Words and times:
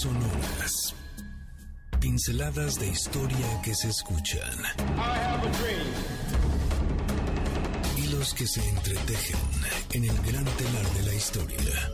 sonoras. 0.00 0.94
Pinceladas 2.00 2.78
de 2.78 2.88
historia 2.88 3.62
que 3.62 3.74
se 3.74 3.88
escuchan. 3.88 4.58
Hilos 7.96 8.34
que 8.34 8.46
se 8.46 8.66
entretejen 8.68 9.38
en 9.92 10.04
el 10.04 10.16
gran 10.22 10.44
telar 10.44 10.86
de 10.94 11.02
la 11.02 11.14
historia. 11.14 11.92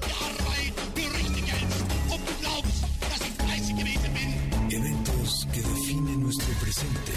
Eventos 4.71 5.47
que 5.53 5.61
definen 5.61 6.23
nuestro 6.23 6.55
presente 6.61 7.13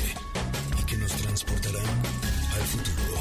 y 0.79 0.83
que 0.83 0.97
nos 0.97 1.11
transportarán 1.11 2.01
al 2.53 2.61
futuro. 2.63 3.19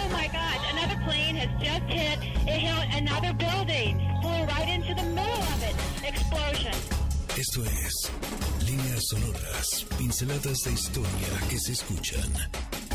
Oh 0.00 0.08
my 0.10 0.26
God, 0.28 0.58
another 0.72 0.98
plane 1.04 1.36
has 1.36 1.50
just 1.60 1.84
hit, 1.90 2.18
it 2.46 2.60
hit 2.60 2.96
another 2.96 3.32
building, 3.34 4.00
flew 4.22 4.44
right 4.46 4.68
into 4.68 4.94
the 4.94 5.06
middle 5.10 5.42
of 5.54 5.62
it. 5.62 5.87
Explosion. 6.04 6.72
Esto 7.36 7.64
es 7.64 8.10
Líneas 8.66 9.04
Sonoras, 9.08 9.86
pinceladas 9.98 10.58
de 10.64 10.72
historia 10.72 11.28
que 11.50 11.58
se 11.58 11.72
escuchan. 11.72 12.32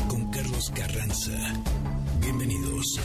Con 0.08 0.30
Carlos 0.30 0.70
Carranza. 0.74 1.32
Bienvenidos. 2.20 3.00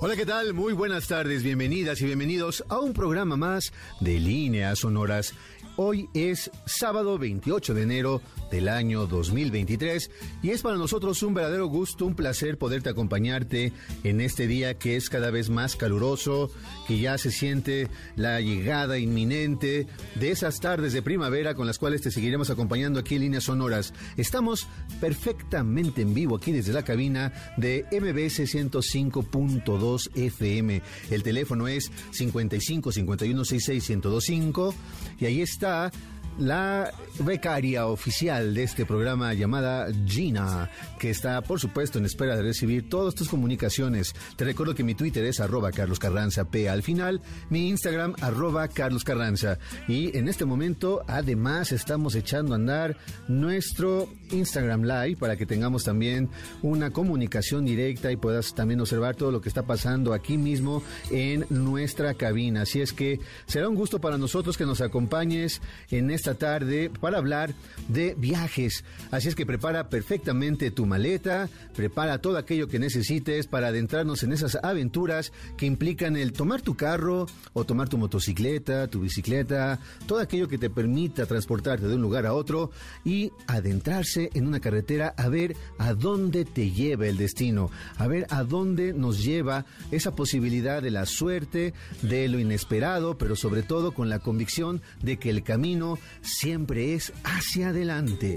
Hola, 0.00 0.14
¿qué 0.14 0.24
tal? 0.24 0.54
Muy 0.54 0.72
buenas 0.72 1.08
tardes, 1.08 1.42
bienvenidas 1.42 2.00
y 2.00 2.04
bienvenidos 2.04 2.64
a 2.68 2.78
un 2.78 2.92
programa 2.92 3.36
más 3.36 3.72
de 4.00 4.20
Líneas 4.20 4.80
Sonoras. 4.80 5.34
Hoy 5.80 6.08
es 6.12 6.50
sábado 6.66 7.18
28 7.18 7.72
de 7.72 7.82
enero 7.84 8.20
del 8.50 8.68
año 8.68 9.06
2023 9.06 10.10
y 10.42 10.50
es 10.50 10.62
para 10.62 10.76
nosotros 10.76 11.22
un 11.22 11.34
verdadero 11.34 11.68
gusto, 11.68 12.04
un 12.04 12.16
placer 12.16 12.58
poderte 12.58 12.88
acompañarte 12.88 13.72
en 14.02 14.20
este 14.20 14.48
día 14.48 14.76
que 14.76 14.96
es 14.96 15.08
cada 15.08 15.30
vez 15.30 15.50
más 15.50 15.76
caluroso, 15.76 16.50
que 16.88 16.98
ya 16.98 17.16
se 17.16 17.30
siente 17.30 17.86
la 18.16 18.40
llegada 18.40 18.98
inminente 18.98 19.86
de 20.16 20.30
esas 20.32 20.58
tardes 20.58 20.94
de 20.94 21.00
primavera 21.00 21.54
con 21.54 21.68
las 21.68 21.78
cuales 21.78 22.02
te 22.02 22.10
seguiremos 22.10 22.50
acompañando 22.50 22.98
aquí 22.98 23.14
en 23.14 23.20
líneas 23.20 23.44
sonoras. 23.44 23.94
Estamos 24.16 24.66
perfectamente 25.00 26.02
en 26.02 26.12
vivo 26.12 26.34
aquí 26.34 26.50
desde 26.50 26.72
la 26.72 26.82
cabina 26.82 27.32
de 27.56 27.86
MBS 27.92 28.52
105.2 28.52 30.10
FM. 30.16 30.82
El 31.12 31.22
teléfono 31.22 31.68
es 31.68 31.92
55 32.10 32.90
51 32.90 33.44
66 33.44 33.90
1025 33.90 34.74
y 35.20 35.26
ahí 35.26 35.40
está 35.40 35.67
acá 35.68 35.92
la 36.38 36.92
becaria 37.20 37.86
oficial 37.86 38.54
de 38.54 38.62
este 38.62 38.86
programa 38.86 39.34
llamada 39.34 39.88
Gina, 40.06 40.70
que 40.98 41.10
está 41.10 41.42
por 41.42 41.58
supuesto 41.58 41.98
en 41.98 42.04
espera 42.04 42.36
de 42.36 42.42
recibir 42.42 42.88
todas 42.88 43.14
tus 43.14 43.28
comunicaciones. 43.28 44.14
Te 44.36 44.44
recuerdo 44.44 44.74
que 44.74 44.84
mi 44.84 44.94
Twitter 44.94 45.24
es 45.24 45.40
arroba 45.40 45.72
Carlos 45.72 45.98
Carranza 45.98 46.44
P 46.44 46.68
al 46.68 46.82
final, 46.82 47.20
mi 47.50 47.68
Instagram 47.68 48.14
arroba 48.20 48.68
Carlos 48.68 49.04
Carranza. 49.04 49.58
Y 49.88 50.16
en 50.16 50.28
este 50.28 50.44
momento 50.44 51.02
además 51.06 51.72
estamos 51.72 52.14
echando 52.14 52.52
a 52.52 52.56
andar 52.56 52.96
nuestro 53.26 54.08
Instagram 54.30 54.84
Live 54.84 55.16
para 55.16 55.36
que 55.36 55.46
tengamos 55.46 55.84
también 55.84 56.28
una 56.62 56.90
comunicación 56.90 57.64
directa 57.64 58.12
y 58.12 58.16
puedas 58.16 58.54
también 58.54 58.80
observar 58.80 59.16
todo 59.16 59.32
lo 59.32 59.40
que 59.40 59.48
está 59.48 59.66
pasando 59.66 60.12
aquí 60.12 60.38
mismo 60.38 60.82
en 61.10 61.46
nuestra 61.50 62.14
cabina. 62.14 62.62
Así 62.62 62.80
es 62.80 62.92
que 62.92 63.20
será 63.46 63.68
un 63.68 63.74
gusto 63.74 64.00
para 64.00 64.18
nosotros 64.18 64.56
que 64.56 64.66
nos 64.66 64.80
acompañes 64.80 65.60
en 65.90 66.10
esta 66.10 66.27
tarde 66.34 66.90
para 67.00 67.18
hablar 67.18 67.54
de 67.88 68.14
viajes. 68.16 68.84
Así 69.10 69.28
es 69.28 69.34
que 69.34 69.46
prepara 69.46 69.88
perfectamente 69.88 70.70
tu 70.70 70.86
maleta, 70.86 71.48
prepara 71.74 72.18
todo 72.18 72.36
aquello 72.36 72.68
que 72.68 72.78
necesites 72.78 73.46
para 73.46 73.68
adentrarnos 73.68 74.22
en 74.22 74.32
esas 74.32 74.56
aventuras 74.62 75.32
que 75.56 75.66
implican 75.66 76.16
el 76.16 76.32
tomar 76.32 76.62
tu 76.62 76.76
carro 76.76 77.26
o 77.52 77.64
tomar 77.64 77.88
tu 77.88 77.98
motocicleta, 77.98 78.88
tu 78.88 79.00
bicicleta, 79.00 79.78
todo 80.06 80.18
aquello 80.18 80.48
que 80.48 80.58
te 80.58 80.70
permita 80.70 81.26
transportarte 81.26 81.86
de 81.86 81.94
un 81.94 82.02
lugar 82.02 82.26
a 82.26 82.34
otro 82.34 82.70
y 83.04 83.32
adentrarse 83.46 84.30
en 84.34 84.46
una 84.46 84.60
carretera 84.60 85.14
a 85.16 85.28
ver 85.28 85.56
a 85.78 85.94
dónde 85.94 86.44
te 86.44 86.70
lleva 86.70 87.06
el 87.06 87.16
destino, 87.16 87.70
a 87.96 88.06
ver 88.06 88.26
a 88.30 88.44
dónde 88.44 88.92
nos 88.92 89.22
lleva 89.22 89.66
esa 89.90 90.14
posibilidad 90.14 90.82
de 90.82 90.90
la 90.90 91.06
suerte, 91.06 91.74
de 92.02 92.28
lo 92.28 92.38
inesperado, 92.38 93.18
pero 93.18 93.36
sobre 93.36 93.62
todo 93.62 93.92
con 93.92 94.08
la 94.08 94.18
convicción 94.18 94.82
de 95.02 95.18
que 95.18 95.30
el 95.30 95.42
camino 95.42 95.98
siempre 96.22 96.94
es 96.94 97.12
hacia 97.24 97.70
adelante. 97.70 98.36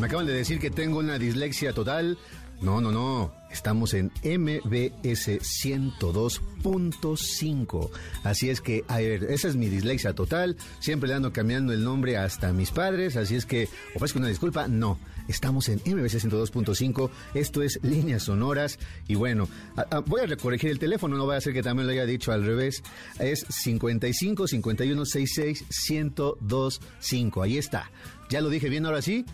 Me 0.00 0.06
acaban 0.06 0.26
de 0.26 0.32
decir 0.34 0.58
que 0.58 0.70
tengo 0.70 0.98
una 0.98 1.18
dislexia 1.18 1.72
total. 1.72 2.18
No, 2.60 2.80
no, 2.80 2.90
no. 2.92 3.32
Estamos 3.50 3.94
en 3.94 4.12
MBS 4.22 5.40
102.5. 5.40 7.90
Así 8.22 8.50
es 8.50 8.60
que, 8.60 8.84
a 8.86 8.98
ver, 8.98 9.24
esa 9.24 9.48
es 9.48 9.56
mi 9.56 9.68
dislexia 9.68 10.14
total. 10.14 10.56
Siempre 10.78 11.08
le 11.08 11.14
ando 11.14 11.32
cambiando 11.32 11.72
el 11.72 11.82
nombre 11.82 12.16
hasta 12.16 12.52
mis 12.52 12.70
padres. 12.70 13.16
Así 13.16 13.34
es 13.34 13.46
que, 13.46 13.68
ofrezco 13.94 14.20
una 14.20 14.28
disculpa. 14.28 14.68
No, 14.68 15.00
estamos 15.28 15.68
en 15.68 15.78
MBS 15.84 16.24
102.5. 16.24 17.10
Esto 17.34 17.62
es 17.62 17.78
líneas 17.82 18.24
sonoras. 18.24 18.78
Y 19.08 19.14
bueno, 19.14 19.48
voy 20.06 20.20
a 20.22 20.26
recorregir 20.26 20.70
el 20.70 20.78
teléfono. 20.78 21.16
No 21.16 21.24
voy 21.24 21.34
a 21.34 21.38
hacer 21.38 21.52
que 21.52 21.62
también 21.62 21.86
lo 21.86 21.92
haya 21.92 22.06
dicho 22.06 22.32
al 22.32 22.44
revés. 22.44 22.82
Es 23.18 23.46
55 23.48 24.46
51 24.46 25.04
66 25.04 25.64
1025. 25.90 27.42
Ahí 27.42 27.58
está. 27.58 27.90
Ya 28.28 28.40
lo 28.40 28.48
dije 28.48 28.68
bien 28.68 28.86
ahora 28.86 29.02
sí. 29.02 29.24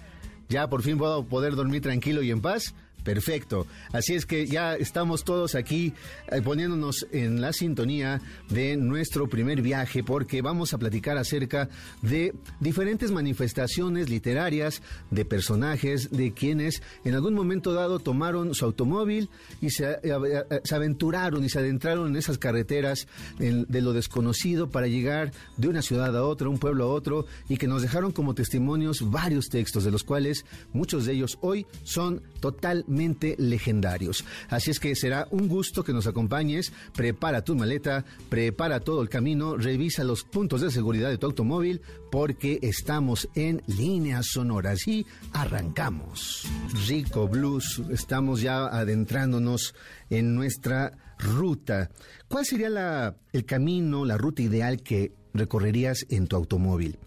Ya 0.49 0.69
por 0.69 0.83
fin 0.83 0.97
puedo 0.99 1.25
poder 1.27 1.57
dormir 1.57 1.83
tranquilo 1.83 2.23
y 2.23 2.31
en 2.31 2.41
paz. 2.41 2.75
Perfecto. 3.05 3.67
Así 3.93 4.15
es 4.15 4.27
que 4.27 4.47
ya 4.47 4.75
estamos 4.75 5.25
todos 5.25 5.55
aquí 5.55 5.95
eh, 6.31 6.43
poniéndonos 6.43 7.07
en 7.13 7.41
la 7.41 7.53
sintonía 7.53 8.21
de 8.51 8.77
nuestro 8.77 9.29
primer 9.29 9.63
viaje 9.63 10.03
porque 10.03 10.43
vamos 10.43 10.75
a 10.75 10.79
platicar 10.79 11.17
acerca 11.17 11.69
de 12.03 12.35
diferentes 12.61 13.11
manifestaciones 13.11 14.11
literarias 14.11 14.83
de 15.11 15.25
personajes 15.25 16.11
de 16.11 16.33
quienes 16.35 16.83
en 17.05 17.15
algún 17.15 17.35
momento 17.35 17.73
dado 17.73 17.99
tomaron 17.99 18.55
su 18.55 18.65
automóvil 18.65 19.31
y 19.63 19.71
se, 19.71 19.91
eh, 19.91 19.99
eh, 20.03 20.61
aventuraron 20.71 21.43
y 21.45 21.49
se 21.49 21.61
adentraron 21.61 22.09
en 22.09 22.17
esas 22.17 22.37
carreteras 22.37 23.07
de 23.39 23.81
lo 23.81 23.93
desconocido 23.93 24.69
para 24.69 24.87
llegar 24.87 25.33
de 25.57 25.69
una 25.69 25.83
ciudad 25.83 26.15
a 26.17 26.25
otra, 26.25 26.49
un 26.49 26.59
pueblo 26.59 26.85
a 26.85 26.89
otro 26.89 27.27
y 27.49 27.57
que 27.57 27.69
nos 27.69 27.83
dejaron 27.83 28.13
como 28.13 28.35
testimonios 28.35 29.11
varios 29.11 29.49
textos 29.49 29.85
de 29.85 29.91
los 29.91 30.05
cuales 30.05 30.45
muchos 30.73 31.07
de 31.07 31.13
ellos 31.13 31.39
hoy 31.41 31.67
son 31.85 32.23
totalmente 32.41 32.98
legendarios. 33.39 34.25
Así 34.49 34.71
es 34.71 34.81
que 34.81 34.95
será 34.95 35.29
un 35.31 35.49
gusto 35.49 35.85
que 35.85 35.93
nos 35.93 36.07
acompañes. 36.07 36.73
Prepara 36.95 37.43
tu 37.43 37.55
maleta, 37.55 38.05
prepara 38.29 38.81
todo 38.81 39.03
el 39.03 39.09
camino, 39.09 39.57
revisa 39.57 40.05
los 40.05 40.25
puntos 40.25 40.61
de 40.61 40.71
seguridad 40.71 41.09
de 41.09 41.19
tu 41.19 41.27
automóvil 41.27 41.81
porque 42.11 42.59
estamos 42.63 43.29
en 43.35 43.63
líneas 43.67 44.27
sonoras 44.33 44.87
y 44.89 45.07
arrancamos. 45.33 46.47
Rico 46.89 47.29
Blues, 47.29 47.83
estamos 47.91 48.41
ya 48.41 48.67
adentrándonos 48.67 49.75
en 50.11 50.35
nuestra 50.35 50.93
ruta. 51.19 51.91
¿Cuál 52.29 52.47
sería 52.47 52.71
la, 52.71 53.17
el 53.33 53.45
camino, 53.45 54.05
la 54.05 54.17
ruta 54.17 54.43
ideal 54.43 54.83
que 54.83 55.13
recorrerías 55.35 56.07
en 56.11 56.27
tu 56.27 56.37
automóvil? 56.37 56.99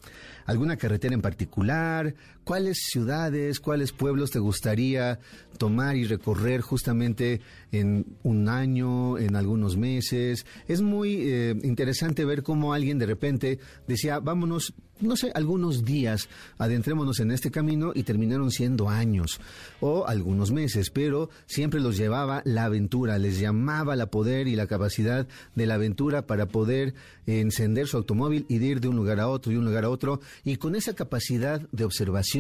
¿Alguna 0.46 0.78
carretera 0.78 1.14
en 1.14 1.22
particular? 1.22 2.16
¿Cuáles 2.44 2.80
ciudades, 2.90 3.60
cuáles 3.60 3.92
pueblos 3.92 4.32
te 4.32 4.40
gustaría 4.40 5.20
tomar 5.58 5.96
y 5.96 6.06
recorrer 6.06 6.62
justamente 6.62 7.40
en 7.72 8.18
un 8.24 8.50
año, 8.50 9.20
en 9.20 9.36
algunos 9.36 9.78
meses? 9.78 10.46
Es 10.68 10.82
muy 10.82 11.18
eh, 11.22 11.56
interesante 11.64 12.26
ver 12.26 12.42
cómo 12.42 12.74
alguien 12.74 12.98
de 12.98 13.06
repente 13.06 13.60
decía, 13.88 14.20
vámonos, 14.20 14.74
no 15.02 15.16
sé, 15.16 15.32
algunos 15.34 15.84
días, 15.84 16.30
adentrémonos 16.58 17.20
en 17.20 17.32
este 17.32 17.52
camino 17.52 17.92
y 17.94 18.04
terminaron 18.04 18.52
siendo 18.52 18.90
años 18.90 19.40
o 19.80 20.08
algunos 20.08 20.52
meses, 20.52 20.90
pero 20.90 21.30
siempre 21.48 21.80
los 21.80 21.98
llevaba 21.98 22.42
la 22.46 22.66
aventura, 22.66 23.18
les 23.18 23.40
llamaba 23.40 23.96
la 23.96 24.08
poder 24.08 24.48
y 24.48 24.56
la 24.56 24.68
capacidad 24.68 25.28
de 25.56 25.66
la 25.66 25.76
aventura 25.76 26.28
para 26.28 26.48
poder 26.48 26.94
encender 27.26 27.88
su 27.88 27.98
automóvil 27.98 28.46
y 28.48 28.60
de 28.60 28.66
ir 28.66 28.82
de 28.82 28.88
un 28.88 28.96
lugar 28.96 29.20
a 29.20 29.28
otro 29.28 29.52
y 29.52 29.56
un 29.56 29.66
lugar 29.66 29.86
a 29.86 29.90
otro 29.90 30.22
y 30.44 30.58
con 30.58 30.76
esa 30.76 30.94
capacidad 30.94 31.62
de 31.72 31.86
observación, 31.86 32.31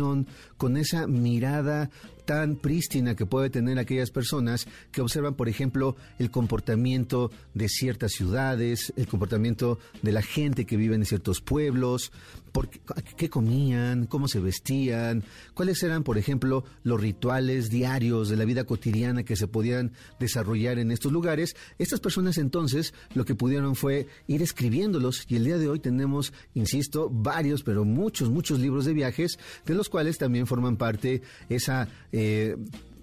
con 0.58 0.78
esa 0.78 1.08
mirada 1.08 1.90
tan 2.26 2.56
prístina 2.56 3.16
que 3.16 3.26
puede 3.26 3.50
tener 3.50 3.78
aquellas 3.80 4.12
personas 4.12 4.68
que 4.92 5.02
observan, 5.02 5.36
por 5.36 5.50
ejemplo, 5.50 5.96
el 6.20 6.32
comportamiento 6.32 7.32
de 7.54 7.68
ciertas 7.68 8.12
ciudades, 8.14 8.94
el 8.96 9.08
comportamiento 9.08 9.80
de 10.02 10.12
la 10.12 10.22
gente 10.22 10.66
que 10.66 10.78
vive 10.78 10.96
en 10.96 11.06
ciertos 11.06 11.42
pueblos, 11.42 12.12
por 12.52 12.70
qué, 12.70 13.30
comían, 13.30 14.06
cómo 14.06 14.28
se 14.28 14.40
vestían, 14.40 15.24
cuáles 15.54 15.82
eran, 15.84 16.04
por 16.04 16.18
ejemplo, 16.18 16.64
los 16.84 17.00
rituales 17.00 17.70
diarios 17.70 18.30
de 18.30 18.38
la 18.38 18.46
vida 18.46 18.66
cotidiana 18.66 19.24
que 19.24 19.36
se 19.36 19.48
podían 19.48 19.94
desarrollar 20.20 20.80
en 20.80 20.92
estos 20.92 21.12
lugares. 21.12 21.56
Estas 21.78 22.00
personas 22.00 22.38
entonces 22.38 22.94
lo 23.14 23.26
que 23.26 23.36
pudieron 23.36 23.76
fue 23.76 24.08
ir 24.28 24.42
escribiéndolos 24.42 25.26
y 25.28 25.36
el 25.36 25.46
día 25.46 25.58
de 25.58 25.70
hoy 25.70 25.80
tenemos, 25.80 26.34
insisto, 26.54 27.10
varios, 27.10 27.64
pero 27.64 27.86
muchos, 27.86 28.30
muchos 28.30 28.60
libros 28.60 28.86
de 28.86 28.94
viajes, 28.94 29.40
de 29.66 29.74
los 29.74 29.90
cuales 29.90 30.18
también 30.18 30.48
forman 30.48 30.78
parte 30.78 31.22
esa... 31.50 31.88
Eh, 32.12 32.56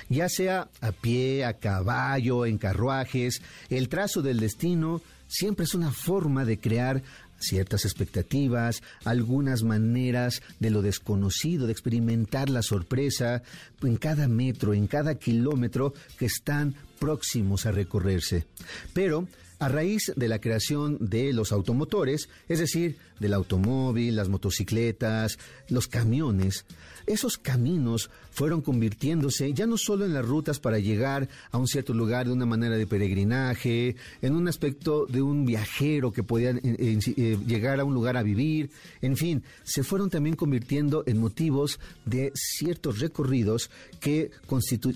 Ya 0.08 0.28
sea 0.28 0.68
a 0.80 0.92
pie, 0.92 1.44
a 1.44 1.54
caballo, 1.54 2.46
en 2.46 2.58
carruajes, 2.58 3.42
el 3.68 3.88
trazo 3.88 4.22
del 4.22 4.40
destino 4.40 5.00
siempre 5.28 5.64
es 5.64 5.74
una 5.74 5.92
forma 5.92 6.44
de 6.44 6.58
crear 6.58 7.02
ciertas 7.38 7.84
expectativas, 7.84 8.82
algunas 9.04 9.62
maneras 9.62 10.42
de 10.58 10.70
lo 10.70 10.82
desconocido, 10.82 11.66
de 11.66 11.72
experimentar 11.72 12.48
la 12.48 12.62
sorpresa 12.62 13.42
en 13.82 13.96
cada 13.96 14.26
metro, 14.28 14.74
en 14.74 14.86
cada 14.86 15.16
kilómetro 15.16 15.92
que 16.18 16.26
están 16.26 16.74
próximos 16.98 17.66
a 17.66 17.72
recorrerse. 17.72 18.46
Pero 18.94 19.28
a 19.58 19.68
raíz 19.68 20.12
de 20.16 20.28
la 20.28 20.40
creación 20.40 20.98
de 21.00 21.32
los 21.32 21.52
automotores, 21.52 22.28
es 22.48 22.58
decir, 22.58 22.96
del 23.20 23.34
automóvil, 23.34 24.16
las 24.16 24.28
motocicletas, 24.28 25.38
los 25.68 25.88
camiones, 25.88 26.64
esos 27.06 27.38
caminos 27.38 28.10
fueron 28.32 28.60
convirtiéndose 28.60 29.52
ya 29.54 29.66
no 29.66 29.78
solo 29.78 30.04
en 30.04 30.12
las 30.12 30.26
rutas 30.26 30.58
para 30.58 30.78
llegar 30.78 31.28
a 31.52 31.58
un 31.58 31.68
cierto 31.68 31.94
lugar 31.94 32.26
de 32.26 32.32
una 32.32 32.46
manera 32.46 32.76
de 32.76 32.86
peregrinaje, 32.86 33.96
en 34.20 34.34
un 34.34 34.48
aspecto 34.48 35.06
de 35.06 35.22
un 35.22 35.46
viajero 35.46 36.12
que 36.12 36.24
podía 36.24 36.50
eh, 36.50 36.62
eh, 36.62 37.38
llegar 37.46 37.80
a 37.80 37.84
un 37.84 37.94
lugar 37.94 38.16
a 38.16 38.22
vivir, 38.22 38.70
en 39.00 39.16
fin, 39.16 39.42
se 39.62 39.84
fueron 39.84 40.10
también 40.10 40.36
convirtiendo 40.36 41.04
en 41.06 41.18
motivos 41.18 41.78
de 42.04 42.32
ciertos 42.34 42.98
recorridos 42.98 43.70
que, 44.00 44.30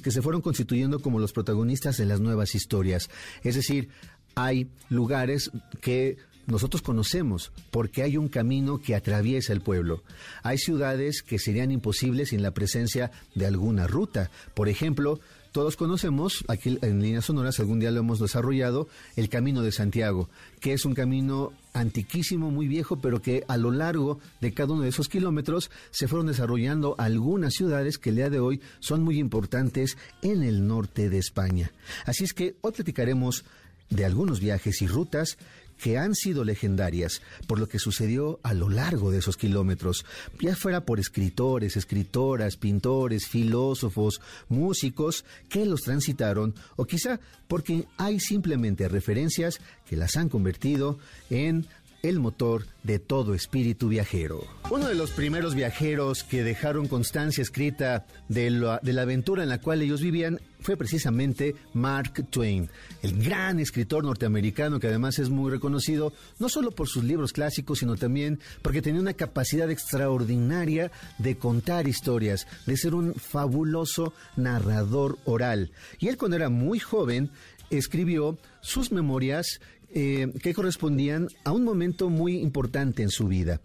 que 0.02 0.10
se 0.10 0.22
fueron 0.22 0.42
constituyendo 0.42 1.00
como 1.00 1.20
los 1.20 1.32
protagonistas 1.32 1.96
de 1.96 2.06
las 2.06 2.20
nuevas 2.20 2.54
historias. 2.54 3.08
Es 3.44 3.54
decir, 3.54 3.88
hay 4.34 4.68
lugares 4.88 5.50
que 5.80 6.18
nosotros 6.46 6.82
conocemos 6.82 7.52
porque 7.70 8.02
hay 8.02 8.16
un 8.16 8.28
camino 8.28 8.80
que 8.80 8.94
atraviesa 8.94 9.52
el 9.52 9.60
pueblo. 9.60 10.02
Hay 10.42 10.58
ciudades 10.58 11.22
que 11.22 11.38
serían 11.38 11.70
imposibles 11.70 12.30
sin 12.30 12.42
la 12.42 12.50
presencia 12.52 13.10
de 13.34 13.46
alguna 13.46 13.86
ruta. 13.86 14.30
Por 14.54 14.68
ejemplo, 14.68 15.20
todos 15.52 15.76
conocemos, 15.76 16.44
aquí 16.46 16.78
en 16.80 17.02
líneas 17.02 17.24
sonoras, 17.24 17.58
algún 17.58 17.80
día 17.80 17.90
lo 17.90 18.00
hemos 18.00 18.20
desarrollado, 18.20 18.86
el 19.16 19.28
Camino 19.28 19.62
de 19.62 19.72
Santiago, 19.72 20.28
que 20.60 20.72
es 20.72 20.84
un 20.84 20.94
camino 20.94 21.52
antiquísimo, 21.72 22.52
muy 22.52 22.68
viejo, 22.68 23.00
pero 23.00 23.20
que 23.20 23.42
a 23.48 23.56
lo 23.56 23.72
largo 23.72 24.20
de 24.40 24.54
cada 24.54 24.74
uno 24.74 24.82
de 24.82 24.90
esos 24.90 25.08
kilómetros 25.08 25.72
se 25.90 26.06
fueron 26.06 26.28
desarrollando 26.28 26.94
algunas 26.98 27.54
ciudades 27.54 27.98
que 27.98 28.10
el 28.10 28.16
día 28.16 28.30
de 28.30 28.38
hoy 28.38 28.60
son 28.78 29.02
muy 29.02 29.18
importantes 29.18 29.98
en 30.22 30.44
el 30.44 30.68
norte 30.68 31.10
de 31.10 31.18
España. 31.18 31.72
Así 32.06 32.22
es 32.22 32.32
que 32.32 32.54
hoy 32.60 32.70
platicaremos 32.70 33.44
de 33.90 34.04
algunos 34.04 34.40
viajes 34.40 34.80
y 34.82 34.86
rutas 34.86 35.36
que 35.80 35.98
han 35.98 36.14
sido 36.14 36.44
legendarias 36.44 37.22
por 37.46 37.58
lo 37.58 37.68
que 37.68 37.78
sucedió 37.78 38.38
a 38.42 38.52
lo 38.52 38.68
largo 38.68 39.10
de 39.10 39.18
esos 39.18 39.36
kilómetros, 39.36 40.04
ya 40.38 40.54
fuera 40.54 40.84
por 40.84 41.00
escritores, 41.00 41.76
escritoras, 41.76 42.56
pintores, 42.56 43.26
filósofos, 43.26 44.20
músicos 44.48 45.24
que 45.48 45.64
los 45.64 45.80
transitaron, 45.80 46.54
o 46.76 46.84
quizá 46.84 47.18
porque 47.48 47.86
hay 47.96 48.20
simplemente 48.20 48.88
referencias 48.88 49.60
que 49.88 49.96
las 49.96 50.16
han 50.16 50.28
convertido 50.28 50.98
en 51.30 51.66
el 52.02 52.18
motor 52.18 52.66
de 52.82 52.98
todo 52.98 53.34
espíritu 53.34 53.88
viajero. 53.88 54.44
Uno 54.70 54.88
de 54.88 54.94
los 54.94 55.10
primeros 55.10 55.54
viajeros 55.54 56.24
que 56.24 56.42
dejaron 56.42 56.88
constancia 56.88 57.42
escrita 57.42 58.06
de 58.28 58.50
la, 58.50 58.80
de 58.82 58.92
la, 58.92 59.02
aventura 59.02 59.42
en 59.42 59.48
la 59.48 59.60
cual 59.60 59.82
ellos 59.82 60.00
vivían 60.00 60.40
fue 60.60 60.76
precisamente 60.76 61.54
Mark 61.72 62.26
Twain, 62.30 62.68
el 63.02 63.22
gran 63.22 63.60
escritor 63.60 64.04
norteamericano 64.04 64.78
que 64.78 64.88
además 64.88 65.18
es 65.18 65.30
muy 65.30 65.50
reconocido 65.50 66.12
no 66.38 66.48
solo 66.48 66.70
por 66.70 66.88
sus 66.88 67.04
libros 67.04 67.32
clásicos, 67.32 67.80
sino 67.80 67.96
también 67.96 68.40
porque 68.62 68.82
tenía 68.82 69.00
una 69.00 69.14
capacidad 69.14 69.70
extraordinaria 69.70 70.90
de 71.18 71.36
contar 71.36 71.88
historias, 71.88 72.46
de 72.66 72.76
ser 72.76 72.94
un 72.94 73.14
fabuloso 73.14 74.12
narrador 74.36 75.18
oral. 75.24 75.72
Y 75.98 76.08
él 76.08 76.16
cuando 76.16 76.36
era 76.36 76.48
muy 76.48 76.78
joven 76.78 77.30
escribió 77.70 78.38
sus 78.60 78.92
memorias 78.92 79.60
eh, 79.92 80.32
que 80.42 80.54
correspondían 80.54 81.28
a 81.44 81.52
un 81.52 81.64
momento 81.64 82.10
muy 82.10 82.38
importante 82.38 83.02
en 83.02 83.10
su 83.10 83.26
vida. 83.26 83.60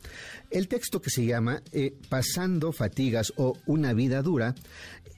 El 0.50 0.68
texto 0.68 1.02
que 1.02 1.10
se 1.10 1.26
llama 1.26 1.62
eh, 1.72 1.96
Pasando 2.10 2.72
fatigas 2.72 3.34
o 3.38 3.58
Una 3.66 3.94
vida 3.94 4.22
dura, 4.22 4.56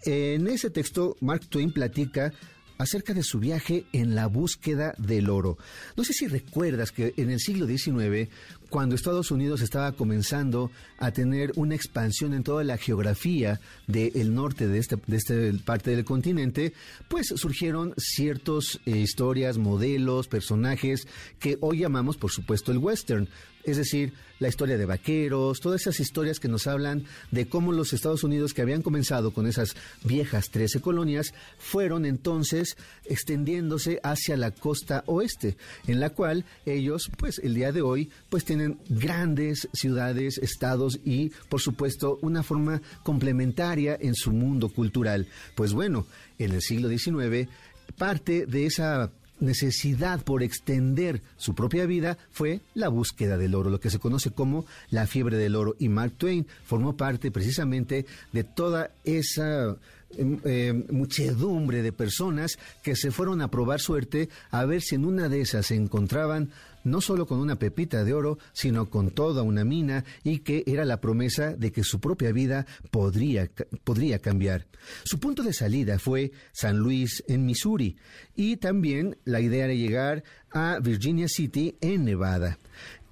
en 0.06 0.48
ese 0.48 0.70
texto 0.70 1.16
Mark 1.22 1.48
Twain 1.50 1.72
platica 1.72 2.32
acerca 2.78 3.14
de 3.14 3.24
su 3.24 3.40
viaje 3.40 3.86
en 3.92 4.16
la 4.16 4.28
búsqueda 4.28 4.94
del 4.98 5.30
oro. 5.30 5.58
No 5.96 6.04
sé 6.04 6.14
si 6.14 6.28
recuerdas 6.28 6.92
que 6.92 7.14
en 7.18 7.30
el 7.30 7.40
siglo 7.40 7.66
XIX, 7.66 8.30
cuando 8.70 8.96
Estados 8.96 9.32
Unidos 9.32 9.62
estaba 9.62 9.92
comenzando 9.94 10.72
a 10.98 11.12
tener 11.12 11.52
una 11.56 11.76
expansión 11.76 12.34
en 12.34 12.44
toda 12.44 12.64
la 12.64 12.78
geografía 12.78 13.60
del 13.88 14.34
norte 14.34 14.68
de 14.68 14.80
esta 14.80 14.98
de 15.08 15.18
este 15.18 15.54
parte 15.54 15.92
del 15.92 16.06
continente, 16.06 16.74
pues 17.08 17.28
surgieron 17.36 17.94
ciertas 17.98 18.80
eh, 18.86 18.98
historias, 18.98 19.58
modelos, 19.58 20.28
personajes 20.28 21.08
que 21.40 21.58
hoy 21.62 21.80
llamamos, 21.80 22.18
por 22.18 22.32
supuesto, 22.32 22.72
el 22.72 22.80
western. 22.80 23.30
Es 23.64 23.76
decir, 23.76 24.14
la 24.40 24.48
historia 24.48 24.78
de 24.78 24.86
vaqueros, 24.86 25.60
todas 25.60 25.82
esas 25.82 26.00
historias 26.00 26.40
que 26.40 26.48
nos 26.48 26.68
hablan 26.68 27.06
de 27.32 27.50
cómo 27.50 27.74
los 27.74 27.92
Estados 27.92 28.24
Unidos 28.24 28.54
que 28.54 28.62
habían 28.62 28.82
comenzado 28.82 29.32
con 29.32 29.46
esas 29.46 29.76
viejas 30.04 30.52
13 30.52 30.80
colonias 30.80 31.34
fueron 31.58 32.06
entonces 32.06 32.78
extendiéndose 33.06 34.00
hacia 34.04 34.38
la 34.38 34.52
costa 34.52 35.04
oeste, 35.08 35.58
en 35.88 36.00
la 36.00 36.12
cual 36.12 36.46
ellos, 36.66 37.10
pues 37.18 37.40
el 37.40 37.56
día 37.56 37.72
de 37.72 37.82
hoy, 37.82 38.10
pues 38.30 38.46
tienen 38.46 38.57
grandes 38.90 39.68
ciudades, 39.74 40.38
estados 40.38 41.00
y, 41.04 41.32
por 41.50 41.62
supuesto, 41.62 42.20
una 42.22 42.44
forma 42.44 42.82
complementaria 43.04 43.98
en 44.00 44.16
su 44.16 44.32
mundo 44.32 44.70
cultural. 44.70 45.28
Pues 45.56 45.74
bueno, 45.74 46.06
en 46.38 46.52
el 46.52 46.62
siglo 46.62 46.90
XIX, 46.90 47.50
parte 47.98 48.46
de 48.46 48.66
esa 48.66 49.12
necesidad 49.40 50.24
por 50.24 50.44
extender 50.44 51.22
su 51.38 51.54
propia 51.54 51.86
vida 51.86 52.18
fue 52.32 52.62
la 52.74 52.90
búsqueda 52.90 53.38
del 53.38 53.56
oro, 53.56 53.70
lo 53.70 53.80
que 53.80 53.90
se 53.90 54.00
conoce 54.00 54.32
como 54.32 54.66
la 54.90 55.08
fiebre 55.08 55.38
del 55.38 55.56
oro. 55.56 55.76
Y 55.80 55.90
Mark 55.90 56.14
Twain 56.18 56.48
formó 56.66 56.98
parte 56.98 57.32
precisamente 57.32 58.06
de 58.32 58.44
toda 58.44 58.92
esa 59.04 59.78
em, 60.18 60.40
eh, 60.46 60.74
muchedumbre 60.90 61.82
de 61.82 61.92
personas 61.92 62.58
que 62.82 62.96
se 62.96 63.12
fueron 63.12 63.42
a 63.42 63.52
probar 63.52 63.80
suerte 63.80 64.30
a 64.52 64.66
ver 64.66 64.82
si 64.82 64.96
en 64.96 65.06
una 65.06 65.30
de 65.30 65.42
esas 65.42 65.68
se 65.68 65.76
encontraban 65.76 66.50
no 66.88 67.02
solo 67.02 67.26
con 67.26 67.40
una 67.40 67.60
pepita 67.60 68.04
de 68.04 68.14
oro, 68.14 68.38
sino 68.54 68.90
con 68.90 69.12
toda 69.12 69.44
una 69.44 69.64
mina 69.64 70.06
y 70.24 70.40
que 70.40 70.64
era 70.66 70.86
la 70.86 71.02
promesa 71.02 71.54
de 71.56 71.72
que 71.72 71.84
su 71.84 72.00
propia 72.00 72.32
vida 72.32 72.66
podría, 72.92 73.50
podría 73.84 74.20
cambiar. 74.20 74.68
Su 75.04 75.20
punto 75.20 75.44
de 75.44 75.54
salida 75.54 76.00
fue 76.00 76.32
San 76.52 76.78
Luis 76.78 77.24
en 77.28 77.46
Missouri 77.46 77.98
y 78.36 78.58
también 78.58 79.18
la 79.26 79.42
idea 79.42 79.68
de 79.68 79.78
llegar 79.78 80.24
a 80.52 80.80
Virginia 80.80 81.28
City 81.28 81.76
en 81.82 82.06
Nevada. 82.06 82.58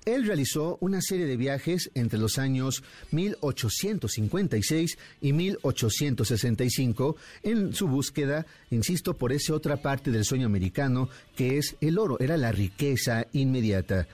Él 0.05 0.25
realizó 0.25 0.77
una 0.81 1.01
serie 1.01 1.25
de 1.25 1.35
viajes 1.35 1.89
entre 1.95 2.19
los 2.19 2.37
años 2.37 2.83
1856 3.11 4.97
y 5.21 5.33
1865 5.33 7.15
en 7.41 7.73
su 7.73 7.87
búsqueda, 7.87 8.45
insisto, 8.69 9.15
por 9.15 9.33
esa 9.33 9.55
otra 9.55 9.77
parte 9.77 10.11
del 10.11 10.23
sueño 10.23 10.45
americano 10.45 11.09
que 11.35 11.57
es 11.57 11.75
el 11.81 11.97
oro, 11.97 12.19
era 12.19 12.37
la 12.37 12.51
riqueza 12.51 13.25
inmediata. 13.33 14.07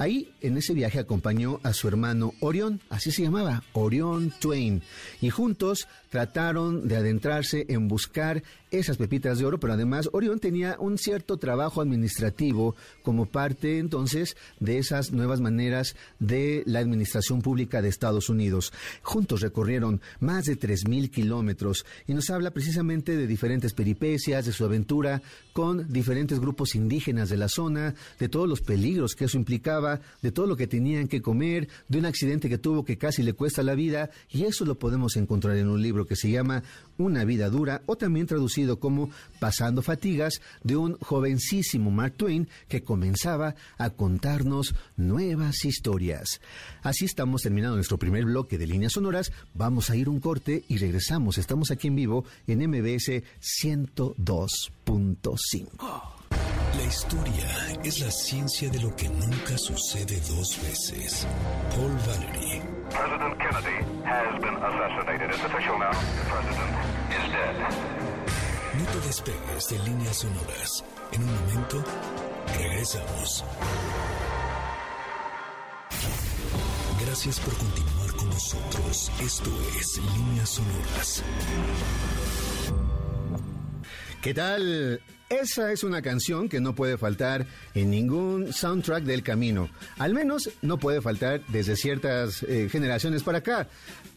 Ahí, 0.00 0.32
en 0.40 0.56
ese 0.56 0.72
viaje, 0.72 0.98
acompañó 0.98 1.60
a 1.62 1.74
su 1.74 1.86
hermano 1.86 2.32
Orión, 2.40 2.80
así 2.88 3.10
se 3.10 3.22
llamaba, 3.22 3.62
Orión 3.74 4.32
Twain, 4.40 4.80
y 5.20 5.28
juntos 5.28 5.88
trataron 6.08 6.88
de 6.88 6.96
adentrarse 6.96 7.66
en 7.68 7.86
buscar 7.86 8.42
esas 8.70 8.96
pepitas 8.96 9.38
de 9.38 9.44
oro, 9.44 9.58
pero 9.58 9.72
además 9.72 10.08
Orión 10.12 10.38
tenía 10.38 10.76
un 10.78 10.96
cierto 10.96 11.36
trabajo 11.36 11.80
administrativo 11.80 12.76
como 13.02 13.26
parte 13.26 13.78
entonces 13.78 14.36
de 14.58 14.78
esas 14.78 15.12
nuevas 15.12 15.40
maneras 15.40 15.96
de 16.18 16.62
la 16.66 16.78
administración 16.78 17.42
pública 17.42 17.82
de 17.82 17.88
Estados 17.88 18.28
Unidos. 18.28 18.72
Juntos 19.02 19.40
recorrieron 19.40 20.00
más 20.20 20.44
de 20.44 20.58
3.000 20.58 21.10
kilómetros 21.10 21.84
y 22.06 22.14
nos 22.14 22.30
habla 22.30 22.52
precisamente 22.52 23.16
de 23.16 23.26
diferentes 23.26 23.72
peripecias, 23.72 24.46
de 24.46 24.52
su 24.52 24.64
aventura 24.64 25.20
con 25.52 25.92
diferentes 25.92 26.38
grupos 26.38 26.74
indígenas 26.74 27.28
de 27.28 27.36
la 27.36 27.48
zona, 27.48 27.94
de 28.18 28.28
todos 28.28 28.48
los 28.48 28.60
peligros 28.60 29.14
que 29.14 29.24
eso 29.24 29.36
implicaba, 29.36 29.89
de 30.20 30.30
todo 30.30 30.46
lo 30.46 30.56
que 30.56 30.66
tenían 30.66 31.08
que 31.08 31.22
comer, 31.22 31.68
de 31.88 31.98
un 31.98 32.04
accidente 32.04 32.48
que 32.48 32.58
tuvo 32.58 32.84
que 32.84 32.98
casi 32.98 33.22
le 33.22 33.32
cuesta 33.32 33.62
la 33.62 33.74
vida 33.74 34.10
y 34.30 34.44
eso 34.44 34.64
lo 34.64 34.78
podemos 34.78 35.16
encontrar 35.16 35.56
en 35.56 35.68
un 35.68 35.82
libro 35.82 36.06
que 36.06 36.16
se 36.16 36.30
llama 36.30 36.62
Una 36.98 37.24
vida 37.24 37.48
dura 37.48 37.82
o 37.86 37.96
también 37.96 38.26
traducido 38.26 38.78
como 38.78 39.10
Pasando 39.38 39.82
fatigas 39.82 40.40
de 40.62 40.76
un 40.76 40.98
jovencísimo 40.98 41.90
Mark 41.90 42.14
Twain 42.16 42.48
que 42.68 42.82
comenzaba 42.82 43.54
a 43.78 43.90
contarnos 43.90 44.74
nuevas 44.96 45.64
historias. 45.64 46.40
Así 46.82 47.06
estamos 47.06 47.42
terminando 47.42 47.76
nuestro 47.76 47.98
primer 47.98 48.26
bloque 48.26 48.58
de 48.58 48.66
líneas 48.66 48.92
sonoras. 48.92 49.32
Vamos 49.54 49.88
a 49.90 49.96
ir 49.96 50.08
un 50.08 50.20
corte 50.20 50.64
y 50.68 50.78
regresamos. 50.78 51.38
Estamos 51.38 51.70
aquí 51.70 51.86
en 51.88 51.96
vivo 51.96 52.24
en 52.46 52.68
MBS 52.68 53.22
102.5. 53.40 56.19
La 56.76 56.84
historia 56.84 57.48
es 57.82 58.00
la 58.00 58.10
ciencia 58.10 58.70
de 58.70 58.78
lo 58.80 58.94
que 58.94 59.08
nunca 59.08 59.58
sucede 59.58 60.20
dos 60.20 60.56
veces. 60.62 61.26
Paul 61.70 61.96
Valery. 62.06 62.62
President 62.90 63.38
Kennedy 63.38 63.78
has 64.04 64.40
been 64.40 64.56
assassinated. 64.56 65.30
It's 65.30 65.44
official 65.44 65.78
now. 65.78 65.90
The 65.90 66.24
president 66.30 66.72
is 67.10 67.32
dead. 67.32 67.56
No 68.78 68.84
te 68.92 69.06
despegues 69.06 69.68
de 69.68 69.78
líneas 69.80 70.16
sonoras. 70.16 70.84
En 71.12 71.22
un 71.24 71.34
momento, 71.34 71.84
regresamos. 72.56 73.44
Gracias 77.04 77.40
por 77.40 77.54
continuar 77.56 78.14
con 78.16 78.28
nosotros. 78.28 79.10
Esto 79.20 79.50
es 79.80 79.98
Líneas 80.16 80.50
Sonoras. 80.50 81.24
¿Qué 84.22 84.34
tal? 84.34 85.02
Esa 85.30 85.70
es 85.70 85.84
una 85.84 86.02
canción 86.02 86.48
que 86.48 86.58
no 86.58 86.74
puede 86.74 86.98
faltar 86.98 87.46
en 87.76 87.88
ningún 87.88 88.52
soundtrack 88.52 89.04
del 89.04 89.22
camino. 89.22 89.70
Al 89.96 90.12
menos 90.12 90.50
no 90.60 90.76
puede 90.76 91.00
faltar 91.00 91.46
desde 91.46 91.76
ciertas 91.76 92.42
eh, 92.42 92.68
generaciones 92.68 93.22
para 93.22 93.38
acá. 93.38 93.68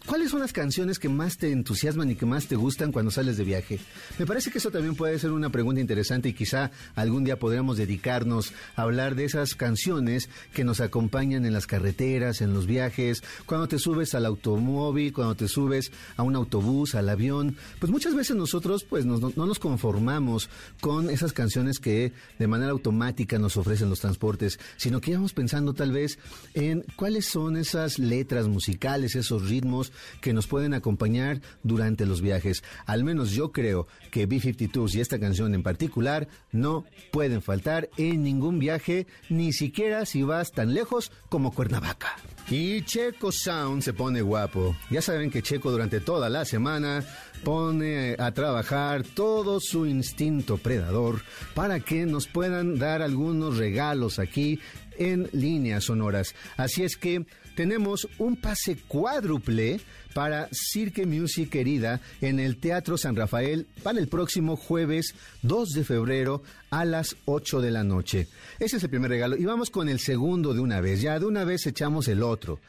¿Cuáles 0.08 0.32
son 0.32 0.41
las 0.41 0.51
canciones 0.51 1.00
que 1.00 1.08
más 1.08 1.38
te 1.38 1.51
entusiasman 1.51 2.12
y 2.12 2.15
que 2.15 2.25
más 2.25 2.48
te 2.48 2.58
gustan 2.58 2.91
cuando 2.91 3.10
sales 3.10 3.38
de 3.38 3.46
viaje? 3.46 3.79
Me 4.20 4.25
parece 4.25 4.51
que 4.51 4.58
eso 4.58 4.70
también 4.70 4.96
puede 4.96 5.17
ser 5.17 5.32
una 5.32 5.50
pregunta 5.50 5.79
interesante 5.79 6.29
y 6.29 6.34
quizá 6.34 6.72
algún 6.96 7.24
día 7.24 7.39
podríamos 7.39 7.77
dedicarnos 7.77 8.51
a 8.75 8.82
hablar 8.82 9.15
de 9.15 9.24
esas 9.24 9.55
canciones 9.55 10.29
que 10.53 10.65
nos 10.65 10.82
acompañan 10.82 11.46
en 11.46 11.53
las 11.53 11.67
carreteras, 11.67 12.41
en 12.41 12.53
los 12.53 12.65
viajes, 12.65 13.24
cuando 13.46 13.67
te 13.67 13.79
subes 13.79 14.13
al 14.13 14.25
automóvil, 14.25 15.13
cuando 15.13 15.36
te 15.36 15.48
subes 15.48 15.91
a 16.17 16.24
un 16.24 16.36
autobús, 16.36 16.96
al 16.96 17.08
avión. 17.08 17.55
Pues 17.79 17.89
muchas 17.89 18.13
veces 18.13 18.36
nosotros 18.36 18.84
pues 18.84 19.05
no, 19.05 19.32
no 19.36 19.46
nos 19.46 19.60
conformamos 19.60 20.50
con 20.82 21.02
esas 21.10 21.33
canciones 21.33 21.79
que 21.79 22.13
de 22.39 22.48
manera 22.48 22.72
automática 22.72 23.39
nos 23.39 23.57
ofrecen 23.57 23.89
los 23.89 24.00
transportes, 24.00 24.60
sino 24.77 25.01
que 25.01 25.12
íbamos 25.12 25.33
pensando 25.33 25.74
tal 25.74 25.91
vez 25.91 26.19
en 26.53 26.86
cuáles 26.95 27.25
son 27.25 27.57
esas 27.57 28.00
letras 28.00 28.48
musicales, 28.48 29.15
esos 29.15 29.50
ritmos 29.50 29.91
que 30.22 30.33
nos 30.33 30.48
pueden 30.48 30.74
acompañar 30.74 31.41
durante 31.63 32.05
los 32.05 32.22
viajes. 32.22 32.63
Al 32.86 33.03
menos 33.03 33.31
yo 33.31 33.51
creo 33.51 33.88
que 34.12 34.25
B-52s 34.25 34.95
y 34.95 35.01
esta 35.01 35.19
canción 35.19 35.53
en 35.53 35.63
particular 35.63 36.27
no 36.51 36.86
pueden 37.12 37.41
faltar 37.41 37.89
en 37.98 38.24
ningún 38.24 38.60
viaje, 38.60 39.07
ni 39.29 39.53
siquiera 39.53 40.05
si 40.05 40.24
vas 40.24 40.51
tan 40.51 40.74
lejos 40.74 41.12
como 41.29 41.53
Cuernavaca. 41.53 42.15
Y 42.50 42.83
Checo 42.83 43.31
Sound 43.31 43.81
se 43.81 43.93
pone 43.93 44.22
guapo. 44.22 44.75
Ya 44.89 45.01
saben 45.01 45.31
que 45.31 45.41
Checo 45.41 45.72
durante 45.72 46.01
toda 46.01 46.29
la 46.29 46.45
semana 46.45 47.03
pone 47.43 48.15
a 48.17 48.31
trabajar 48.31 49.03
todo 49.03 49.59
su 49.59 49.85
instinto 49.85 50.57
predador 50.57 51.21
para 51.53 51.79
que 51.79 52.05
nos 52.05 52.27
puedan 52.27 52.79
dar 52.79 53.01
algunos 53.01 53.57
regalos 53.57 54.19
aquí 54.19 54.59
en 54.97 55.29
líneas 55.33 55.85
sonoras. 55.85 56.35
Así 56.55 56.83
es 56.83 56.95
que 56.95 57.25
tenemos 57.55 58.07
un 58.17 58.38
pase 58.38 58.77
cuádruple 58.88 59.81
para 60.13 60.47
Cirque 60.51 61.05
Music 61.05 61.50
querida 61.50 62.00
en 62.21 62.39
el 62.39 62.57
Teatro 62.57 62.97
San 62.97 63.15
Rafael 63.15 63.67
para 63.83 64.00
el 64.00 64.07
próximo 64.07 64.55
jueves 64.55 65.13
2 65.41 65.69
de 65.69 65.83
febrero 65.83 66.43
a 66.69 66.85
las 66.85 67.15
8 67.25 67.62
de 67.62 67.71
la 67.71 67.83
noche. 67.83 68.27
Ese 68.59 68.77
es 68.77 68.83
el 68.83 68.89
primer 68.89 69.09
regalo. 69.09 69.35
Y 69.35 69.45
vamos 69.45 69.69
con 69.69 69.89
el 69.89 70.00
segundo 70.00 70.53
de 70.53 70.62
una 70.62 70.81
vez. 70.81 71.01
Ya 71.01 71.19
de 71.19 71.25
una 71.25 71.43
vez 71.43 71.65
echamos 71.67 72.07
el 72.07 72.23
otro. 72.23 72.59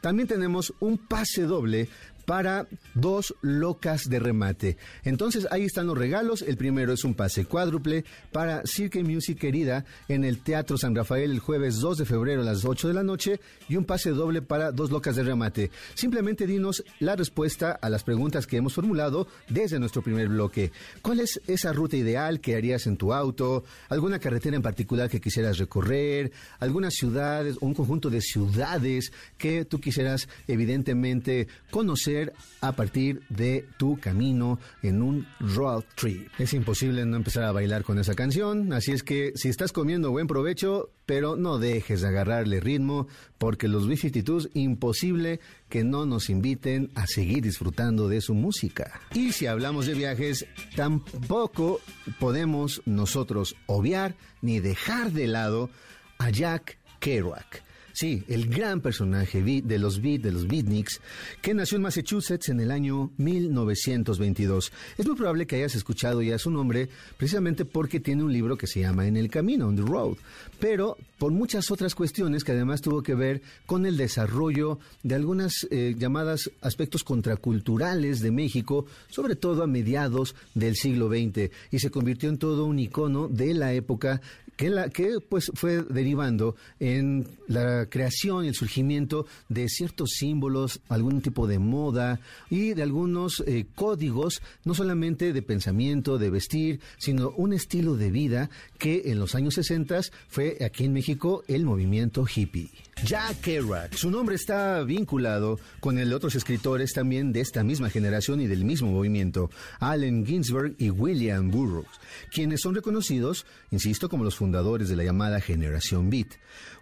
También 0.00 0.28
tenemos 0.28 0.72
un 0.80 0.98
pase 0.98 1.42
doble 1.42 1.88
para 2.30 2.68
dos 2.94 3.34
locas 3.42 4.08
de 4.08 4.20
remate. 4.20 4.76
Entonces 5.02 5.48
ahí 5.50 5.64
están 5.64 5.88
los 5.88 5.98
regalos. 5.98 6.42
El 6.42 6.56
primero 6.56 6.92
es 6.92 7.02
un 7.02 7.14
pase 7.14 7.44
cuádruple 7.44 8.04
para 8.30 8.62
Cirque 8.66 9.02
Music 9.02 9.36
querida 9.36 9.84
en 10.06 10.22
el 10.22 10.38
Teatro 10.38 10.78
San 10.78 10.94
Rafael 10.94 11.32
el 11.32 11.40
jueves 11.40 11.80
2 11.80 11.98
de 11.98 12.04
febrero 12.04 12.42
a 12.42 12.44
las 12.44 12.64
8 12.64 12.86
de 12.86 12.94
la 12.94 13.02
noche 13.02 13.40
y 13.68 13.74
un 13.74 13.84
pase 13.84 14.10
doble 14.10 14.42
para 14.42 14.70
dos 14.70 14.92
locas 14.92 15.16
de 15.16 15.24
remate. 15.24 15.72
Simplemente 15.94 16.46
dinos 16.46 16.84
la 17.00 17.16
respuesta 17.16 17.72
a 17.72 17.90
las 17.90 18.04
preguntas 18.04 18.46
que 18.46 18.58
hemos 18.58 18.74
formulado 18.74 19.26
desde 19.48 19.80
nuestro 19.80 20.00
primer 20.00 20.28
bloque. 20.28 20.70
¿Cuál 21.02 21.18
es 21.18 21.40
esa 21.48 21.72
ruta 21.72 21.96
ideal 21.96 22.38
que 22.38 22.54
harías 22.54 22.86
en 22.86 22.96
tu 22.96 23.12
auto? 23.12 23.64
¿Alguna 23.88 24.20
carretera 24.20 24.54
en 24.54 24.62
particular 24.62 25.10
que 25.10 25.20
quisieras 25.20 25.58
recorrer? 25.58 26.30
¿Algunas 26.60 26.94
ciudades 26.94 27.56
o 27.60 27.66
un 27.66 27.74
conjunto 27.74 28.08
de 28.08 28.20
ciudades 28.20 29.12
que 29.36 29.64
tú 29.64 29.80
quisieras 29.80 30.28
evidentemente 30.46 31.48
conocer? 31.72 32.19
A 32.60 32.72
partir 32.72 33.22
de 33.28 33.66
tu 33.78 33.98
camino 33.98 34.58
en 34.82 35.02
un 35.02 35.26
road 35.40 35.84
trip. 35.94 36.28
Es 36.38 36.52
imposible 36.52 37.04
no 37.04 37.16
empezar 37.16 37.44
a 37.44 37.52
bailar 37.52 37.84
con 37.84 37.98
esa 37.98 38.14
canción, 38.14 38.72
así 38.72 38.92
es 38.92 39.02
que 39.02 39.32
si 39.34 39.48
estás 39.48 39.72
comiendo 39.72 40.10
buen 40.10 40.26
provecho, 40.26 40.90
pero 41.06 41.36
no 41.36 41.58
dejes 41.58 42.02
de 42.02 42.08
agarrarle 42.08 42.60
ritmo, 42.60 43.08
porque 43.38 43.68
los 43.68 43.88
B-52 43.88 44.50
imposible 44.54 45.40
que 45.68 45.82
no 45.84 46.06
nos 46.06 46.30
inviten 46.30 46.90
a 46.94 47.06
seguir 47.06 47.42
disfrutando 47.42 48.08
de 48.08 48.20
su 48.20 48.34
música. 48.34 49.00
Y 49.14 49.32
si 49.32 49.46
hablamos 49.46 49.86
de 49.86 49.94
viajes, 49.94 50.46
tampoco 50.76 51.80
podemos 52.18 52.82
nosotros 52.86 53.56
obviar 53.66 54.14
ni 54.42 54.60
dejar 54.60 55.12
de 55.12 55.26
lado 55.26 55.70
a 56.18 56.30
Jack 56.30 56.78
Kerouac. 57.00 57.69
Sí, 57.92 58.22
el 58.28 58.48
gran 58.48 58.80
personaje 58.80 59.42
de 59.42 59.78
los 59.78 60.00
Beat, 60.00 60.22
de 60.22 60.32
los 60.32 60.46
Beatniks, 60.46 61.00
que 61.42 61.54
nació 61.54 61.76
en 61.76 61.82
Massachusetts 61.82 62.48
en 62.48 62.60
el 62.60 62.70
año 62.70 63.10
1922. 63.16 64.72
Es 64.98 65.06
muy 65.06 65.16
probable 65.16 65.46
que 65.46 65.56
hayas 65.56 65.74
escuchado 65.74 66.22
ya 66.22 66.38
su 66.38 66.50
nombre 66.50 66.88
precisamente 67.16 67.64
porque 67.64 68.00
tiene 68.00 68.22
un 68.22 68.32
libro 68.32 68.56
que 68.56 68.66
se 68.66 68.80
llama 68.80 69.06
En 69.06 69.16
el 69.16 69.30
Camino, 69.30 69.68
On 69.68 69.76
the 69.76 69.82
Road, 69.82 70.16
pero 70.58 70.96
por 71.18 71.32
muchas 71.32 71.70
otras 71.70 71.94
cuestiones 71.94 72.44
que 72.44 72.52
además 72.52 72.80
tuvo 72.80 73.02
que 73.02 73.14
ver 73.14 73.42
con 73.66 73.86
el 73.86 73.96
desarrollo 73.96 74.78
de 75.02 75.14
algunas 75.14 75.66
eh, 75.70 75.94
llamadas 75.98 76.50
aspectos 76.60 77.04
contraculturales 77.04 78.20
de 78.20 78.30
México, 78.30 78.86
sobre 79.08 79.36
todo 79.36 79.62
a 79.62 79.66
mediados 79.66 80.34
del 80.54 80.76
siglo 80.76 81.08
XX, 81.08 81.50
y 81.70 81.78
se 81.78 81.90
convirtió 81.90 82.28
en 82.28 82.38
todo 82.38 82.64
un 82.64 82.78
icono 82.78 83.28
de 83.28 83.54
la 83.54 83.72
época 83.72 84.20
que, 84.60 84.68
la, 84.68 84.90
que 84.90 85.20
pues 85.26 85.50
fue 85.54 85.82
derivando 85.82 86.54
en 86.80 87.26
la 87.48 87.86
creación 87.86 88.44
y 88.44 88.48
el 88.48 88.54
surgimiento 88.54 89.24
de 89.48 89.70
ciertos 89.70 90.10
símbolos, 90.18 90.82
algún 90.90 91.22
tipo 91.22 91.46
de 91.46 91.58
moda 91.58 92.20
y 92.50 92.74
de 92.74 92.82
algunos 92.82 93.42
eh, 93.46 93.64
códigos, 93.74 94.42
no 94.66 94.74
solamente 94.74 95.32
de 95.32 95.40
pensamiento, 95.40 96.18
de 96.18 96.28
vestir, 96.28 96.80
sino 96.98 97.30
un 97.30 97.54
estilo 97.54 97.96
de 97.96 98.10
vida 98.10 98.50
que 98.76 99.04
en 99.06 99.18
los 99.18 99.34
años 99.34 99.54
60 99.54 100.02
fue 100.28 100.58
aquí 100.62 100.84
en 100.84 100.92
México 100.92 101.42
el 101.48 101.64
movimiento 101.64 102.26
hippie. 102.26 102.68
Jack 103.04 103.40
Kerouac, 103.40 103.94
su 103.94 104.10
nombre 104.10 104.36
está 104.36 104.82
vinculado 104.82 105.58
con 105.80 105.98
el 105.98 106.10
de 106.10 106.14
otros 106.14 106.34
escritores 106.34 106.92
también 106.92 107.32
de 107.32 107.40
esta 107.40 107.64
misma 107.64 107.88
generación 107.88 108.40
y 108.40 108.46
del 108.46 108.64
mismo 108.64 108.90
movimiento, 108.90 109.50
Allen 109.78 110.26
Ginsberg 110.26 110.74
y 110.78 110.90
William 110.90 111.50
Burroughs, 111.50 112.00
quienes 112.30 112.60
son 112.60 112.74
reconocidos, 112.74 113.46
insisto, 113.70 114.08
como 114.08 114.24
los 114.24 114.36
fundadores 114.36 114.88
de 114.88 114.96
la 114.96 115.04
llamada 115.04 115.40
generación 115.40 116.10
Beat, 116.10 116.28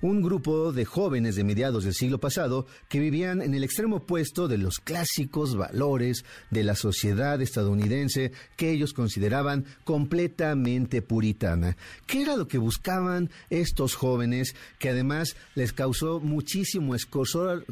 un 0.00 0.23
grupo 0.23 0.73
de 0.73 0.85
jóvenes 0.85 1.37
de 1.37 1.45
mediados 1.45 1.85
del 1.85 1.95
siglo 1.95 2.19
pasado 2.19 2.67
que 2.88 3.00
vivían 3.00 3.43
en 3.43 3.55
el 3.55 3.64
extremo 3.64 3.97
opuesto 3.97 4.49
de 4.49 4.59
los 4.59 4.78
clásicos 4.78 5.57
valores 5.57 6.25
de 6.50 6.64
la 6.64 6.75
sociedad 6.75 7.40
estadounidense 7.40 8.33
que 8.57 8.71
ellos 8.71 8.93
consideraban 8.93 9.64
completamente 9.85 11.02
puritana. 11.02 11.76
¿Qué 12.07 12.23
era 12.23 12.37
lo 12.37 12.49
que 12.49 12.59
buscaban 12.59 13.31
estos 13.50 13.95
jóvenes 13.95 14.55
que 14.78 14.90
además 14.90 15.37
les 15.55 15.73
causó 15.73 16.21
muchísimo 16.21 16.95
escosor, 16.95 17.64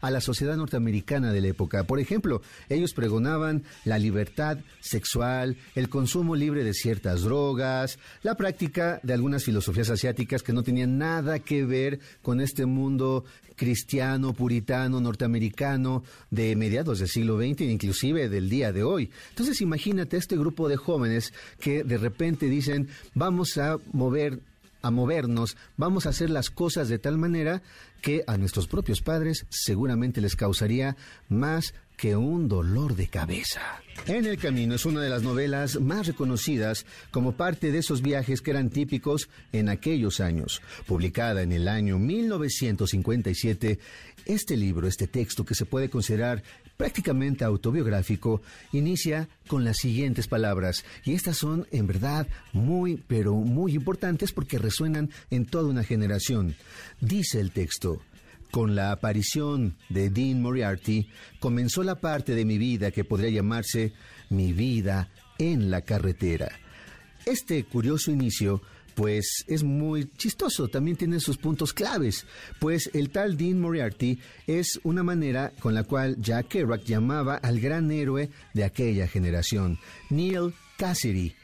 a 0.00 0.10
la 0.10 0.20
sociedad 0.20 0.56
norteamericana 0.56 1.32
de 1.32 1.40
la 1.40 1.48
época. 1.48 1.84
Por 1.84 2.00
ejemplo, 2.00 2.42
ellos 2.68 2.92
pregonaban 2.92 3.64
la 3.84 3.98
libertad 3.98 4.58
sexual, 4.80 5.56
el 5.74 5.88
consumo 5.88 6.34
libre 6.36 6.64
de 6.64 6.74
ciertas 6.74 7.22
drogas, 7.22 7.98
la 8.22 8.36
práctica 8.36 9.00
de 9.02 9.12
algunas 9.12 9.44
filosofías 9.44 9.90
asiáticas 9.90 10.42
que 10.42 10.52
no 10.52 10.62
tenían 10.62 10.98
nada 11.02 11.40
que 11.40 11.64
ver 11.64 11.98
con 12.22 12.40
este 12.40 12.64
mundo 12.64 13.24
cristiano, 13.56 14.32
puritano, 14.32 15.00
norteamericano 15.00 16.04
de 16.30 16.54
mediados 16.54 17.00
del 17.00 17.08
siglo 17.08 17.36
XX 17.38 17.62
e 17.62 17.72
inclusive 17.72 18.28
del 18.28 18.48
día 18.48 18.72
de 18.72 18.84
hoy. 18.84 19.10
Entonces 19.30 19.60
imagínate 19.60 20.16
este 20.16 20.36
grupo 20.36 20.68
de 20.68 20.76
jóvenes 20.76 21.32
que 21.58 21.82
de 21.82 21.98
repente 21.98 22.46
dicen 22.46 22.88
vamos 23.14 23.58
a 23.58 23.78
mover 23.92 24.40
a 24.82 24.90
movernos, 24.90 25.56
vamos 25.76 26.06
a 26.06 26.10
hacer 26.10 26.28
las 26.28 26.50
cosas 26.50 26.88
de 26.88 26.98
tal 26.98 27.16
manera 27.16 27.62
que 28.00 28.24
a 28.26 28.36
nuestros 28.36 28.66
propios 28.66 29.00
padres 29.00 29.46
seguramente 29.48 30.20
les 30.20 30.34
causaría 30.34 30.96
más 31.28 31.72
que 31.96 32.16
un 32.16 32.48
dolor 32.48 32.96
de 32.96 33.08
cabeza. 33.08 33.82
En 34.06 34.26
el 34.26 34.38
Camino 34.38 34.74
es 34.74 34.84
una 34.84 35.00
de 35.00 35.08
las 35.08 35.22
novelas 35.22 35.80
más 35.80 36.06
reconocidas 36.06 36.86
como 37.10 37.32
parte 37.32 37.70
de 37.70 37.78
esos 37.78 38.02
viajes 38.02 38.40
que 38.40 38.50
eran 38.50 38.70
típicos 38.70 39.28
en 39.52 39.68
aquellos 39.68 40.20
años. 40.20 40.60
Publicada 40.86 41.42
en 41.42 41.52
el 41.52 41.68
año 41.68 41.98
1957, 41.98 43.78
este 44.24 44.56
libro, 44.56 44.88
este 44.88 45.06
texto 45.06 45.44
que 45.44 45.54
se 45.54 45.66
puede 45.66 45.88
considerar 45.88 46.42
prácticamente 46.76 47.44
autobiográfico, 47.44 48.42
inicia 48.72 49.28
con 49.46 49.64
las 49.64 49.76
siguientes 49.76 50.26
palabras, 50.26 50.84
y 51.04 51.14
estas 51.14 51.36
son 51.36 51.66
en 51.70 51.86
verdad 51.86 52.26
muy, 52.52 52.96
pero 52.96 53.34
muy 53.34 53.74
importantes 53.74 54.32
porque 54.32 54.58
resuenan 54.58 55.10
en 55.30 55.46
toda 55.46 55.68
una 55.68 55.84
generación. 55.84 56.56
Dice 57.00 57.38
el 57.38 57.52
texto, 57.52 58.00
con 58.52 58.76
la 58.76 58.92
aparición 58.92 59.76
de 59.88 60.10
Dean 60.10 60.42
Moriarty, 60.42 61.08
comenzó 61.40 61.82
la 61.82 62.00
parte 62.00 62.34
de 62.34 62.44
mi 62.44 62.58
vida 62.58 62.90
que 62.90 63.02
podría 63.02 63.30
llamarse 63.30 63.94
mi 64.28 64.52
vida 64.52 65.08
en 65.38 65.70
la 65.70 65.80
carretera. 65.80 66.52
Este 67.24 67.64
curioso 67.64 68.10
inicio 68.10 68.60
pues 68.94 69.44
es 69.48 69.62
muy 69.62 70.10
chistoso, 70.18 70.68
también 70.68 70.98
tiene 70.98 71.18
sus 71.18 71.38
puntos 71.38 71.72
claves, 71.72 72.26
pues 72.58 72.90
el 72.92 73.08
tal 73.08 73.38
Dean 73.38 73.58
Moriarty 73.58 74.18
es 74.46 74.78
una 74.84 75.02
manera 75.02 75.52
con 75.58 75.74
la 75.74 75.84
cual 75.84 76.16
Jack 76.20 76.48
Kerouac 76.48 76.84
llamaba 76.84 77.36
al 77.36 77.58
gran 77.58 77.90
héroe 77.90 78.28
de 78.52 78.64
aquella 78.64 79.08
generación, 79.08 79.78
Neil 80.10 80.52
Cassidy. 80.76 81.34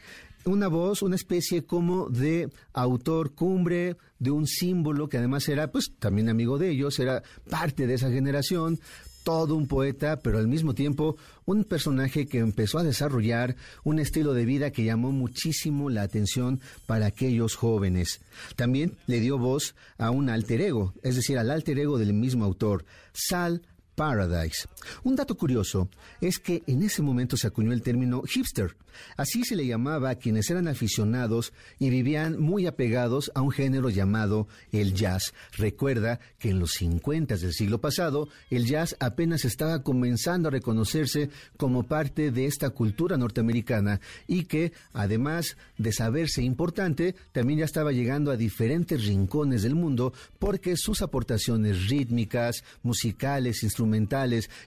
Una 0.48 0.68
voz, 0.68 1.02
una 1.02 1.14
especie 1.14 1.66
como 1.66 2.08
de 2.08 2.48
autor 2.72 3.34
cumbre, 3.34 3.98
de 4.18 4.30
un 4.30 4.46
símbolo 4.46 5.06
que 5.06 5.18
además 5.18 5.46
era 5.46 5.70
pues 5.70 5.92
también 5.98 6.30
amigo 6.30 6.56
de 6.56 6.70
ellos, 6.70 6.98
era 6.98 7.22
parte 7.50 7.86
de 7.86 7.92
esa 7.92 8.10
generación, 8.10 8.80
todo 9.24 9.56
un 9.56 9.68
poeta, 9.68 10.20
pero 10.20 10.38
al 10.38 10.48
mismo 10.48 10.74
tiempo 10.74 11.18
un 11.44 11.64
personaje 11.64 12.26
que 12.26 12.38
empezó 12.38 12.78
a 12.78 12.82
desarrollar 12.82 13.56
un 13.84 13.98
estilo 13.98 14.32
de 14.32 14.46
vida 14.46 14.70
que 14.70 14.84
llamó 14.84 15.12
muchísimo 15.12 15.90
la 15.90 16.00
atención 16.00 16.62
para 16.86 17.04
aquellos 17.04 17.54
jóvenes. 17.54 18.22
También 18.56 18.96
le 19.06 19.20
dio 19.20 19.36
voz 19.36 19.74
a 19.98 20.10
un 20.10 20.30
alter 20.30 20.62
ego, 20.62 20.94
es 21.02 21.16
decir, 21.16 21.36
al 21.36 21.50
alter 21.50 21.78
ego 21.78 21.98
del 21.98 22.14
mismo 22.14 22.46
autor, 22.46 22.86
Sal 23.12 23.60
Paradise. 23.98 24.68
Un 25.02 25.16
dato 25.16 25.36
curioso 25.36 25.88
es 26.20 26.38
que 26.38 26.62
en 26.68 26.84
ese 26.84 27.02
momento 27.02 27.36
se 27.36 27.48
acuñó 27.48 27.72
el 27.72 27.82
término 27.82 28.22
hipster. 28.22 28.76
Así 29.16 29.44
se 29.44 29.56
le 29.56 29.66
llamaba 29.66 30.10
a 30.10 30.14
quienes 30.14 30.50
eran 30.50 30.68
aficionados 30.68 31.52
y 31.80 31.90
vivían 31.90 32.40
muy 32.40 32.66
apegados 32.66 33.32
a 33.34 33.42
un 33.42 33.50
género 33.50 33.90
llamado 33.90 34.46
el 34.70 34.94
jazz. 34.94 35.34
Recuerda 35.56 36.20
que 36.38 36.50
en 36.50 36.60
los 36.60 36.72
50 36.72 37.36
del 37.36 37.52
siglo 37.52 37.80
pasado 37.80 38.28
el 38.50 38.66
jazz 38.66 38.96
apenas 39.00 39.44
estaba 39.44 39.82
comenzando 39.82 40.48
a 40.48 40.52
reconocerse 40.52 41.30
como 41.56 41.82
parte 41.82 42.30
de 42.30 42.46
esta 42.46 42.70
cultura 42.70 43.16
norteamericana 43.16 44.00
y 44.28 44.44
que 44.44 44.72
además 44.92 45.56
de 45.76 45.92
saberse 45.92 46.42
importante, 46.42 47.16
también 47.32 47.60
ya 47.60 47.64
estaba 47.64 47.90
llegando 47.90 48.30
a 48.30 48.36
diferentes 48.36 49.04
rincones 49.04 49.62
del 49.62 49.74
mundo 49.74 50.12
porque 50.38 50.76
sus 50.76 51.02
aportaciones 51.02 51.88
rítmicas, 51.88 52.62
musicales, 52.82 53.64
instrumentales, 53.64 53.87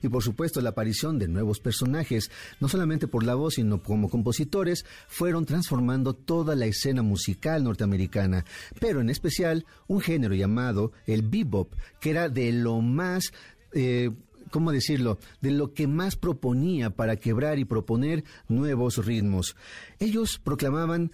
y 0.02 0.10
por 0.10 0.24
supuesto 0.24 0.62
la 0.62 0.70
aparición 0.70 1.20
de 1.20 1.28
nuevos 1.28 1.60
personajes, 1.60 2.32
no 2.60 2.68
solamente 2.68 3.08
por 3.08 3.24
la 3.24 3.36
voz, 3.36 3.56
sino 3.56 3.82
como 3.82 4.10
compositores, 4.10 4.86
fueron 5.08 5.46
transformando 5.46 6.14
toda 6.14 6.56
la 6.56 6.66
escena 6.66 7.02
musical 7.02 7.64
norteamericana, 7.64 8.46
pero 8.80 9.02
en 9.02 9.10
especial 9.10 9.66
un 9.88 10.02
género 10.02 10.36
llamado 10.36 10.92
el 11.06 11.22
bebop, 11.24 11.74
que 12.00 12.12
era 12.12 12.30
de 12.30 12.52
lo 12.52 12.82
más... 12.82 13.32
Eh, 13.74 14.12
¿cómo 14.50 14.74
decirlo?, 14.74 15.18
de 15.40 15.52
lo 15.52 15.74
que 15.74 15.88
más 15.88 16.18
proponía 16.18 16.90
para 16.90 17.16
quebrar 17.16 17.58
y 17.58 17.64
proponer 17.64 18.26
nuevos 18.50 19.04
ritmos. 19.06 19.56
Ellos 19.98 20.40
proclamaban 20.44 21.12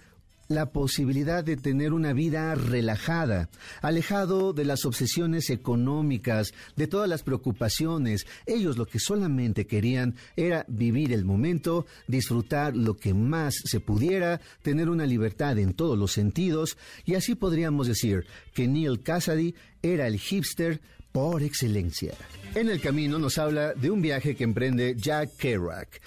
la 0.48 0.72
posibilidad 0.72 1.44
de 1.44 1.56
tener 1.56 1.92
una 1.92 2.12
vida 2.12 2.54
relajada, 2.54 3.48
alejado 3.82 4.52
de 4.52 4.64
las 4.64 4.84
obsesiones 4.84 5.50
económicas, 5.50 6.52
de 6.76 6.86
todas 6.86 7.08
las 7.08 7.22
preocupaciones. 7.22 8.26
Ellos 8.46 8.78
lo 8.78 8.86
que 8.86 8.98
solamente 8.98 9.66
querían 9.66 10.16
era 10.36 10.64
vivir 10.68 11.12
el 11.12 11.24
momento, 11.24 11.86
disfrutar 12.06 12.74
lo 12.74 12.96
que 12.96 13.14
más 13.14 13.54
se 13.64 13.80
pudiera, 13.80 14.40
tener 14.62 14.88
una 14.88 15.06
libertad 15.06 15.58
en 15.58 15.74
todos 15.74 15.98
los 15.98 16.12
sentidos, 16.12 16.76
y 17.04 17.14
así 17.14 17.34
podríamos 17.34 17.86
decir 17.86 18.26
que 18.54 18.66
Neil 18.66 19.02
Cassidy 19.02 19.54
era 19.82 20.06
el 20.06 20.18
hipster 20.18 20.80
por 21.12 21.42
excelencia. 21.42 22.14
En 22.54 22.68
el 22.68 22.80
camino 22.80 23.18
nos 23.18 23.38
habla 23.38 23.74
de 23.74 23.90
un 23.90 24.02
viaje 24.02 24.34
que 24.34 24.44
emprende 24.44 24.94
Jack 24.96 25.36
Kerouac. 25.36 26.00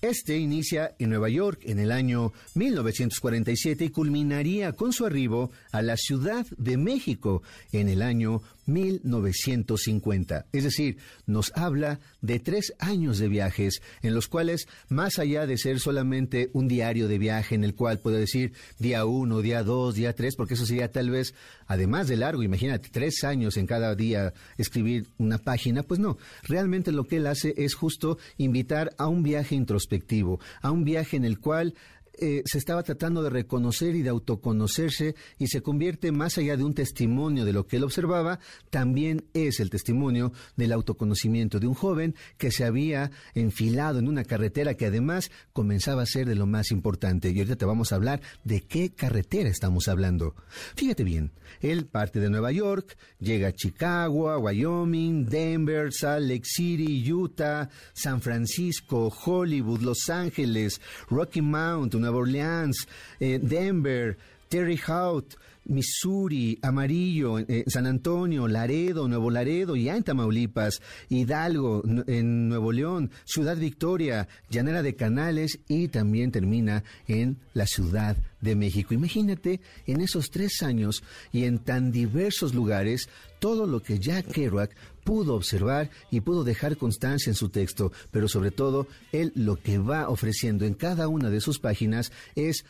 Este 0.00 0.38
inicia 0.38 0.94
en 1.00 1.10
Nueva 1.10 1.28
York 1.28 1.62
en 1.64 1.80
el 1.80 1.90
año 1.90 2.32
1947 2.54 3.86
y 3.86 3.88
culminaría 3.88 4.74
con 4.74 4.92
su 4.92 5.04
arribo 5.04 5.50
a 5.72 5.82
la 5.82 5.96
Ciudad 5.96 6.46
de 6.56 6.76
México 6.76 7.42
en 7.72 7.88
el 7.88 8.02
año 8.02 8.40
1950. 8.68 10.46
Es 10.52 10.64
decir, 10.64 10.98
nos 11.26 11.52
habla 11.56 12.00
de 12.20 12.38
tres 12.38 12.74
años 12.78 13.18
de 13.18 13.28
viajes 13.28 13.82
en 14.02 14.14
los 14.14 14.28
cuales, 14.28 14.68
más 14.88 15.18
allá 15.18 15.46
de 15.46 15.58
ser 15.58 15.80
solamente 15.80 16.50
un 16.52 16.68
diario 16.68 17.08
de 17.08 17.18
viaje 17.18 17.54
en 17.54 17.64
el 17.64 17.74
cual 17.74 17.98
puede 17.98 18.18
decir 18.18 18.52
día 18.78 19.04
uno, 19.04 19.40
día 19.40 19.62
dos, 19.62 19.94
día 19.94 20.14
tres, 20.14 20.36
porque 20.36 20.54
eso 20.54 20.66
sería 20.66 20.90
tal 20.90 21.10
vez, 21.10 21.34
además 21.66 22.08
de 22.08 22.16
largo, 22.16 22.42
imagínate, 22.42 22.88
tres 22.90 23.24
años 23.24 23.56
en 23.56 23.66
cada 23.66 23.94
día 23.94 24.32
escribir 24.58 25.06
una 25.18 25.38
página, 25.38 25.82
pues 25.82 25.98
no, 25.98 26.18
realmente 26.42 26.92
lo 26.92 27.04
que 27.04 27.16
él 27.16 27.26
hace 27.26 27.54
es 27.56 27.74
justo 27.74 28.18
invitar 28.36 28.94
a 28.98 29.08
un 29.08 29.22
viaje 29.22 29.54
introspectivo, 29.54 30.40
a 30.60 30.70
un 30.70 30.84
viaje 30.84 31.16
en 31.16 31.24
el 31.24 31.38
cual 31.38 31.74
eh, 32.20 32.42
se 32.44 32.58
estaba 32.58 32.82
tratando 32.82 33.22
de 33.22 33.30
reconocer 33.30 33.94
y 33.94 34.02
de 34.02 34.10
autoconocerse 34.10 35.14
y 35.38 35.48
se 35.48 35.62
convierte 35.62 36.12
más 36.12 36.38
allá 36.38 36.56
de 36.56 36.64
un 36.64 36.74
testimonio 36.74 37.44
de 37.44 37.52
lo 37.52 37.66
que 37.66 37.76
él 37.76 37.84
observaba, 37.84 38.40
también 38.70 39.24
es 39.34 39.60
el 39.60 39.70
testimonio 39.70 40.32
del 40.56 40.72
autoconocimiento 40.72 41.60
de 41.60 41.66
un 41.66 41.74
joven 41.74 42.14
que 42.36 42.50
se 42.50 42.64
había 42.64 43.10
enfilado 43.34 43.98
en 43.98 44.08
una 44.08 44.24
carretera 44.24 44.74
que 44.74 44.86
además 44.86 45.30
comenzaba 45.52 46.02
a 46.02 46.06
ser 46.06 46.26
de 46.26 46.34
lo 46.34 46.46
más 46.46 46.70
importante. 46.70 47.30
Y 47.30 47.38
ahorita 47.38 47.56
te 47.56 47.64
vamos 47.64 47.92
a 47.92 47.96
hablar 47.96 48.20
de 48.44 48.60
qué 48.62 48.90
carretera 48.90 49.48
estamos 49.48 49.88
hablando. 49.88 50.34
Fíjate 50.74 51.04
bien, 51.04 51.32
él 51.60 51.86
parte 51.86 52.20
de 52.20 52.30
Nueva 52.30 52.52
York, 52.52 52.96
llega 53.18 53.48
a 53.48 53.52
Chicago, 53.52 54.36
Wyoming, 54.38 55.26
Denver, 55.26 55.92
Salt 55.92 56.26
Lake 56.26 56.44
City, 56.44 57.10
Utah, 57.10 57.68
San 57.92 58.20
Francisco, 58.20 59.08
Hollywood, 59.08 59.82
Los 59.82 60.08
Ángeles, 60.08 60.80
Rocky 61.08 61.42
Mount, 61.42 61.94
Nueva 62.08 62.22
Orleans, 62.22 62.88
eh, 63.20 63.38
Denver, 63.42 64.16
Terry 64.48 64.80
Hout, 64.88 65.36
Missouri, 65.66 66.58
Amarillo, 66.62 67.38
eh, 67.38 67.64
San 67.66 67.86
Antonio, 67.86 68.48
Laredo, 68.48 69.06
Nuevo 69.06 69.30
Laredo, 69.30 69.76
ya 69.76 69.96
en 69.96 70.02
Tamaulipas, 70.02 70.80
Hidalgo, 71.10 71.82
en 72.06 72.48
Nuevo 72.48 72.72
León, 72.72 73.10
Ciudad 73.26 73.58
Victoria, 73.58 74.26
Llanera 74.48 74.82
de 74.82 74.96
Canales 74.96 75.60
y 75.68 75.88
también 75.88 76.32
termina 76.32 76.82
en 77.06 77.36
la 77.52 77.66
Ciudad 77.66 78.16
de 78.40 78.56
México. 78.56 78.94
Imagínate 78.94 79.60
en 79.86 80.00
esos 80.00 80.30
tres 80.30 80.62
años 80.62 81.02
y 81.32 81.44
en 81.44 81.58
tan 81.58 81.92
diversos 81.92 82.54
lugares 82.54 83.10
todo 83.38 83.66
lo 83.66 83.82
que 83.82 83.98
Jack 83.98 84.32
Kerouac 84.32 84.74
pudo 85.08 85.36
observar 85.36 85.88
y 86.10 86.20
pudo 86.20 86.44
dejar 86.44 86.76
constancia 86.76 87.30
en 87.30 87.34
su 87.34 87.48
texto, 87.48 87.92
pero 88.10 88.28
sobre 88.28 88.50
todo 88.50 88.86
él 89.10 89.32
lo 89.34 89.56
que 89.56 89.78
va 89.78 90.10
ofreciendo 90.10 90.66
en 90.66 90.74
cada 90.74 91.08
una 91.08 91.30
de 91.30 91.40
sus 91.40 91.58
páginas 91.58 92.12
es 92.34 92.66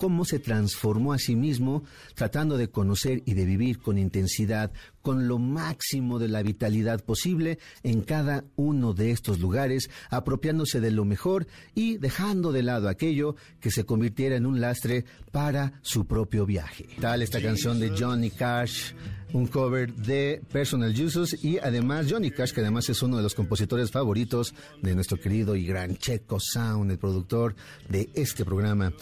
cómo 0.00 0.24
se 0.24 0.38
transformó 0.38 1.12
a 1.12 1.18
sí 1.18 1.36
mismo 1.36 1.84
tratando 2.14 2.56
de 2.56 2.70
conocer 2.70 3.22
y 3.26 3.34
de 3.34 3.44
vivir 3.44 3.80
con 3.80 3.98
intensidad, 3.98 4.72
con 5.02 5.28
lo 5.28 5.38
máximo 5.38 6.18
de 6.18 6.28
la 6.28 6.42
vitalidad 6.42 7.04
posible 7.04 7.58
en 7.82 8.00
cada 8.00 8.44
uno 8.56 8.94
de 8.94 9.10
estos 9.10 9.40
lugares, 9.40 9.90
apropiándose 10.08 10.80
de 10.80 10.90
lo 10.90 11.04
mejor 11.04 11.46
y 11.74 11.98
dejando 11.98 12.50
de 12.50 12.62
lado 12.62 12.88
aquello 12.88 13.36
que 13.60 13.70
se 13.70 13.84
convirtiera 13.84 14.36
en 14.36 14.46
un 14.46 14.62
lastre 14.62 15.04
para 15.32 15.78
su 15.82 16.06
propio 16.06 16.46
viaje. 16.46 16.88
Tal 16.98 17.20
esta 17.20 17.42
canción 17.42 17.78
de 17.78 17.90
Johnny 17.90 18.30
Cash, 18.30 18.94
un 19.34 19.48
cover 19.48 19.92
de 19.92 20.40
Personal 20.50 20.94
Jesus 20.94 21.44
y 21.44 21.58
además 21.58 22.06
Johnny 22.08 22.30
Cash, 22.30 22.52
que 22.52 22.62
además 22.62 22.88
es 22.88 23.02
uno 23.02 23.18
de 23.18 23.22
los 23.22 23.34
compositores 23.34 23.90
favoritos 23.90 24.54
de 24.80 24.94
nuestro 24.94 25.18
querido 25.18 25.56
y 25.56 25.66
gran 25.66 25.98
Checo 25.98 26.40
Sound, 26.40 26.90
el 26.90 26.98
productor 26.98 27.54
de 27.90 28.08
este 28.14 28.46
programa. 28.46 28.94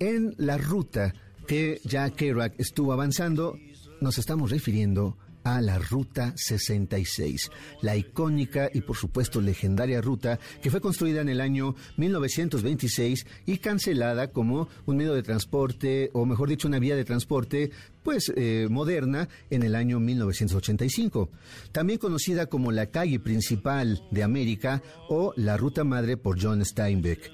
En 0.00 0.34
la 0.38 0.56
ruta 0.56 1.12
que 1.46 1.78
Jack 1.84 2.16
Kerouac 2.16 2.58
estuvo 2.58 2.94
avanzando, 2.94 3.58
nos 4.00 4.16
estamos 4.16 4.50
refiriendo 4.50 5.18
a 5.44 5.60
la 5.60 5.78
Ruta 5.78 6.32
66, 6.36 7.50
la 7.82 7.96
icónica 7.96 8.70
y 8.72 8.80
por 8.80 8.96
supuesto 8.96 9.42
legendaria 9.42 10.00
ruta 10.00 10.38
que 10.62 10.70
fue 10.70 10.80
construida 10.80 11.20
en 11.20 11.28
el 11.28 11.42
año 11.42 11.74
1926 11.98 13.26
y 13.44 13.58
cancelada 13.58 14.28
como 14.28 14.68
un 14.86 14.96
medio 14.96 15.12
de 15.12 15.22
transporte, 15.22 16.08
o 16.14 16.24
mejor 16.24 16.48
dicho, 16.48 16.66
una 16.66 16.78
vía 16.78 16.96
de 16.96 17.04
transporte 17.04 17.70
pues 18.02 18.32
eh, 18.36 18.66
moderna 18.70 19.28
en 19.50 19.62
el 19.62 19.74
año 19.74 20.00
1985, 20.00 21.30
también 21.72 21.98
conocida 21.98 22.46
como 22.46 22.72
la 22.72 22.86
calle 22.86 23.20
principal 23.20 24.02
de 24.10 24.22
América 24.22 24.82
o 25.08 25.32
la 25.36 25.56
ruta 25.56 25.84
madre 25.84 26.16
por 26.16 26.40
John 26.40 26.64
Steinbeck. 26.64 27.30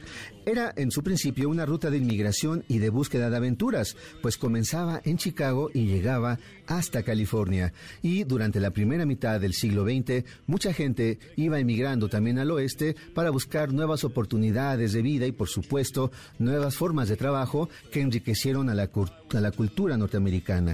Era 0.49 0.73
en 0.77 0.93
su 0.93 1.03
principio 1.03 1.49
una 1.49 1.67
ruta 1.67 1.91
de 1.91 1.97
inmigración 1.97 2.65
y 2.69 2.79
de 2.79 2.89
búsqueda 2.89 3.31
de 3.31 3.37
aventuras, 3.37 3.97
pues 4.23 4.39
comenzaba 4.39 5.01
en 5.05 5.19
Chicago 5.19 5.71
y 5.75 5.87
llegaba 5.87 6.39
hasta 6.69 7.03
California. 7.03 7.73
Y 8.01 8.23
durante 8.23 8.61
la 8.61 8.71
primera 8.71 9.07
mitad 9.07 9.41
del 9.41 9.55
siglo 9.55 9.85
XX, 9.85 10.25
mucha 10.47 10.73
gente 10.73 11.19
iba 11.35 11.59
emigrando 11.59 12.09
también 12.09 12.39
al 12.39 12.53
oeste 12.53 12.95
para 13.13 13.31
buscar 13.31 13.73
nuevas 13.73 14.05
oportunidades 14.05 14.93
de 14.93 15.03
vida 15.03 15.27
y, 15.27 15.33
por 15.33 15.49
supuesto, 15.49 16.13
nuevas 16.39 16.77
formas 16.77 17.09
de 17.09 17.17
trabajo 17.17 17.69
que 17.91 18.01
enriquecieron 18.01 18.71
a 18.71 18.75
la, 18.75 18.89
a 19.35 19.41
la 19.41 19.51
cultura 19.51 19.97
norteamericana. 19.97 20.66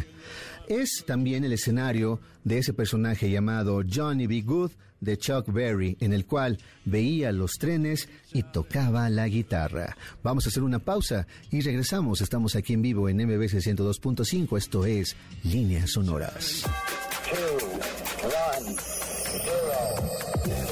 Es 0.69 1.05
también 1.07 1.45
el 1.45 1.53
escenario 1.53 2.21
de 2.45 2.59
ese 2.59 2.73
personaje 2.73 3.31
llamado 3.31 3.83
Johnny 3.89 4.27
B. 4.27 4.43
Good 4.43 4.71
de 5.01 5.19
Chuck 5.19 5.53
Berry, 5.53 5.97
en 6.01 6.13
el 6.13 6.25
cual 6.25 6.59
veía 6.85 7.33
los 7.33 7.53
trenes 7.59 8.09
y 8.33 8.45
tocaba 8.45 9.11
la 9.11 9.27
guitarra. 9.27 9.97
Vamos 10.23 10.47
a 10.47 10.49
hacer 10.49 10.63
una 10.63 10.79
pausa 10.79 11.27
y 11.51 11.61
regresamos. 11.61 12.21
Estamos 12.21 12.55
aquí 12.55 12.73
en 12.73 12.83
vivo 12.83 13.09
en 13.09 13.17
MBC 13.17 13.55
102.5. 13.57 14.57
Esto 14.57 14.87
es 14.87 15.17
Líneas 15.43 15.91
Sonoras. 15.91 16.65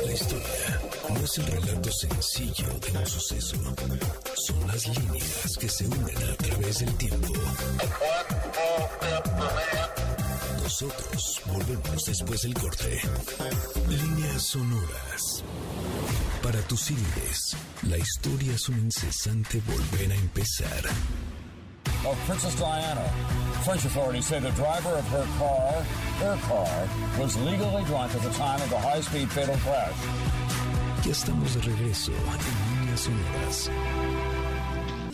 La 0.06 0.12
historia 0.12 0.60
no 1.20 1.26
es 1.26 1.38
el 1.38 1.46
relato 1.46 1.92
sencillo 1.92 2.66
de 2.80 2.98
un 2.98 3.06
suceso. 3.06 3.56
Son 4.46 4.66
las 4.66 4.88
líneas 4.88 5.59
que 5.59 5.68
se 5.68 5.87
unen 5.87 6.16
a 6.16 6.37
través 6.37 6.78
del 6.78 6.94
tiempo. 6.96 7.33
Nosotros 10.62 11.42
volvemos 11.46 12.04
después 12.06 12.42
del 12.42 12.54
corte. 12.54 13.02
Líneas 13.88 14.42
sonoras. 14.42 15.44
Para 16.42 16.61
tus 16.62 16.80
cines, 16.80 17.56
la 17.83 17.98
historia 17.98 18.54
es 18.54 18.68
un 18.70 18.78
incesante 18.78 19.61
volver 19.66 20.12
a 20.12 20.14
empezar. 20.14 20.85
of 22.06 22.18
Princess 22.26 22.54
Diana. 22.54 23.12
French 23.62 23.85
authorities 23.85 24.26
say 24.26 24.40
the 24.40 24.50
driver 24.52 24.90
of 24.90 25.06
her 25.09 25.26
car, 25.38 25.72
her 26.24 26.38
car, 26.48 26.88
was 27.20 27.37
legally 27.37 27.85
drunk 27.85 28.14
at 28.14 28.22
the 28.22 28.30
time 28.30 28.61
of 28.62 28.70
the 28.70 28.78
high-speed 28.78 29.30
fatal 29.30 29.56
crash. 29.56 30.60
Ya 31.04 31.12
estamos 31.12 31.54
de 31.54 31.62
regreso 31.62 32.12
en 32.12 32.80
Líneas 32.80 33.00
sonoras. 33.00 33.70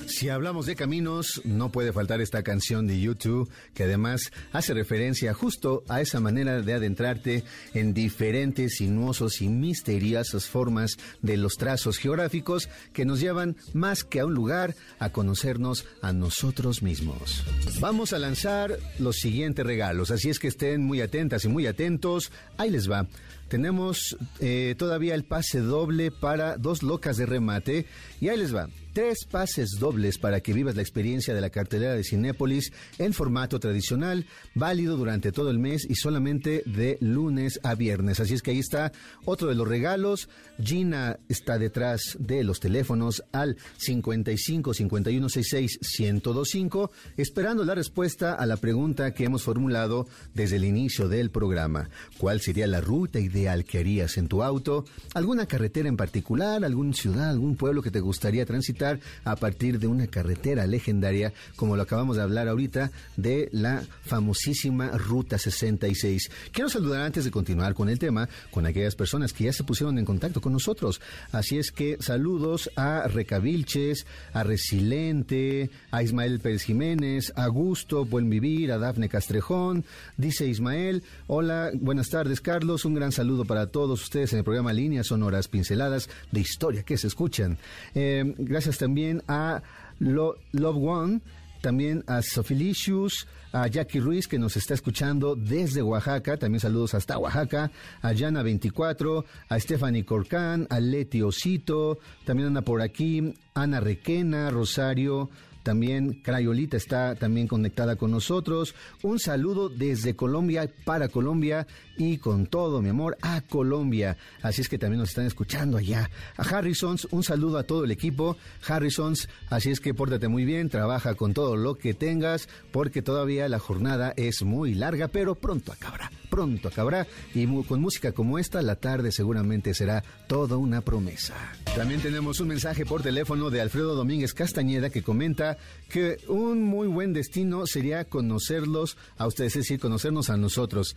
Si 0.09 0.29
hablamos 0.29 0.67
de 0.67 0.77
caminos, 0.77 1.43
no 1.45 1.71
puede 1.71 1.93
faltar 1.93 2.21
esta 2.21 2.43
canción 2.43 2.87
de 2.87 3.01
YouTube, 3.01 3.51
que 3.75 3.85
además 3.85 4.33
hace 4.53 4.73
referencia 4.73 5.35
justo 5.35 5.85
a 5.89 6.01
esa 6.01 6.21
manera 6.21 6.63
de 6.63 6.73
adentrarte 6.73 7.45
en 7.75 7.93
diferentes 7.93 8.77
sinuosos 8.77 9.43
y 9.43 9.49
misteriosas 9.49 10.47
formas 10.47 10.97
de 11.23 11.37
los 11.37 11.55
trazos 11.55 11.99
geográficos 11.99 12.69
que 12.93 13.05
nos 13.05 13.21
llevan 13.21 13.57
más 13.75 14.05
que 14.05 14.21
a 14.21 14.27
un 14.27 14.35
lugar 14.35 14.75
a 14.99 15.11
conocernos 15.11 15.85
a 16.03 16.13
nosotros 16.13 16.83
mismos. 16.83 17.45
Vamos 17.79 18.13
a 18.13 18.19
lanzar 18.19 18.79
los 18.99 19.17
siguientes 19.17 19.67
regalos, 19.67 20.11
así 20.11 20.31
es 20.31 20.39
que 20.39 20.49
estén 20.49 20.83
muy 20.83 21.01
atentas 21.01 21.45
y 21.45 21.49
muy 21.49 21.67
atentos. 21.67 22.33
Ahí 22.57 22.71
les 22.71 22.91
va. 22.91 23.07
Tenemos 23.49 24.17
eh, 24.41 24.75
todavía 24.77 25.15
el 25.15 25.25
pase 25.25 25.61
doble 25.61 26.11
para 26.11 26.57
dos 26.57 26.83
locas 26.83 27.17
de 27.17 27.27
remate 27.27 27.87
y 28.21 28.29
ahí 28.29 28.37
les 28.37 28.55
va. 28.55 28.69
Tres 28.93 29.27
pases 29.31 29.73
dobles 29.79 30.17
para 30.17 30.41
que 30.41 30.55
vivas 30.55 30.75
la 30.75 30.81
experiencia 30.81 31.35
de 31.35 31.43
la 31.43 31.51
cartelera 31.51 31.93
de 31.93 32.03
Cinépolis 32.03 32.73
en 32.97 33.13
formato 33.13 33.61
tradicional, 33.61 34.25
válido 34.55 34.97
durante 34.97 35.33
todo 35.33 35.51
el 35.51 35.59
mes 35.59 35.87
y 35.89 35.97
solamente 35.97 36.63
de 36.65 36.97
lunes 37.03 37.61
a 37.63 37.75
viernes. 37.75 38.21
Así 38.21 38.33
es 38.33 38.41
que 38.41 38.53
ahí 38.53 38.59
está 38.59 38.93
otro 39.27 39.49
de 39.49 39.55
los 39.55 39.69
regalos. 39.69 40.31
Gina 40.59 41.19
está 41.29 41.59
detrás 41.59 42.17
de 42.19 42.43
los 42.43 42.59
teléfonos 42.59 43.23
al 43.33 43.59
55 43.77 44.73
51 44.73 45.29
66 45.29 45.79
1025, 46.01 46.91
esperando 47.19 47.65
la 47.65 47.75
respuesta 47.75 48.33
a 48.33 48.47
la 48.47 48.57
pregunta 48.57 49.13
que 49.13 49.25
hemos 49.25 49.43
formulado 49.43 50.09
desde 50.33 50.57
el 50.57 50.65
inicio 50.65 51.07
del 51.07 51.31
programa. 51.31 51.91
¿Cuál 52.17 52.41
sería 52.41 52.67
la 52.67 52.81
ruta 52.81 53.21
ideal 53.21 53.36
que 53.67 53.79
harías 53.79 54.17
en 54.17 54.29
tu 54.29 54.43
auto? 54.43 54.85
¿Alguna 55.15 55.47
carretera 55.47 55.89
en 55.89 55.97
particular? 55.97 56.65
¿Alguna 56.65 56.95
ciudad? 56.95 57.31
¿Algún 57.31 57.57
pueblo 57.57 57.83
que 57.83 57.91
te 57.91 58.01
gustaría 58.01 58.47
transitar? 58.47 59.01
a 59.25 59.37
partir 59.37 59.79
de 59.79 59.87
una 59.87 60.07
carretera 60.07 60.67
legendaria, 60.67 61.33
como 61.57 61.77
lo 61.77 61.83
acabamos 61.83 62.17
de 62.17 62.23
hablar 62.23 62.49
ahorita, 62.49 62.91
de 63.17 63.49
la 63.53 63.83
famosísima 64.05 64.91
Ruta 64.91 65.39
66. 65.39 66.31
Quiero 66.53 66.71
saludar 66.71 67.03
antes 67.03 67.25
de 67.25 67.31
continuar 67.31 67.75
con 67.75 67.89
el 67.89 67.99
tema, 67.99 68.29
con 68.51 68.67
aquellas 68.67 68.95
personas 68.95 69.33
que 69.33 69.45
ya 69.45 69.53
se 69.53 69.65
pusieron 69.65 69.99
en 69.99 70.05
contacto 70.05 70.41
con 70.41 70.53
nosotros. 70.53 71.01
Así 71.33 71.59
es 71.59 71.73
que 71.73 71.97
saludos 72.01 72.71
a 72.77 73.09
Recavilches, 73.09 74.07
a 74.33 74.43
Resilente, 74.43 75.71
a 75.91 76.03
Ismael 76.03 76.41
Pérez 76.41 76.63
Jiménez, 76.63 77.33
a 77.37 77.49
Gusto, 77.49 78.05
Buen 78.05 78.31
Vivir, 78.31 78.73
a 78.73 78.79
Dafne 78.79 79.09
Castrejón. 79.09 79.85
Dice 80.17 80.47
Ismael, 80.47 81.03
hola, 81.27 81.71
buenas 81.75 82.09
tardes 82.09 82.41
Carlos, 82.41 82.85
un 82.85 82.95
gran 82.95 83.13
saludo 83.13 83.26
para 83.45 83.67
todos 83.67 84.03
ustedes 84.03 84.33
en 84.33 84.39
el 84.39 84.45
programa 84.45 84.73
Líneas 84.73 85.09
Sonoras 85.09 85.49
Pinceladas 85.49 86.09
de 86.31 86.41
Historia 86.41 86.83
que 86.85 86.97
se 86.97 87.09
escuchan. 87.09 87.59
Eh, 87.95 88.35
gracias 88.39 88.79
también 88.79 89.23
a 89.29 89.63
Lo- 89.99 90.37
Love 90.53 90.77
One. 90.77 91.21
también 91.63 92.05
a 92.07 92.23
Sofilicius, 92.23 93.27
a 93.53 93.67
Jackie 93.67 93.99
Ruiz 93.99 94.29
que 94.29 94.39
nos 94.39 94.57
está 94.57 94.75
escuchando 94.75 95.35
desde 95.35 95.83
Oaxaca, 95.83 96.37
también 96.37 96.61
saludos 96.61 96.95
hasta 96.95 97.19
Oaxaca, 97.19 97.73
a 98.03 98.13
Yana 98.13 98.43
24, 98.45 99.25
a 99.49 99.59
Stephanie 99.59 100.05
Corcán, 100.05 100.69
a 100.71 100.79
Leti 100.79 101.23
Osito, 101.23 101.99
también 102.25 102.49
anda 102.49 102.61
por 102.63 102.83
aquí, 102.83 103.35
Ana 103.55 103.81
Requena, 103.81 104.51
Rosario, 104.51 105.29
también 105.65 106.21
Crayolita 106.23 106.77
está 106.77 107.17
también 107.17 107.49
conectada 107.49 107.97
con 107.97 108.13
nosotros. 108.13 108.73
Un 109.03 109.19
saludo 109.19 109.69
desde 109.69 110.15
Colombia 110.15 110.71
para 110.85 111.09
Colombia 111.09 111.67
y 111.97 112.19
con 112.19 112.47
todo 112.47 112.83
mi 112.83 112.89
amor 112.89 113.17
a 113.23 113.41
Colombia. 113.41 114.17
Así 114.43 114.63
es 114.63 114.69
que 114.69 114.79
también 114.79 115.01
nos 115.01 115.11
están 115.11 115.27
escuchando 115.27 115.79
allá. 115.79 116.11
A 116.37 116.43
Harrisons, 116.43 117.09
un 117.11 117.23
saludo 117.23 117.59
a 117.59 117.65
todo 117.65 117.85
el 117.85 117.91
equipo. 117.91 118.37
Harrisons, 118.67 119.29
así 119.51 119.71
es 119.71 119.81
que 119.81 119.95
pórtate 119.95 120.29
muy 120.29 120.45
bien, 120.45 120.69
trabaja 120.69 121.15
con 121.15 121.35
todo 121.35 121.57
lo 121.57 121.77
que 121.77 121.95
tengas, 121.95 122.49
porque 122.73 123.03
todavía 123.03 123.49
la 123.49 123.59
jornada 123.59 124.13
es 124.17 124.43
muy 124.43 124.75
larga, 124.75 125.09
pero 125.09 125.35
pronto 125.35 125.73
acabará. 125.73 126.11
Pronto 126.31 126.69
acabará 126.69 127.07
y 127.35 127.47
con 127.65 127.81
música 127.81 128.13
como 128.13 128.39
esta, 128.39 128.61
la 128.63 128.77
tarde 128.77 129.13
seguramente 129.13 129.75
será 129.75 130.03
toda 130.27 130.57
una 130.57 130.81
promesa. 130.81 131.35
También 131.77 132.01
tenemos 132.01 132.41
un 132.41 132.49
mensaje 132.49 132.85
por 132.85 133.03
teléfono 133.03 133.51
de 133.51 133.61
Alfredo 133.61 133.95
Domínguez 133.95 134.35
Castañeda 134.35 134.91
que 134.91 135.03
comenta 135.03 135.57
que 135.89 136.19
un 136.29 136.63
muy 136.63 136.89
buen 136.89 137.13
destino 137.13 137.67
sería 137.67 138.05
conocerlos 138.05 138.97
a 139.17 139.27
ustedes, 139.27 139.57
es 139.57 139.63
decir, 139.63 139.81
conocernos 139.81 140.31
a 140.31 140.37
nosotros 140.37 140.97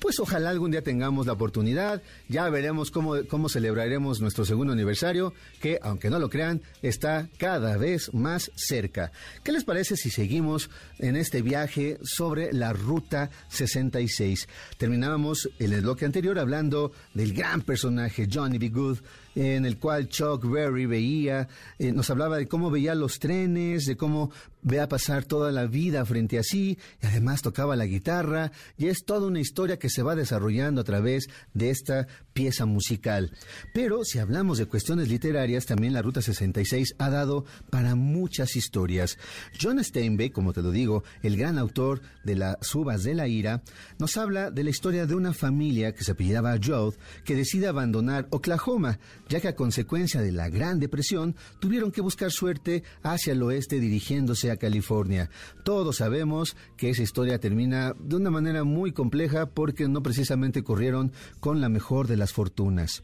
pues 0.00 0.18
ojalá 0.18 0.50
algún 0.50 0.70
día 0.70 0.82
tengamos 0.82 1.26
la 1.26 1.34
oportunidad. 1.34 2.02
Ya 2.28 2.48
veremos 2.48 2.90
cómo, 2.90 3.16
cómo 3.28 3.48
celebraremos 3.48 4.20
nuestro 4.20 4.44
segundo 4.44 4.72
aniversario, 4.72 5.34
que 5.60 5.78
aunque 5.82 6.10
no 6.10 6.18
lo 6.18 6.30
crean, 6.30 6.62
está 6.82 7.28
cada 7.38 7.76
vez 7.76 8.12
más 8.14 8.50
cerca. 8.56 9.12
¿Qué 9.44 9.52
les 9.52 9.64
parece 9.64 9.96
si 9.96 10.10
seguimos 10.10 10.70
en 10.98 11.16
este 11.16 11.42
viaje 11.42 11.98
sobre 12.02 12.52
la 12.52 12.72
Ruta 12.72 13.30
66? 13.48 14.48
Terminábamos 14.78 15.48
el 15.58 15.80
bloque 15.80 16.06
anterior 16.06 16.38
hablando 16.38 16.92
del 17.14 17.34
gran 17.34 17.62
personaje 17.62 18.28
Johnny 18.32 18.58
B. 18.58 18.70
Good, 18.70 18.98
en 19.34 19.64
el 19.64 19.78
cual 19.78 20.08
Chuck 20.08 20.44
Berry 20.50 20.86
veía, 20.86 21.48
eh, 21.78 21.92
nos 21.92 22.10
hablaba 22.10 22.36
de 22.36 22.48
cómo 22.48 22.70
veía 22.70 22.94
los 22.94 23.18
trenes, 23.18 23.86
de 23.86 23.96
cómo 23.96 24.30
veía 24.62 24.88
pasar 24.88 25.24
toda 25.24 25.52
la 25.52 25.66
vida 25.66 26.04
frente 26.04 26.38
a 26.38 26.42
sí, 26.42 26.78
y 27.02 27.06
además 27.06 27.42
tocaba 27.42 27.76
la 27.76 27.86
guitarra, 27.86 28.52
y 28.76 28.86
es 28.86 29.04
toda 29.04 29.26
una 29.26 29.40
historia 29.40 29.78
que 29.78 29.90
se 29.90 30.02
va 30.02 30.14
desarrollando 30.14 30.80
a 30.80 30.84
través 30.84 31.28
de 31.54 31.70
esta 31.70 32.06
pieza 32.32 32.66
musical. 32.66 33.32
Pero 33.74 34.04
si 34.04 34.18
hablamos 34.18 34.58
de 34.58 34.66
cuestiones 34.66 35.08
literarias, 35.08 35.66
también 35.66 35.92
la 35.92 36.02
Ruta 36.02 36.22
66 36.22 36.94
ha 36.98 37.10
dado 37.10 37.44
para 37.70 37.94
muchas 37.94 38.56
historias. 38.56 39.18
John 39.60 39.82
Steinbeck, 39.82 40.32
como 40.32 40.52
te 40.52 40.62
lo 40.62 40.70
digo, 40.70 41.04
el 41.22 41.36
gran 41.36 41.58
autor 41.58 42.00
de 42.24 42.36
las 42.36 42.74
Uvas 42.74 43.02
de 43.02 43.14
la 43.14 43.28
Ira, 43.28 43.62
nos 43.98 44.16
habla 44.16 44.50
de 44.50 44.64
la 44.64 44.70
historia 44.70 45.06
de 45.06 45.14
una 45.14 45.32
familia 45.32 45.94
que 45.94 46.04
se 46.04 46.12
apellidaba 46.12 46.58
Joe, 46.62 46.92
que 47.24 47.36
decide 47.36 47.66
abandonar 47.66 48.26
Oklahoma, 48.30 48.98
ya 49.28 49.40
que 49.40 49.48
a 49.48 49.54
consecuencia 49.54 50.20
de 50.20 50.32
la 50.32 50.48
Gran 50.48 50.80
Depresión 50.80 51.36
tuvieron 51.60 51.90
que 51.90 52.00
buscar 52.00 52.30
suerte 52.30 52.82
hacia 53.02 53.32
el 53.32 53.42
oeste 53.42 53.80
dirigiéndose 53.80 54.49
California. 54.56 55.30
Todos 55.64 55.96
sabemos 55.96 56.56
que 56.76 56.90
esa 56.90 57.02
historia 57.02 57.38
termina 57.38 57.94
de 57.98 58.16
una 58.16 58.30
manera 58.30 58.64
muy 58.64 58.92
compleja 58.92 59.46
porque 59.46 59.88
no 59.88 60.02
precisamente 60.02 60.62
corrieron 60.62 61.12
con 61.40 61.60
la 61.60 61.68
mejor 61.68 62.06
de 62.06 62.16
las 62.16 62.32
fortunas. 62.32 63.02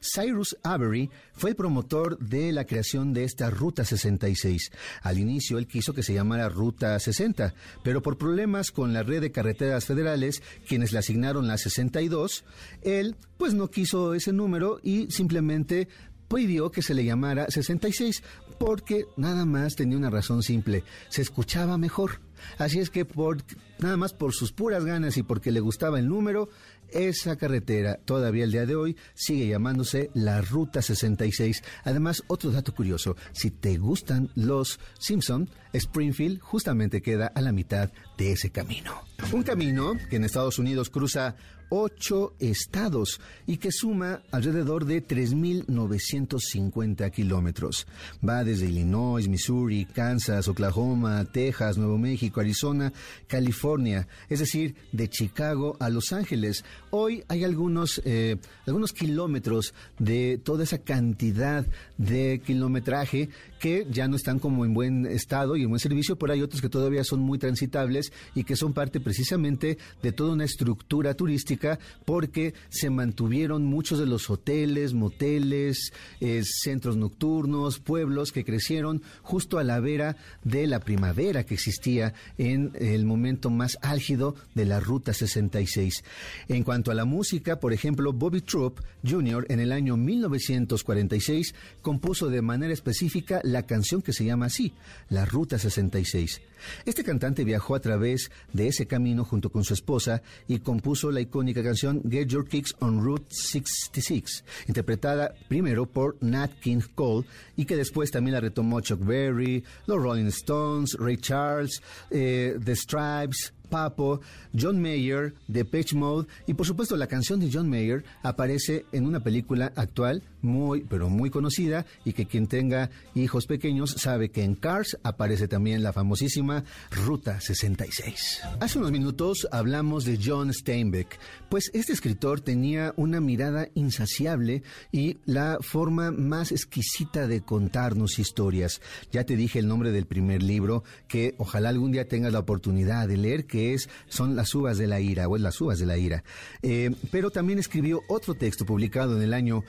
Cyrus 0.00 0.56
Avery 0.62 1.10
fue 1.32 1.50
el 1.50 1.56
promotor 1.56 2.18
de 2.18 2.52
la 2.52 2.64
creación 2.64 3.12
de 3.12 3.24
esta 3.24 3.50
Ruta 3.50 3.84
66. 3.84 4.70
Al 5.02 5.18
inicio 5.18 5.58
él 5.58 5.66
quiso 5.66 5.94
que 5.94 6.02
se 6.02 6.14
llamara 6.14 6.48
Ruta 6.48 6.98
60, 6.98 7.54
pero 7.82 8.02
por 8.02 8.18
problemas 8.18 8.70
con 8.70 8.92
la 8.92 9.02
red 9.02 9.20
de 9.20 9.32
carreteras 9.32 9.84
federales, 9.84 10.42
quienes 10.68 10.92
le 10.92 10.98
asignaron 10.98 11.46
la 11.46 11.58
62, 11.58 12.44
él 12.82 13.16
pues 13.36 13.54
no 13.54 13.68
quiso 13.68 14.14
ese 14.14 14.32
número 14.32 14.80
y 14.82 15.10
simplemente 15.10 15.88
pidió 16.32 16.70
que 16.70 16.82
se 16.82 16.94
le 16.94 17.04
llamara 17.04 17.46
66 17.48 18.22
porque 18.64 19.04
nada 19.18 19.44
más 19.44 19.76
tenía 19.76 19.98
una 19.98 20.08
razón 20.08 20.42
simple, 20.42 20.84
se 21.10 21.20
escuchaba 21.20 21.76
mejor. 21.76 22.20
Así 22.56 22.78
es 22.78 22.88
que 22.88 23.04
por 23.04 23.42
nada 23.78 23.98
más 23.98 24.14
por 24.14 24.32
sus 24.32 24.52
puras 24.52 24.86
ganas 24.86 25.18
y 25.18 25.22
porque 25.22 25.50
le 25.50 25.60
gustaba 25.60 25.98
el 25.98 26.08
número, 26.08 26.48
esa 26.88 27.36
carretera 27.36 27.98
todavía 28.06 28.44
el 28.44 28.52
día 28.52 28.64
de 28.64 28.74
hoy 28.74 28.96
sigue 29.12 29.48
llamándose 29.48 30.10
la 30.14 30.40
Ruta 30.40 30.80
66. 30.80 31.62
Además, 31.84 32.22
otro 32.26 32.52
dato 32.52 32.74
curioso, 32.74 33.16
si 33.32 33.50
te 33.50 33.76
gustan 33.76 34.30
los 34.34 34.80
Simpson, 34.98 35.50
Springfield 35.74 36.40
justamente 36.40 37.02
queda 37.02 37.26
a 37.34 37.42
la 37.42 37.52
mitad 37.52 37.92
de 38.16 38.32
ese 38.32 38.48
camino. 38.48 38.94
Un 39.30 39.42
camino 39.42 39.92
que 40.08 40.16
en 40.16 40.24
Estados 40.24 40.58
Unidos 40.58 40.88
cruza 40.88 41.36
ocho 41.76 42.34
estados 42.38 43.20
y 43.48 43.56
que 43.56 43.72
suma 43.72 44.22
alrededor 44.30 44.84
de 44.84 45.04
3.950 45.04 47.10
kilómetros. 47.10 47.88
Va 48.26 48.44
desde 48.44 48.66
Illinois, 48.66 49.26
Missouri, 49.26 49.84
Kansas, 49.84 50.46
Oklahoma, 50.46 51.24
Texas, 51.24 51.76
Nuevo 51.76 51.98
México, 51.98 52.40
Arizona, 52.40 52.92
California, 53.26 54.06
es 54.28 54.38
decir, 54.38 54.76
de 54.92 55.08
Chicago 55.08 55.76
a 55.80 55.90
Los 55.90 56.12
Ángeles. 56.12 56.64
Hoy 56.90 57.24
hay 57.26 57.42
algunos, 57.42 58.00
eh, 58.04 58.36
algunos 58.68 58.92
kilómetros 58.92 59.74
de 59.98 60.40
toda 60.44 60.62
esa 60.62 60.78
cantidad 60.78 61.66
de 61.98 62.40
kilometraje 62.46 63.30
que 63.58 63.84
ya 63.90 64.06
no 64.06 64.14
están 64.14 64.38
como 64.38 64.64
en 64.64 64.74
buen 64.74 65.06
estado 65.06 65.56
y 65.56 65.64
en 65.64 65.70
buen 65.70 65.80
servicio, 65.80 66.14
pero 66.16 66.34
hay 66.34 66.42
otros 66.42 66.60
que 66.60 66.68
todavía 66.68 67.02
son 67.02 67.18
muy 67.20 67.38
transitables 67.38 68.12
y 68.34 68.44
que 68.44 68.54
son 68.54 68.74
parte 68.74 69.00
precisamente 69.00 69.78
de 70.02 70.12
toda 70.12 70.34
una 70.34 70.44
estructura 70.44 71.14
turística 71.14 71.63
porque 72.04 72.54
se 72.68 72.90
mantuvieron 72.90 73.64
muchos 73.64 73.98
de 73.98 74.06
los 74.06 74.30
hoteles, 74.30 74.94
moteles, 74.94 75.92
eh, 76.20 76.42
centros 76.44 76.96
nocturnos, 76.96 77.78
pueblos 77.78 78.32
que 78.32 78.44
crecieron 78.44 79.02
justo 79.22 79.58
a 79.58 79.64
la 79.64 79.80
vera 79.80 80.16
de 80.42 80.66
la 80.66 80.80
primavera 80.80 81.44
que 81.44 81.54
existía 81.54 82.14
en 82.38 82.72
el 82.74 83.04
momento 83.04 83.50
más 83.50 83.78
álgido 83.82 84.34
de 84.54 84.64
la 84.64 84.80
Ruta 84.80 85.12
66. 85.12 86.04
En 86.48 86.62
cuanto 86.62 86.90
a 86.90 86.94
la 86.94 87.04
música, 87.04 87.60
por 87.60 87.72
ejemplo, 87.72 88.12
Bobby 88.12 88.40
Troop 88.40 88.80
Jr. 89.06 89.46
en 89.48 89.60
el 89.60 89.72
año 89.72 89.96
1946 89.96 91.54
compuso 91.82 92.28
de 92.28 92.42
manera 92.42 92.72
específica 92.72 93.40
la 93.42 93.64
canción 93.66 94.02
que 94.02 94.12
se 94.12 94.24
llama 94.24 94.46
así, 94.46 94.72
La 95.08 95.24
Ruta 95.24 95.58
66. 95.58 96.40
Este 96.84 97.04
cantante 97.04 97.44
viajó 97.44 97.74
a 97.74 97.80
través 97.80 98.30
de 98.52 98.68
ese 98.68 98.86
camino 98.86 99.24
junto 99.24 99.50
con 99.50 99.64
su 99.64 99.74
esposa 99.74 100.22
y 100.48 100.58
compuso 100.58 101.10
la 101.10 101.20
icónica 101.20 101.62
canción 101.62 102.02
Get 102.08 102.28
Your 102.28 102.46
Kicks 102.46 102.74
on 102.80 103.02
Route 103.02 103.26
66, 103.30 104.44
interpretada 104.68 105.34
primero 105.48 105.86
por 105.86 106.16
Nat 106.20 106.52
King 106.60 106.80
Cole 106.94 107.26
y 107.56 107.64
que 107.64 107.76
después 107.76 108.10
también 108.10 108.34
la 108.34 108.40
retomó 108.40 108.80
Chuck 108.80 109.04
Berry, 109.04 109.64
los 109.86 110.02
Rolling 110.02 110.26
Stones, 110.26 110.96
Ray 110.98 111.16
Charles, 111.16 111.82
eh, 112.10 112.56
The 112.62 112.76
Stripes, 112.76 113.52
Papo, 113.68 114.20
John 114.56 114.80
Mayer, 114.80 115.34
The 115.52 115.64
Pitch 115.64 115.94
Mode 115.94 116.28
y 116.46 116.54
por 116.54 116.66
supuesto 116.66 116.96
la 116.96 117.06
canción 117.06 117.40
de 117.40 117.50
John 117.52 117.68
Mayer 117.68 118.04
aparece 118.22 118.86
en 118.92 119.06
una 119.06 119.20
película 119.20 119.72
actual 119.74 120.22
muy 120.44 120.84
pero 120.88 121.08
muy 121.08 121.30
conocida 121.30 121.86
y 122.04 122.12
que 122.12 122.26
quien 122.26 122.46
tenga 122.46 122.90
hijos 123.14 123.46
pequeños 123.46 123.96
sabe 123.98 124.30
que 124.30 124.44
en 124.44 124.54
Cars 124.54 124.98
aparece 125.02 125.48
también 125.48 125.82
la 125.82 125.92
famosísima 125.92 126.64
Ruta 126.90 127.40
66. 127.40 128.42
Hace 128.60 128.78
unos 128.78 128.92
minutos 128.92 129.48
hablamos 129.50 130.04
de 130.04 130.20
John 130.22 130.52
Steinbeck, 130.52 131.18
pues 131.48 131.70
este 131.74 131.92
escritor 131.92 132.40
tenía 132.40 132.92
una 132.96 133.20
mirada 133.20 133.68
insaciable 133.74 134.62
y 134.92 135.18
la 135.24 135.58
forma 135.60 136.10
más 136.10 136.52
exquisita 136.52 137.26
de 137.26 137.40
contarnos 137.40 138.18
historias. 138.18 138.80
Ya 139.10 139.24
te 139.24 139.36
dije 139.36 139.58
el 139.58 139.68
nombre 139.68 139.90
del 139.90 140.06
primer 140.06 140.42
libro 140.42 140.84
que 141.08 141.34
ojalá 141.38 141.70
algún 141.70 141.92
día 141.92 142.08
tengas 142.08 142.32
la 142.32 142.40
oportunidad 142.40 143.08
de 143.08 143.16
leer 143.16 143.46
que 143.46 143.74
es 143.74 143.88
son 144.08 144.36
las 144.36 144.54
uvas 144.54 144.78
de 144.78 144.86
la 144.86 145.00
ira 145.00 145.28
o 145.28 145.36
es 145.36 145.42
las 145.42 145.60
uvas 145.60 145.78
de 145.78 145.86
la 145.86 145.96
ira. 145.96 146.24
Eh, 146.62 146.94
pero 147.10 147.30
también 147.30 147.58
escribió 147.58 148.02
otro 148.08 148.34
texto 148.34 148.66
publicado 148.66 149.16
en 149.16 149.22
el 149.22 149.34
año 149.34 149.64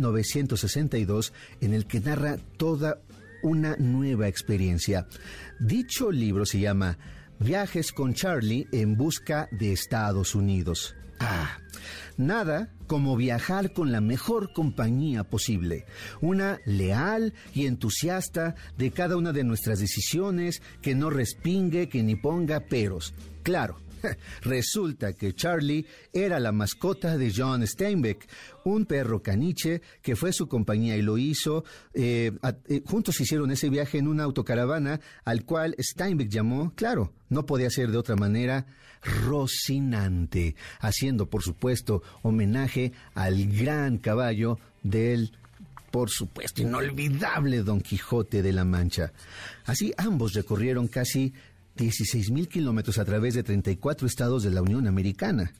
1962 0.00 1.32
en 1.60 1.74
el 1.74 1.86
que 1.86 2.00
narra 2.00 2.38
toda 2.56 3.00
una 3.42 3.76
nueva 3.76 4.28
experiencia. 4.28 5.06
Dicho 5.58 6.10
libro 6.10 6.46
se 6.46 6.60
llama 6.60 6.98
Viajes 7.38 7.92
con 7.92 8.14
Charlie 8.14 8.66
en 8.72 8.96
busca 8.96 9.48
de 9.52 9.72
Estados 9.72 10.34
Unidos. 10.34 10.94
Ah, 11.20 11.58
nada 12.16 12.70
como 12.86 13.16
viajar 13.16 13.72
con 13.72 13.92
la 13.92 14.00
mejor 14.00 14.52
compañía 14.54 15.24
posible, 15.24 15.84
una 16.22 16.60
leal 16.64 17.34
y 17.54 17.66
entusiasta 17.66 18.54
de 18.78 18.90
cada 18.90 19.16
una 19.16 19.32
de 19.32 19.44
nuestras 19.44 19.80
decisiones, 19.80 20.62
que 20.80 20.94
no 20.94 21.10
respingue, 21.10 21.88
que 21.88 22.02
ni 22.02 22.16
ponga 22.16 22.60
peros. 22.60 23.14
Claro, 23.42 23.76
Resulta 24.42 25.12
que 25.12 25.34
Charlie 25.34 25.86
era 26.12 26.40
la 26.40 26.52
mascota 26.52 27.16
de 27.16 27.32
John 27.34 27.66
Steinbeck, 27.66 28.28
un 28.64 28.86
perro 28.86 29.22
caniche 29.22 29.82
que 30.02 30.16
fue 30.16 30.32
su 30.32 30.48
compañía 30.48 30.96
y 30.96 31.02
lo 31.02 31.18
hizo. 31.18 31.64
eh, 31.94 32.32
eh, 32.68 32.82
juntos 32.86 33.20
hicieron 33.20 33.50
ese 33.50 33.70
viaje 33.70 33.98
en 33.98 34.08
una 34.08 34.24
autocaravana 34.24 35.00
al 35.24 35.44
cual 35.44 35.74
Steinbeck 35.78 36.28
llamó, 36.28 36.72
claro, 36.74 37.12
no 37.28 37.46
podía 37.46 37.70
ser 37.70 37.90
de 37.90 37.98
otra 37.98 38.16
manera, 38.16 38.66
Rocinante, 39.02 40.54
haciendo 40.80 41.26
por 41.26 41.42
supuesto 41.42 42.02
homenaje 42.22 42.92
al 43.14 43.46
gran 43.46 43.96
caballo 43.96 44.58
del 44.82 45.32
por 45.90 46.10
supuesto, 46.10 46.62
inolvidable 46.62 47.62
Don 47.62 47.80
Quijote 47.80 48.42
de 48.42 48.52
la 48.52 48.64
Mancha. 48.64 49.12
Así 49.64 49.92
ambos 49.96 50.34
recorrieron 50.34 50.86
casi 50.86 51.32
16 51.76 52.30
mil 52.30 52.48
kilómetros 52.48 52.98
a 52.98 53.04
través 53.04 53.34
de 53.34 53.42
34 53.42 54.06
estados 54.06 54.42
de 54.42 54.50
la 54.50 54.62
Unión 54.62 54.86
Americana. 54.86 55.52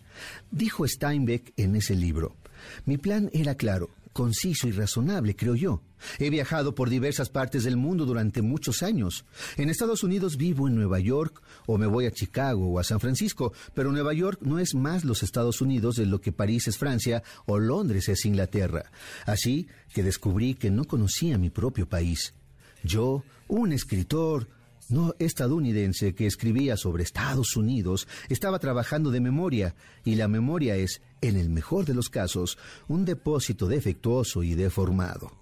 Dijo 0.51 0.87
Steinbeck 0.87 1.53
en 1.57 1.77
ese 1.77 1.95
libro, 1.95 2.37
mi 2.85 2.99
plan 2.99 3.31
era 3.33 3.55
claro, 3.55 3.91
conciso 4.13 4.69
y 4.69 4.73
razonable, 4.73 5.37
creo 5.37 5.55
yo. 5.55 5.83
He 6.19 6.31
viajado 6.31 6.75
por 6.75 6.89
diversas 6.89 7.29
partes 7.29 7.65
del 7.65 7.77
mundo 7.77 8.07
durante 8.07 8.43
muchos 8.43 8.83
años. 8.83 9.25
En 9.57 9.69
Estados 9.69 10.03
Unidos 10.03 10.37
vivo 10.37 10.67
en 10.67 10.75
Nueva 10.75 10.99
York 10.99 11.43
o 11.67 11.79
me 11.79 11.87
voy 11.87 12.07
a 12.07 12.11
Chicago 12.11 12.69
o 12.69 12.79
a 12.79 12.85
San 12.85 13.01
Francisco, 13.01 13.53
pero 13.75 13.93
Nueva 13.93 14.13
York 14.15 14.41
no 14.43 14.59
es 14.59 14.75
más 14.75 15.05
los 15.05 15.23
Estados 15.23 15.61
Unidos 15.61 15.97
de 15.97 16.07
lo 16.07 16.21
que 16.21 16.33
París 16.33 16.69
es 16.69 16.79
Francia 16.79 17.23
o 17.47 17.59
Londres 17.59 18.09
es 18.09 18.25
Inglaterra. 18.25 18.91
Así 19.27 19.69
que 19.93 20.03
descubrí 20.03 20.55
que 20.55 20.71
no 20.71 20.85
conocía 20.85 21.39
mi 21.39 21.51
propio 21.51 21.89
país. 21.89 22.35
Yo, 22.83 23.23
un 23.47 23.73
escritor 23.73 24.49
no 24.91 25.15
estadounidense 25.19 26.15
que 26.15 26.27
escribía 26.27 26.77
sobre 26.77 27.03
Estados 27.03 27.57
Unidos, 27.57 28.07
estaba 28.29 28.59
trabajando 28.59 29.11
de 29.11 29.21
memoria, 29.21 29.75
y 30.05 30.17
la 30.17 30.29
memoria 30.29 30.77
es, 30.77 31.01
en 31.21 31.37
el 31.37 31.51
mejor 31.51 31.85
de 31.85 31.95
los 31.95 32.09
casos, 32.09 32.59
un 32.89 33.05
depósito 33.05 33.69
defectuoso 33.69 34.43
y 34.43 34.55
deformado. 34.55 35.33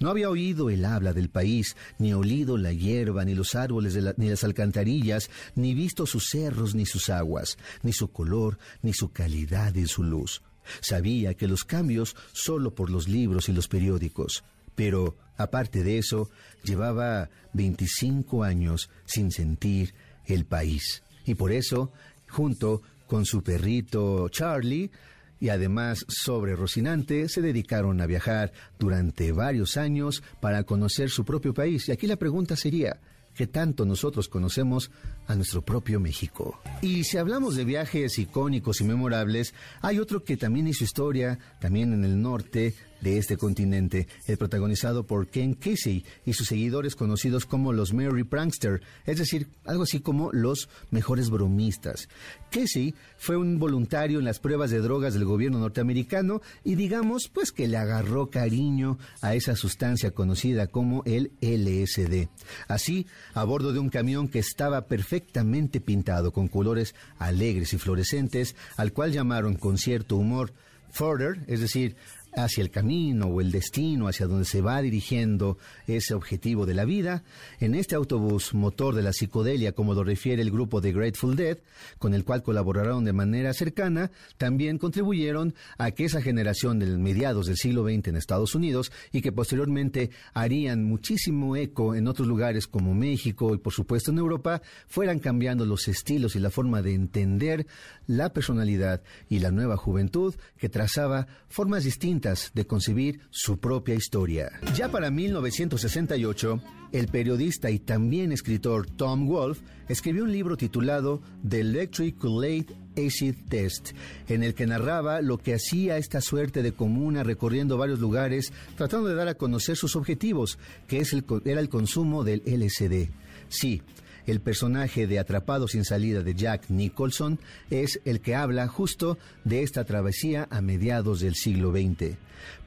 No 0.00 0.10
había 0.10 0.30
oído 0.30 0.70
el 0.70 0.84
habla 0.84 1.12
del 1.12 1.28
país, 1.28 1.76
ni 1.98 2.12
olido 2.14 2.56
la 2.56 2.72
hierba, 2.72 3.24
ni 3.24 3.34
los 3.34 3.54
árboles, 3.54 3.98
ni 4.16 4.28
las 4.28 4.44
alcantarillas, 4.44 5.30
ni 5.54 5.74
visto 5.74 6.06
sus 6.06 6.28
cerros, 6.30 6.74
ni 6.74 6.86
sus 6.86 7.10
aguas, 7.10 7.58
ni 7.82 7.92
su 7.92 8.10
color, 8.10 8.58
ni 8.82 8.92
su 8.92 9.10
calidad 9.12 9.74
y 9.74 9.86
su 9.86 10.02
luz. 10.02 10.42
Sabía 10.80 11.34
que 11.34 11.46
los 11.46 11.64
cambios 11.64 12.16
solo 12.32 12.74
por 12.74 12.90
los 12.90 13.08
libros 13.08 13.48
y 13.48 13.52
los 13.52 13.68
periódicos, 13.68 14.44
pero 14.74 15.16
aparte 15.36 15.82
de 15.82 15.98
eso, 15.98 16.30
llevaba 16.62 17.30
25 17.52 18.44
años 18.44 18.90
sin 19.04 19.30
sentir 19.30 19.94
el 20.26 20.44
país. 20.44 21.02
Y 21.24 21.34
por 21.34 21.52
eso, 21.52 21.92
junto 22.28 22.82
con 23.06 23.24
su 23.24 23.42
perrito 23.42 24.28
Charlie, 24.28 24.90
y 25.38 25.50
además 25.50 26.04
sobre 26.08 26.56
Rocinante, 26.56 27.28
se 27.28 27.42
dedicaron 27.42 28.00
a 28.00 28.06
viajar 28.06 28.52
durante 28.78 29.32
varios 29.32 29.76
años 29.76 30.22
para 30.40 30.64
conocer 30.64 31.10
su 31.10 31.24
propio 31.24 31.52
país. 31.52 31.88
Y 31.88 31.92
aquí 31.92 32.06
la 32.06 32.16
pregunta 32.16 32.56
sería, 32.56 32.98
¿qué 33.34 33.46
tanto 33.46 33.84
nosotros 33.84 34.28
conocemos 34.28 34.90
a 35.26 35.34
nuestro 35.34 35.62
propio 35.62 36.00
México? 36.00 36.58
Y 36.80 37.04
si 37.04 37.18
hablamos 37.18 37.54
de 37.54 37.64
viajes 37.64 38.18
icónicos 38.18 38.80
y 38.80 38.84
memorables, 38.84 39.52
hay 39.82 39.98
otro 39.98 40.24
que 40.24 40.36
también 40.38 40.68
hizo 40.68 40.84
historia, 40.84 41.38
también 41.60 41.92
en 41.92 42.04
el 42.04 42.20
norte 42.20 42.74
de 43.00 43.18
este 43.18 43.36
continente, 43.36 44.08
el 44.26 44.36
protagonizado 44.36 45.06
por 45.06 45.28
Ken 45.28 45.54
Casey 45.54 46.04
y 46.24 46.32
sus 46.32 46.48
seguidores 46.48 46.96
conocidos 46.96 47.46
como 47.46 47.72
los 47.72 47.92
Merry 47.92 48.24
Prankster, 48.24 48.80
es 49.04 49.18
decir, 49.18 49.48
algo 49.64 49.84
así 49.84 50.00
como 50.00 50.32
los 50.32 50.68
mejores 50.90 51.30
bromistas. 51.30 52.08
Casey 52.50 52.94
fue 53.18 53.36
un 53.36 53.58
voluntario 53.58 54.18
en 54.18 54.24
las 54.24 54.38
pruebas 54.38 54.70
de 54.70 54.80
drogas 54.80 55.14
del 55.14 55.24
gobierno 55.24 55.58
norteamericano 55.58 56.40
y 56.64 56.74
digamos 56.74 57.28
pues 57.28 57.52
que 57.52 57.68
le 57.68 57.76
agarró 57.76 58.30
cariño 58.30 58.98
a 59.20 59.34
esa 59.34 59.56
sustancia 59.56 60.12
conocida 60.12 60.66
como 60.66 61.02
el 61.04 61.32
LSD. 61.40 62.28
Así, 62.68 63.06
a 63.34 63.44
bordo 63.44 63.72
de 63.72 63.78
un 63.78 63.88
camión 63.88 64.28
que 64.28 64.38
estaba 64.38 64.86
perfectamente 64.86 65.80
pintado 65.80 66.32
con 66.32 66.48
colores 66.48 66.94
alegres 67.18 67.72
y 67.72 67.78
fluorescentes, 67.78 68.56
al 68.76 68.92
cual 68.92 69.12
llamaron 69.12 69.54
con 69.56 69.78
cierto 69.78 70.16
humor 70.16 70.52
Further, 70.90 71.44
es 71.46 71.60
decir, 71.60 71.96
hacia 72.36 72.62
el 72.62 72.70
camino 72.70 73.26
o 73.26 73.40
el 73.40 73.50
destino, 73.50 74.08
hacia 74.08 74.26
donde 74.26 74.44
se 74.44 74.60
va 74.60 74.82
dirigiendo 74.82 75.56
ese 75.86 76.14
objetivo 76.14 76.66
de 76.66 76.74
la 76.74 76.84
vida, 76.84 77.24
en 77.60 77.74
este 77.74 77.94
autobús 77.94 78.52
motor 78.52 78.94
de 78.94 79.02
la 79.02 79.14
psicodelia, 79.14 79.72
como 79.72 79.94
lo 79.94 80.04
refiere 80.04 80.42
el 80.42 80.50
grupo 80.50 80.82
de 80.82 80.92
Grateful 80.92 81.34
Dead, 81.34 81.58
con 81.98 82.12
el 82.12 82.24
cual 82.24 82.42
colaboraron 82.42 83.04
de 83.04 83.14
manera 83.14 83.54
cercana, 83.54 84.10
también 84.36 84.76
contribuyeron 84.76 85.54
a 85.78 85.90
que 85.92 86.04
esa 86.04 86.20
generación 86.20 86.78
del 86.78 86.98
mediados 86.98 87.46
del 87.46 87.56
siglo 87.56 87.84
XX 87.84 88.08
en 88.08 88.16
Estados 88.16 88.54
Unidos 88.54 88.92
y 89.12 89.22
que 89.22 89.32
posteriormente 89.32 90.10
harían 90.34 90.84
muchísimo 90.84 91.56
eco 91.56 91.94
en 91.94 92.06
otros 92.06 92.28
lugares 92.28 92.66
como 92.66 92.94
México 92.94 93.54
y 93.54 93.58
por 93.58 93.72
supuesto 93.72 94.10
en 94.10 94.18
Europa, 94.18 94.60
fueran 94.88 95.20
cambiando 95.20 95.64
los 95.64 95.88
estilos 95.88 96.36
y 96.36 96.40
la 96.40 96.50
forma 96.50 96.82
de 96.82 96.94
entender 96.94 97.66
la 98.06 98.32
personalidad 98.32 99.02
y 99.30 99.38
la 99.38 99.50
nueva 99.50 99.76
juventud 99.78 100.34
que 100.58 100.68
trazaba 100.68 101.26
formas 101.48 101.84
distintas 101.84 102.25
de 102.54 102.66
concebir 102.66 103.20
su 103.30 103.58
propia 103.58 103.94
historia. 103.94 104.50
Ya 104.74 104.90
para 104.90 105.10
1968, 105.10 106.60
el 106.92 107.08
periodista 107.08 107.70
y 107.70 107.78
también 107.78 108.32
escritor 108.32 108.86
Tom 108.86 109.28
Wolfe 109.28 109.62
escribió 109.88 110.24
un 110.24 110.32
libro 110.32 110.56
titulado 110.56 111.22
The 111.48 111.60
Electric 111.60 112.18
Kool-Aid 112.18 112.70
Acid 112.96 113.34
Test, 113.48 113.90
en 114.28 114.42
el 114.42 114.54
que 114.54 114.66
narraba 114.66 115.20
lo 115.20 115.38
que 115.38 115.54
hacía 115.54 115.98
esta 115.98 116.20
suerte 116.20 116.62
de 116.62 116.72
comuna 116.72 117.22
recorriendo 117.22 117.76
varios 117.76 118.00
lugares, 118.00 118.52
tratando 118.76 119.08
de 119.08 119.14
dar 119.14 119.28
a 119.28 119.34
conocer 119.34 119.76
sus 119.76 119.94
objetivos, 119.94 120.58
que 120.88 120.98
es 120.98 121.12
el 121.12 121.24
era 121.44 121.60
el 121.60 121.68
consumo 121.68 122.24
del 122.24 122.42
LSD. 122.44 123.08
Sí, 123.48 123.82
el 124.26 124.40
personaje 124.40 125.06
de 125.06 125.18
Atrapado 125.18 125.68
sin 125.68 125.84
salida 125.84 126.22
de 126.22 126.34
Jack 126.34 126.68
Nicholson 126.68 127.38
es 127.70 128.00
el 128.04 128.20
que 128.20 128.34
habla 128.34 128.68
justo 128.68 129.18
de 129.44 129.62
esta 129.62 129.84
travesía 129.84 130.48
a 130.50 130.60
mediados 130.60 131.20
del 131.20 131.34
siglo 131.34 131.70
XX. 131.70 132.16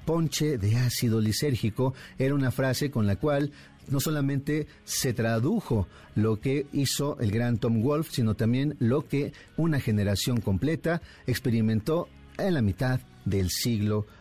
Ponche 0.05 0.57
de 0.57 0.77
ácido 0.77 1.21
lisérgico 1.21 1.93
era 2.17 2.33
una 2.33 2.51
frase 2.51 2.89
con 2.89 3.05
la 3.05 3.17
cual 3.17 3.51
no 3.89 3.99
solamente 3.99 4.67
se 4.83 5.13
tradujo 5.13 5.87
lo 6.15 6.39
que 6.39 6.67
hizo 6.73 7.19
el 7.19 7.31
gran 7.31 7.57
Tom 7.57 7.81
Wolfe, 7.81 8.11
sino 8.13 8.35
también 8.35 8.75
lo 8.79 9.07
que 9.07 9.33
una 9.57 9.79
generación 9.79 10.41
completa 10.41 11.01
experimentó 11.27 12.07
en 12.37 12.53
la 12.53 12.61
mitad 12.61 12.99
del 13.25 13.49
siglo 13.49 14.01
XX. 14.03 14.18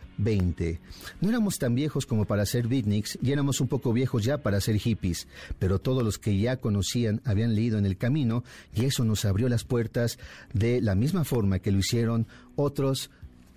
No 1.21 1.29
éramos 1.29 1.57
tan 1.57 1.75
viejos 1.75 2.05
como 2.05 2.25
para 2.25 2.45
ser 2.45 2.67
beatniks 2.67 3.17
y 3.21 3.31
éramos 3.31 3.61
un 3.61 3.67
poco 3.67 3.93
viejos 3.93 4.23
ya 4.23 4.39
para 4.39 4.61
ser 4.61 4.77
hippies, 4.77 5.27
pero 5.57 5.79
todos 5.79 6.03
los 6.03 6.17
que 6.17 6.37
ya 6.37 6.57
conocían 6.57 7.21
habían 7.25 7.55
leído 7.55 7.77
en 7.77 7.85
el 7.85 7.97
camino 7.97 8.43
y 8.75 8.85
eso 8.85 9.03
nos 9.05 9.25
abrió 9.25 9.49
las 9.49 9.63
puertas 9.63 10.19
de 10.53 10.81
la 10.81 10.95
misma 10.95 11.23
forma 11.23 11.59
que 11.59 11.71
lo 11.71 11.79
hicieron 11.79 12.27
otros 12.55 13.09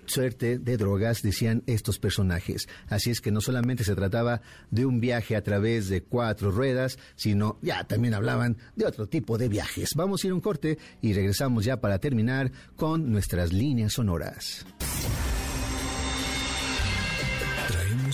suerte 0.06 0.58
de 0.58 0.76
drogas, 0.76 1.22
decían 1.22 1.62
estos 1.66 1.98
personajes. 1.98 2.68
Así 2.88 3.10
es 3.10 3.20
que 3.20 3.30
no 3.30 3.40
solamente 3.40 3.84
se 3.84 3.94
trataba 3.94 4.42
de 4.70 4.86
un 4.86 5.00
viaje 5.00 5.36
a 5.36 5.42
través 5.42 5.88
de 5.88 6.02
cuatro 6.02 6.50
ruedas, 6.50 6.98
sino 7.16 7.58
ya 7.62 7.84
también 7.84 8.14
hablaban 8.14 8.56
de 8.76 8.86
otro 8.86 9.06
tipo 9.06 9.38
de 9.38 9.48
viajes. 9.48 9.90
Vamos 9.96 10.22
a 10.22 10.26
ir 10.26 10.32
un 10.32 10.40
corte 10.40 10.78
y 11.00 11.12
regresamos 11.12 11.64
ya 11.64 11.80
para 11.80 11.98
terminar 11.98 12.52
con 12.76 13.10
nuestras 13.10 13.52
líneas 13.52 13.94
sonoras. 13.94 14.66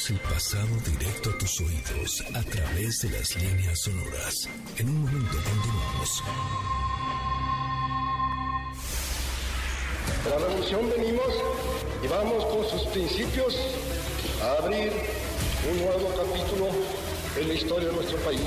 El 0.07 0.21
pasado 0.21 0.69
directo 0.87 1.31
a 1.31 1.39
tus 1.39 1.61
oídos 1.61 2.23
a 2.33 2.43
través 2.45 3.01
de 3.03 3.11
las 3.11 3.35
líneas 3.35 3.81
sonoras. 3.81 4.49
En 4.79 4.89
un 4.91 5.03
momento 5.03 5.37
continuamos. 5.43 6.23
De 10.23 10.31
la 10.31 10.39
revolución 10.39 10.89
venimos 10.89 11.27
y 12.03 12.07
vamos 12.07 12.45
con 12.45 12.71
sus 12.71 12.89
principios 12.91 13.57
a 14.41 14.63
abrir 14.63 14.93
un 15.69 15.79
nuevo 15.79 16.15
capítulo 16.17 16.69
en 17.37 17.49
la 17.49 17.55
historia 17.55 17.89
de 17.89 17.95
nuestro 17.95 18.19
país. 18.19 18.41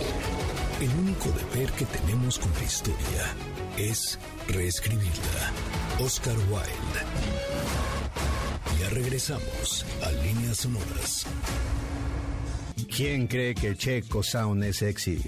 El 0.80 0.90
único 1.00 1.30
deber 1.32 1.70
que 1.74 1.86
tenemos 1.86 2.40
con 2.40 2.52
la 2.54 2.64
historia 2.64 3.36
es 3.78 4.18
reescribirla. 4.48 5.52
Oscar 6.00 6.38
Wilde. 6.50 8.01
Regresamos 8.92 9.86
a 10.04 10.12
líneas 10.12 10.58
sonoras. 10.58 11.26
¿Quién 12.94 13.28
cree 13.28 13.56
que 13.56 13.76
Checo 13.76 14.22
Sound 14.22 14.64
es 14.66 14.78
sexy? 14.78 15.22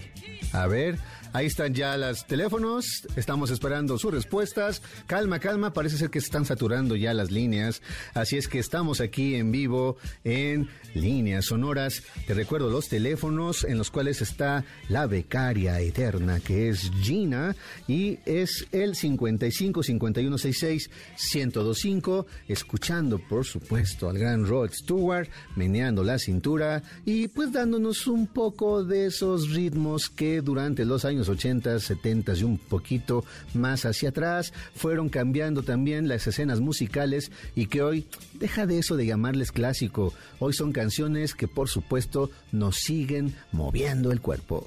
A 0.52 0.68
ver, 0.68 1.00
ahí 1.34 1.48
están 1.48 1.74
ya 1.74 1.98
los 1.98 2.26
teléfonos, 2.26 3.08
estamos 3.16 3.50
esperando 3.52 3.98
sus 3.98 4.14
respuestas. 4.14 4.82
Calma, 5.08 5.40
calma, 5.40 5.74
parece 5.74 5.98
ser 5.98 6.10
que 6.10 6.20
están 6.20 6.46
saturando 6.46 6.96
ya 6.96 7.14
las 7.14 7.32
líneas, 7.32 7.82
así 8.14 8.38
es 8.38 8.48
que 8.48 8.60
estamos 8.60 9.02
aquí 9.02 9.36
en 9.36 9.52
vivo 9.52 9.98
en 10.24 10.70
líneas 10.94 11.46
sonoras. 11.46 12.04
Te 12.28 12.34
recuerdo 12.34 12.70
los 12.70 12.88
teléfonos 12.88 13.64
en 13.64 13.78
los 13.78 13.92
cuales 13.92 14.22
está 14.22 14.64
la 14.90 15.08
becaria 15.08 15.80
eterna, 15.82 16.40
que 16.40 16.70
es 16.70 16.92
Gina, 17.02 17.56
y 17.88 18.20
es 18.26 18.68
el 18.72 18.96
55 18.96 19.84
51 19.84 20.38
66 20.38 20.90
1025, 21.34 22.28
escuchando 22.48 23.20
por 23.20 23.46
supuesto 23.46 24.10
al 24.10 24.20
gran 24.20 24.46
Rod 24.46 24.72
Stewart, 24.72 25.28
meneando 25.56 26.04
la 26.04 26.20
cintura 26.20 26.84
y 27.06 27.28
pues 27.28 27.52
dándonos 27.52 28.08
un 28.08 28.28
poco 28.28 28.84
de 28.84 29.08
esos 29.08 29.50
ritmos 29.50 30.10
que 30.10 30.42
durante 30.42 30.86
los 30.86 31.06
años 31.06 31.23
80, 31.30 31.80
70 31.80 32.34
y 32.34 32.44
un 32.44 32.58
poquito 32.58 33.26
más 33.54 33.86
hacia 33.86 34.10
atrás 34.10 34.54
fueron 34.76 35.10
cambiando 35.10 35.64
también 35.64 36.08
las 36.08 36.28
escenas 36.28 36.60
musicales 36.60 37.32
y 37.56 37.68
que 37.68 37.82
hoy 37.82 38.08
deja 38.34 38.66
de 38.66 38.80
eso 38.80 38.96
de 38.96 39.06
llamarles 39.06 39.52
clásico, 39.52 40.14
hoy 40.40 40.54
son 40.54 40.72
canciones 40.72 41.36
que 41.36 41.48
por 41.48 41.70
supuesto 41.70 42.30
nos 42.52 42.78
siguen 42.78 43.36
moviendo 43.52 44.12
el 44.12 44.22
cuerpo. 44.22 44.66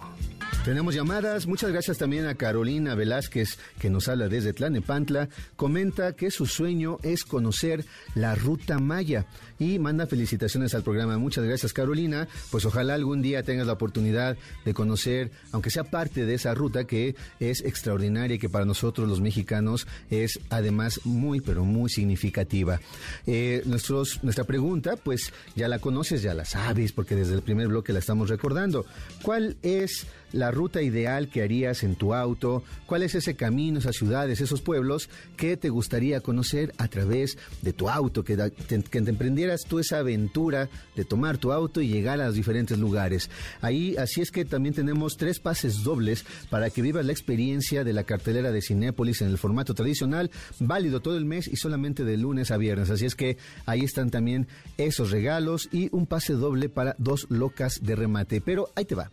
Tenemos 0.64 0.94
llamadas. 0.94 1.46
Muchas 1.46 1.70
gracias 1.70 1.98
también 1.98 2.26
a 2.26 2.34
Carolina 2.34 2.94
Velázquez, 2.94 3.58
que 3.78 3.90
nos 3.90 4.08
habla 4.08 4.28
desde 4.28 4.52
Tlanepantla. 4.52 5.28
Comenta 5.54 6.14
que 6.14 6.30
su 6.30 6.46
sueño 6.46 6.98
es 7.02 7.24
conocer 7.24 7.84
la 8.14 8.34
ruta 8.34 8.78
Maya 8.78 9.26
y 9.58 9.78
manda 9.78 10.06
felicitaciones 10.06 10.74
al 10.74 10.82
programa. 10.82 11.18
Muchas 11.18 11.44
gracias, 11.44 11.72
Carolina. 11.72 12.28
Pues 12.50 12.64
ojalá 12.64 12.94
algún 12.94 13.22
día 13.22 13.42
tengas 13.42 13.66
la 13.66 13.74
oportunidad 13.74 14.36
de 14.64 14.74
conocer, 14.74 15.30
aunque 15.52 15.70
sea 15.70 15.84
parte 15.84 16.26
de 16.26 16.34
esa 16.34 16.54
ruta 16.54 16.84
que 16.84 17.14
es 17.40 17.62
extraordinaria 17.62 18.36
y 18.36 18.38
que 18.38 18.48
para 18.48 18.64
nosotros 18.64 19.08
los 19.08 19.20
mexicanos 19.20 19.86
es 20.10 20.40
además 20.50 21.00
muy, 21.04 21.40
pero 21.40 21.64
muy 21.64 21.90
significativa. 21.90 22.80
Eh, 23.26 23.62
nuestra 23.66 24.44
pregunta, 24.44 24.96
pues 24.96 25.32
ya 25.54 25.68
la 25.68 25.78
conoces, 25.78 26.22
ya 26.22 26.34
la 26.34 26.44
sabes, 26.44 26.92
porque 26.92 27.14
desde 27.14 27.34
el 27.34 27.42
primer 27.42 27.68
bloque 27.68 27.92
la 27.92 27.98
estamos 27.98 28.28
recordando. 28.28 28.84
¿Cuál 29.22 29.56
es 29.62 30.06
la 30.32 30.50
ruta 30.50 30.82
ideal 30.82 31.28
que 31.28 31.42
harías 31.42 31.82
en 31.82 31.94
tu 31.94 32.12
auto, 32.12 32.62
cuál 32.84 33.02
es 33.02 33.14
ese 33.14 33.36
camino, 33.36 33.78
esas 33.78 33.96
ciudades, 33.96 34.40
esos 34.40 34.60
pueblos 34.60 35.08
que 35.36 35.56
te 35.56 35.70
gustaría 35.70 36.20
conocer 36.20 36.74
a 36.78 36.88
través 36.88 37.38
de 37.62 37.72
tu 37.72 37.88
auto, 37.88 38.24
que 38.24 38.36
te 38.36 38.98
emprendieras 38.98 39.45
tú 39.68 39.78
esa 39.78 39.98
aventura 39.98 40.68
de 40.94 41.04
tomar 41.04 41.38
tu 41.38 41.52
auto 41.52 41.80
y 41.80 41.88
llegar 41.88 42.20
a 42.20 42.26
los 42.26 42.34
diferentes 42.34 42.78
lugares. 42.78 43.30
Ahí, 43.60 43.96
así 43.96 44.20
es 44.20 44.30
que 44.30 44.44
también 44.44 44.74
tenemos 44.74 45.16
tres 45.16 45.38
pases 45.40 45.82
dobles 45.82 46.24
para 46.50 46.70
que 46.70 46.82
vivas 46.82 47.04
la 47.04 47.12
experiencia 47.12 47.84
de 47.84 47.92
la 47.92 48.04
cartelera 48.04 48.52
de 48.52 48.62
Cinépolis 48.62 49.22
en 49.22 49.28
el 49.28 49.38
formato 49.38 49.74
tradicional, 49.74 50.30
válido 50.58 51.00
todo 51.00 51.16
el 51.16 51.24
mes 51.24 51.48
y 51.48 51.56
solamente 51.56 52.04
de 52.04 52.16
lunes 52.16 52.50
a 52.50 52.56
viernes. 52.56 52.90
Así 52.90 53.06
es 53.06 53.14
que 53.14 53.38
ahí 53.64 53.82
están 53.82 54.10
también 54.10 54.48
esos 54.76 55.10
regalos 55.10 55.68
y 55.72 55.88
un 55.92 56.06
pase 56.06 56.34
doble 56.34 56.68
para 56.68 56.96
dos 56.98 57.26
locas 57.30 57.80
de 57.82 57.96
remate. 57.96 58.40
Pero 58.40 58.70
ahí 58.74 58.84
te 58.84 58.94
va 58.94 59.10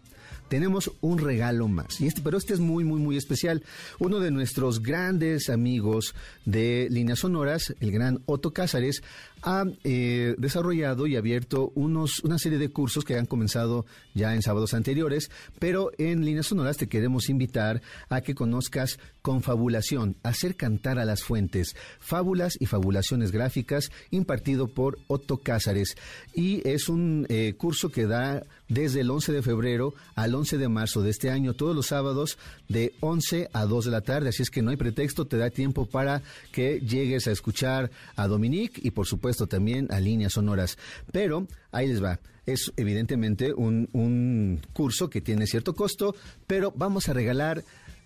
tenemos 0.47 0.91
un 1.01 1.17
regalo 1.17 1.67
más. 1.67 1.99
Y 1.99 2.05
este, 2.05 2.21
pero 2.21 2.37
este 2.37 2.53
es 2.53 2.59
muy, 2.59 2.83
muy, 2.83 2.99
muy 2.99 3.17
especial. 3.17 3.63
Uno 3.97 4.19
de 4.19 4.29
nuestros 4.29 4.83
grandes 4.83 5.49
amigos 5.49 6.13
de 6.45 6.87
Líneas 6.91 7.19
Sonoras, 7.19 7.73
el 7.79 7.91
gran 7.91 8.21
Otto 8.27 8.53
Cázares, 8.53 9.01
ha 9.43 9.65
eh, 9.83 10.35
desarrollado 10.37 11.07
y 11.07 11.15
abierto 11.15 11.71
unos, 11.75 12.19
una 12.23 12.39
serie 12.39 12.57
de 12.57 12.69
cursos 12.69 13.03
que 13.03 13.17
han 13.17 13.25
comenzado 13.25 13.85
ya 14.13 14.33
en 14.33 14.41
sábados 14.41 14.73
anteriores, 14.73 15.29
pero 15.59 15.91
en 15.97 16.25
Líneas 16.25 16.47
Sonoras 16.47 16.77
te 16.77 16.87
queremos 16.87 17.29
invitar 17.29 17.81
a 18.09 18.21
que 18.21 18.35
conozcas 18.35 18.99
Confabulación, 19.23 20.17
hacer 20.21 20.57
cantar 20.57 20.99
a 20.99 21.05
las 21.05 21.23
fuentes, 21.23 21.77
fábulas 22.01 22.57
y 22.59 22.65
fabulaciones 22.65 23.31
gráficas 23.31 23.89
impartido 24.11 24.67
por 24.67 24.99
Otto 25.07 25.37
Cázares. 25.37 25.95
Y 26.33 26.67
es 26.67 26.89
un 26.89 27.25
eh, 27.29 27.53
curso 27.57 27.87
que 27.87 28.05
da 28.05 28.43
desde 28.67 28.99
el 28.99 29.09
11 29.09 29.31
de 29.31 29.41
febrero 29.41 29.93
al 30.15 30.35
11 30.35 30.57
de 30.57 30.67
marzo 30.67 31.01
de 31.01 31.11
este 31.11 31.29
año, 31.29 31.53
todos 31.53 31.73
los 31.73 31.87
sábados 31.87 32.37
de 32.67 32.95
11 32.99 33.49
a 33.53 33.65
2 33.65 33.85
de 33.85 33.91
la 33.91 34.01
tarde, 34.01 34.27
así 34.27 34.43
es 34.43 34.49
que 34.49 34.61
no 34.61 34.71
hay 34.71 34.77
pretexto, 34.77 35.25
te 35.25 35.37
da 35.37 35.49
tiempo 35.49 35.85
para 35.85 36.21
que 36.51 36.81
llegues 36.81 37.25
a 37.27 37.31
escuchar 37.31 37.91
a 38.17 38.27
Dominique 38.27 38.81
y 38.83 38.91
por 38.91 39.07
supuesto 39.07 39.32
también 39.47 39.87
a 39.91 39.99
líneas 39.99 40.33
sonoras. 40.33 40.77
Pero 41.11 41.47
ahí 41.71 41.87
les 41.87 42.03
va. 42.03 42.19
Es 42.45 42.73
evidentemente 42.75 43.53
un, 43.53 43.89
un 43.93 44.61
curso 44.73 45.09
que 45.09 45.21
tiene 45.21 45.47
cierto 45.47 45.75
costo, 45.75 46.15
pero 46.47 46.71
vamos 46.75 47.07
a 47.09 47.13
regalar 47.13 47.63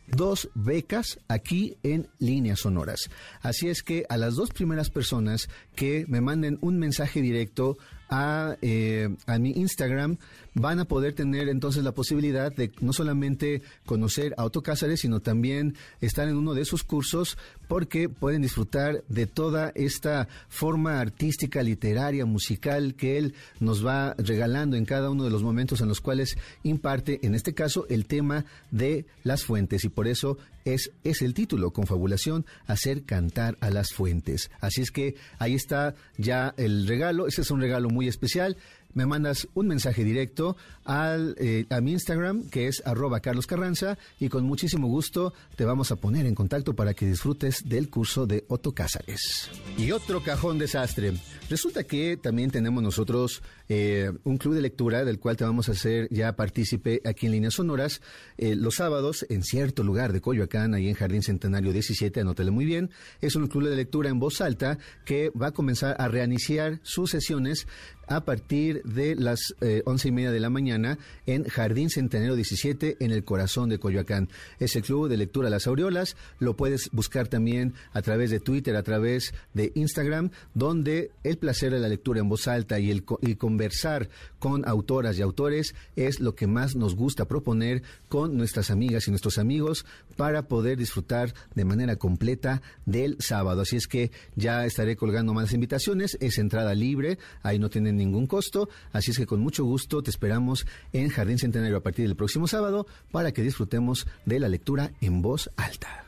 dos 0.07 0.49
becas 0.55 1.19
aquí 1.28 1.78
en 1.84 2.07
líneas 2.19 2.61
sonoras. 2.61 3.09
Así 3.41 3.67
es 3.67 3.84
que 3.84 4.05
a 4.09 4.17
las 4.17 4.36
dos 4.36 4.51
primeras 4.51 4.89
personas 4.89 5.49
que 5.75 6.05
me 6.07 6.21
manden 6.21 6.57
un 6.61 6.80
mensaje 6.80 7.21
directo 7.21 7.78
a, 8.10 8.55
eh, 8.62 9.10
a 9.26 9.39
mi 9.39 9.51
Instagram, 9.51 10.18
van 10.53 10.80
a 10.80 10.86
poder 10.86 11.14
tener 11.14 11.49
entonces 11.49 11.84
la 11.84 11.91
posibilidad 11.91 12.51
de 12.51 12.72
no 12.82 12.93
solamente 12.93 13.62
conocer 13.86 14.34
a 14.38 14.45
Otto 14.45 14.62
Cázares, 14.62 15.01
sino 15.01 15.20
también 15.20 15.76
estar 16.01 16.28
en 16.28 16.36
uno 16.36 16.53
de 16.53 16.62
esos 16.62 16.84
cursos 16.84 17.38
porque 17.68 18.10
pueden 18.10 18.41
disfrutar 18.41 19.03
de 19.08 19.28
toda 19.28 19.72
esta 19.76 20.28
forma 20.49 20.99
artística, 20.99 21.62
literaria, 21.62 22.26
musical 22.26 22.95
que 22.95 23.18
él 23.18 23.36
nos 23.60 23.86
va 23.86 24.16
regalando 24.18 24.78
en 24.78 24.86
cada 24.86 25.10
uno 25.10 25.24
de 25.24 25.30
los 25.30 25.43
momentos 25.43 25.82
en 25.82 25.88
los 25.88 26.01
cuales 26.01 26.38
imparte, 26.64 27.20
en 27.26 27.36
este 27.36 27.53
caso, 27.53 27.86
el 27.89 28.05
tema 28.05 28.45
de 28.72 29.05
las 29.24 29.43
fuentes. 29.43 29.84
Y 29.84 29.89
por 29.89 30.08
eso 30.08 30.38
es, 30.74 30.91
es 31.03 31.22
el 31.22 31.34
título, 31.34 31.72
Confabulación, 31.72 32.45
hacer 32.65 33.03
cantar 33.03 33.57
a 33.61 33.70
las 33.70 33.93
fuentes. 33.93 34.51
Así 34.59 34.82
es 34.82 34.91
que 34.91 35.15
ahí 35.39 35.55
está 35.55 35.95
ya 36.18 36.53
el 36.57 36.88
regalo. 36.88 37.28
Ese 37.28 37.41
es 37.41 37.51
un 37.51 37.61
regalo 37.61 37.89
muy 37.89 38.07
especial 38.07 38.57
me 38.97 39.05
mandas 39.05 39.47
un 39.53 39.68
mensaje 39.68 40.03
directo 40.03 40.57
al, 40.84 41.36
eh, 41.38 41.68
a 41.70 41.82
mi 41.82 41.91
Instagram, 41.91 42.49
que 42.49 42.68
es 42.68 42.82
arroba 42.84 43.20
Carlos 43.20 43.45
Carranza, 43.45 43.95
y 44.20 44.28
con 44.28 44.43
muchísimo 44.43 44.88
gusto 44.88 45.36
te 45.55 45.65
vamos 45.65 45.91
a 45.91 45.97
poner 45.97 46.26
en 46.26 46.34
contacto 46.34 46.74
para 46.74 46.95
que 46.95 47.05
disfrutes 47.05 47.61
del 47.70 47.91
curso 47.91 48.26
de 48.26 48.45
Otto 48.47 48.74
Cázares. 48.74 49.51
Y 49.78 49.91
otro 49.91 50.24
cajón 50.24 50.57
desastre. 50.57 51.13
Resulta 51.47 51.84
que 51.84 52.18
también 52.18 52.49
tenemos 52.49 52.82
nosotros 52.82 53.43
eh, 53.70 54.11
un 54.24 54.38
club 54.38 54.55
de 54.55 54.61
lectura 54.61 55.03
del 55.03 55.20
cual 55.20 55.38
te 55.38 55.43
vamos 55.43 55.70
a 55.70 55.74
hacer 55.74 56.07
ya 56.09 56.36
partícipe 56.36 57.01
aquí 57.05 57.26
en 57.26 57.34
Líneas 57.34 57.55
Sonoras 57.55 58.01
eh, 58.38 58.55
los 58.55 58.76
sábados 58.76 59.26
en 59.30 59.43
cierto 59.43 59.84
lugar 59.84 60.13
de 60.13 60.22
Coyoacán, 60.22 60.74
ahí 60.74 60.88
en 60.88 60.95
Jardín 60.95 61.22
Centenario 61.22 61.74
17, 61.74 62.22
anótale 62.22 62.51
muy 62.51 62.65
bien. 62.65 62.89
Es 63.22 63.36
un 63.36 63.47
club 63.47 63.70
de 63.70 63.76
lectura 63.76 64.09
en 64.09 64.20
voz 64.20 64.41
alta 64.41 64.78
que 65.05 65.30
va 65.30 65.47
a 65.47 65.51
comenzar 65.51 65.95
a 65.99 66.07
reiniciar 66.07 66.80
sus 66.84 67.11
sesiones 67.11 67.68
a 68.07 68.24
partir 68.24 68.82
de 68.84 69.15
las 69.15 69.53
eh, 69.61 69.82
once 69.86 70.07
y 70.07 70.11
media 70.11 70.32
de 70.32 70.39
la 70.39 70.49
mañana 70.49 70.97
en 71.26 71.43
Jardín 71.43 71.89
Centenario 71.89 72.36
17 72.36 72.97
en 72.99 73.11
el 73.11 73.24
corazón 73.24 73.70
de 73.70 73.80
Coyoacán. 73.80 74.30
Es 74.59 74.76
el 74.76 74.84
club 74.84 75.09
de 75.09 75.18
lectura 75.18 75.49
Las 75.49 75.68
Aureolas. 75.68 76.15
Lo 76.39 76.55
puedes 76.55 76.89
buscar 76.91 77.28
también 77.28 77.74
a 77.91 78.01
través 78.01 78.32
de 78.32 78.39
Twitter, 78.39 78.76
a 78.76 78.84
través 78.84 79.34
de 79.53 79.72
Instagram, 79.76 80.32
donde 80.53 81.11
el 81.24 81.38
placer 81.38 81.72
de 81.72 81.80
la 81.80 81.89
lectura 81.89 82.22
en 82.22 82.30
voz 82.30 82.47
alta 82.47 82.80
y 82.80 82.91
el 82.91 83.03
y 83.22 83.36
conversar 83.58 84.08
con 84.38 84.68
autoras 84.68 85.18
y 85.18 85.24
autores 85.24 85.74
es 85.95 86.20
lo 86.20 86.36
que 86.36 86.45
más 86.45 86.76
nos 86.76 86.95
gusta 86.95 87.26
proponer 87.26 87.82
con 88.08 88.38
nuestras 88.38 88.70
amigas 88.70 89.08
y 89.08 89.10
nuestros 89.10 89.39
amigos 89.39 89.84
para 90.16 90.47
poder 90.47 90.78
disfrutar 90.78 91.34
de 91.55 91.66
manera 91.66 91.95
completa 91.95 92.62
del 92.86 93.18
sábado. 93.20 93.62
Así 93.62 93.76
es 93.76 93.88
que 93.88 94.12
ya 94.36 94.64
estaré 94.68 94.95
colgando 94.95 95.34
más 95.34 95.53
invitaciones. 95.53 96.20
Es 96.22 96.38
entrada 96.38 96.76
libre, 96.76 97.18
ahí 97.41 97.58
no 97.58 97.72
tienen 97.72 97.97
ningún 97.97 98.28
costo. 98.28 98.70
Así 98.91 99.10
es 99.10 99.18
que 99.18 99.26
con 99.26 99.39
mucho 99.39 99.64
gusto 99.64 100.03
te 100.03 100.12
esperamos 100.12 100.68
en 100.93 101.10
Jardín 101.10 101.39
Centenario 101.39 101.78
a 101.78 101.82
partir 101.82 102.05
del 102.05 102.16
próximo 102.16 102.47
sábado 102.47 102.86
para 103.12 103.32
que 103.32 103.41
disfrutemos 103.41 104.05
de 104.28 104.39
la 104.39 104.49
lectura 104.49 104.91
en 105.01 105.24
voz 105.24 105.49
alta. 105.58 106.08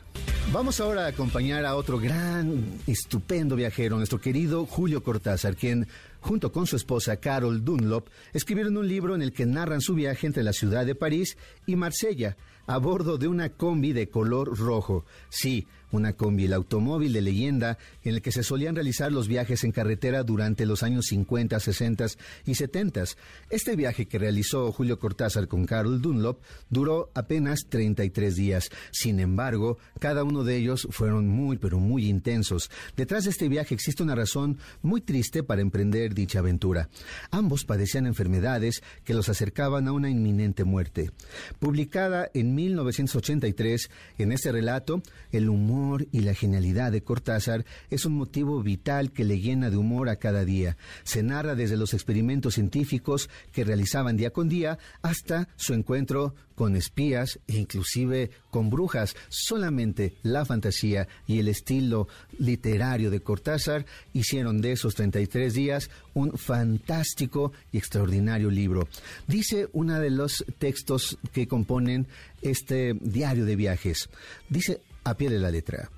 Vamos 0.52 0.80
ahora 0.80 1.06
a 1.06 1.10
acompañar 1.10 1.64
a 1.64 1.76
otro 1.76 2.00
gran, 2.00 2.64
estupendo 2.88 3.56
viajero, 3.56 3.98
nuestro 3.98 4.20
querido 4.20 4.66
Julio 4.66 5.04
Cortázar, 5.04 5.56
quien 5.56 5.88
junto 6.20 6.52
con 6.52 6.68
su 6.68 6.76
esposa 6.76 7.18
Carol 7.18 7.64
Dunlop, 7.64 8.10
escribieron 8.34 8.78
un 8.78 8.88
libro 8.88 9.16
en 9.16 9.22
el 9.22 9.34
que 9.34 9.46
narran 9.46 9.82
su 9.82 9.96
viaje 9.96 10.28
entre 10.28 10.44
la 10.44 10.54
ciudad 10.54 10.86
de 10.86 10.96
París 10.96 11.38
y 11.70 11.76
Marsella 11.76 12.38
a 12.68 12.78
bordo 12.78 13.18
de 13.18 13.28
una 13.28 13.50
combi 13.50 13.94
de 13.94 14.10
color 14.10 14.56
rojo. 14.56 15.04
Sí, 15.30 15.66
una 15.92 16.14
combi, 16.14 16.46
el 16.46 16.54
automóvil 16.54 17.14
de 17.14 17.22
leyenda 17.22 17.80
en 18.04 18.14
el 18.14 18.22
que 18.22 18.32
se 18.32 18.44
solían 18.44 18.76
realizar 18.76 19.12
los 19.12 19.28
viajes 19.28 19.64
en 19.64 19.72
carretera 19.72 20.22
durante 20.22 20.68
los 20.68 20.84
años 20.84 21.08
50, 21.08 21.60
60 21.60 22.06
y 22.46 22.54
70. 22.54 23.06
Este 23.50 23.76
viaje 23.76 24.08
que 24.08 24.20
realizó 24.20 24.72
Julio 24.72 25.00
Cortázar 25.00 25.48
con 25.48 25.66
Carol 25.66 26.00
Dunlop 26.00 26.42
duró 26.70 27.10
apenas 27.16 27.62
33 27.70 28.36
días. 28.36 28.70
Sin 28.92 29.20
embargo, 29.20 29.80
cada 30.00 30.24
uno 30.24 30.44
de 30.44 30.58
ellos 30.58 30.88
fueron 30.92 31.28
muy, 31.28 31.58
pero 31.58 31.80
muy 31.80 32.08
intensos. 32.08 32.70
Detrás 32.96 33.24
de 33.24 33.32
este 33.32 33.50
viaje 33.50 33.74
existe 33.74 34.04
una 34.04 34.14
razón 34.14 34.60
muy 34.84 35.02
triste 35.02 35.42
para 35.42 35.62
emprender 35.62 35.80
emprender 35.80 36.14
dicha 36.14 36.40
aventura. 36.40 36.90
Ambos 37.32 37.64
padecían 37.64 38.06
enfermedades 38.06 38.84
que 39.04 39.14
los 39.14 39.30
acercaban 39.30 39.88
a 39.88 39.92
una 39.92 40.10
inminente 40.10 40.64
muerte. 40.66 41.12
Publicada 41.60 42.30
en 42.34 42.56
1983, 42.56 43.90
en 44.18 44.32
este 44.32 44.52
relato, 44.52 45.04
el 45.34 45.50
humor 45.50 46.08
y 46.12 46.22
la 46.22 46.34
genialidad 46.34 46.92
de 46.92 47.04
Cortázar 47.04 47.66
es 47.90 48.06
un 48.06 48.14
motivo 48.14 48.64
vital 48.64 49.12
que 49.12 49.26
le 49.26 49.42
llena 49.42 49.70
de 49.70 49.76
humor 49.76 50.08
a 50.08 50.16
cada 50.16 50.46
día. 50.46 50.78
Se 51.04 51.22
narra 51.22 51.56
desde 51.56 51.76
los 51.76 51.94
experimentos 51.94 52.54
científicos 52.54 53.30
que 53.52 53.66
realizaban 53.66 54.16
día 54.16 54.32
con 54.32 54.48
día 54.48 54.80
hasta 55.02 55.50
su 55.58 55.74
encuentro 55.74 56.34
con 56.60 56.76
espías 56.76 57.40
e 57.48 57.56
inclusive 57.56 58.32
con 58.52 58.70
brujas. 58.70 59.16
Solamente 59.30 60.16
la 60.24 60.44
fantasía 60.44 61.08
y 61.26 61.40
el 61.40 61.48
estilo 61.48 62.10
literario 62.38 63.10
de 63.10 63.22
Cortázar 63.22 63.86
hicieron 64.12 64.60
de 64.60 64.74
esos 64.74 64.94
33 64.96 65.54
días 65.54 65.90
un 66.14 66.38
fantástico 66.38 67.54
y 67.72 67.78
extraordinario 67.78 68.52
libro. 68.52 68.90
Dice 69.26 69.70
uno 69.72 70.02
de 70.02 70.10
los 70.10 70.44
textos 70.58 71.18
que 71.32 71.48
componen 71.50 72.08
este 72.42 72.96
diario 73.02 73.44
de 73.44 73.58
viajes. 73.58 74.10
Dice 74.48 74.80
a 75.04 75.16
pie 75.16 75.30
de 75.30 75.40
la 75.40 75.52
letra 75.52 75.90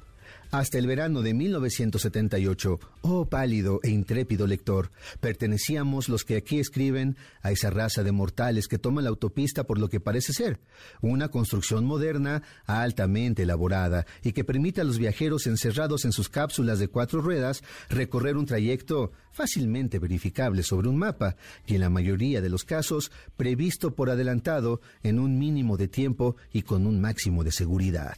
hasta 0.52 0.78
el 0.78 0.86
verano 0.86 1.22
de 1.22 1.34
1978, 1.34 2.80
oh 3.02 3.26
pálido 3.26 3.80
e 3.84 3.89
intrépido 3.89 4.47
lector, 4.47 4.91
pertenecíamos 5.20 6.10
los 6.10 6.26
que 6.26 6.36
aquí 6.36 6.60
escriben 6.60 7.16
a 7.41 7.52
esa 7.52 7.70
raza 7.70 8.04
de 8.04 8.12
mortales 8.12 8.68
que 8.68 8.78
toma 8.78 9.02
la 9.02 9.10
autopista 9.10 9.64
por 9.64 9.80
lo 9.80 9.89
que 9.89 10.02
parece 10.02 10.34
ser, 10.34 10.60
una 11.02 11.30
construcción 11.30 11.86
moderna 11.86 12.43
altamente 12.66 13.43
elaborada 13.43 14.06
y 14.24 14.34
que 14.34 14.43
permite 14.43 14.82
a 14.82 14.84
los 14.84 14.97
viajeros 14.97 15.47
encerrados 15.47 16.06
en 16.06 16.12
sus 16.12 16.30
cápsulas 16.30 16.80
de 16.80 16.89
cuatro 16.89 17.22
ruedas 17.22 17.64
recorrer 17.89 18.36
un 18.36 18.45
trayecto 18.45 19.14
fácilmente 19.32 19.99
verificable 19.99 20.64
sobre 20.64 20.89
un 20.89 20.97
mapa 20.97 21.38
y 21.66 21.76
en 21.76 21.82
la 21.82 21.89
mayoría 21.89 22.41
de 22.41 22.49
los 22.49 22.66
casos 22.66 23.12
previsto 23.38 23.95
por 23.95 24.10
adelantado 24.10 24.82
en 25.04 25.18
un 25.20 25.39
mínimo 25.39 25.78
de 25.78 25.88
tiempo 25.88 26.36
y 26.52 26.64
con 26.64 26.86
un 26.86 26.99
máximo 26.99 27.43
de 27.43 27.52
seguridad. 27.52 28.18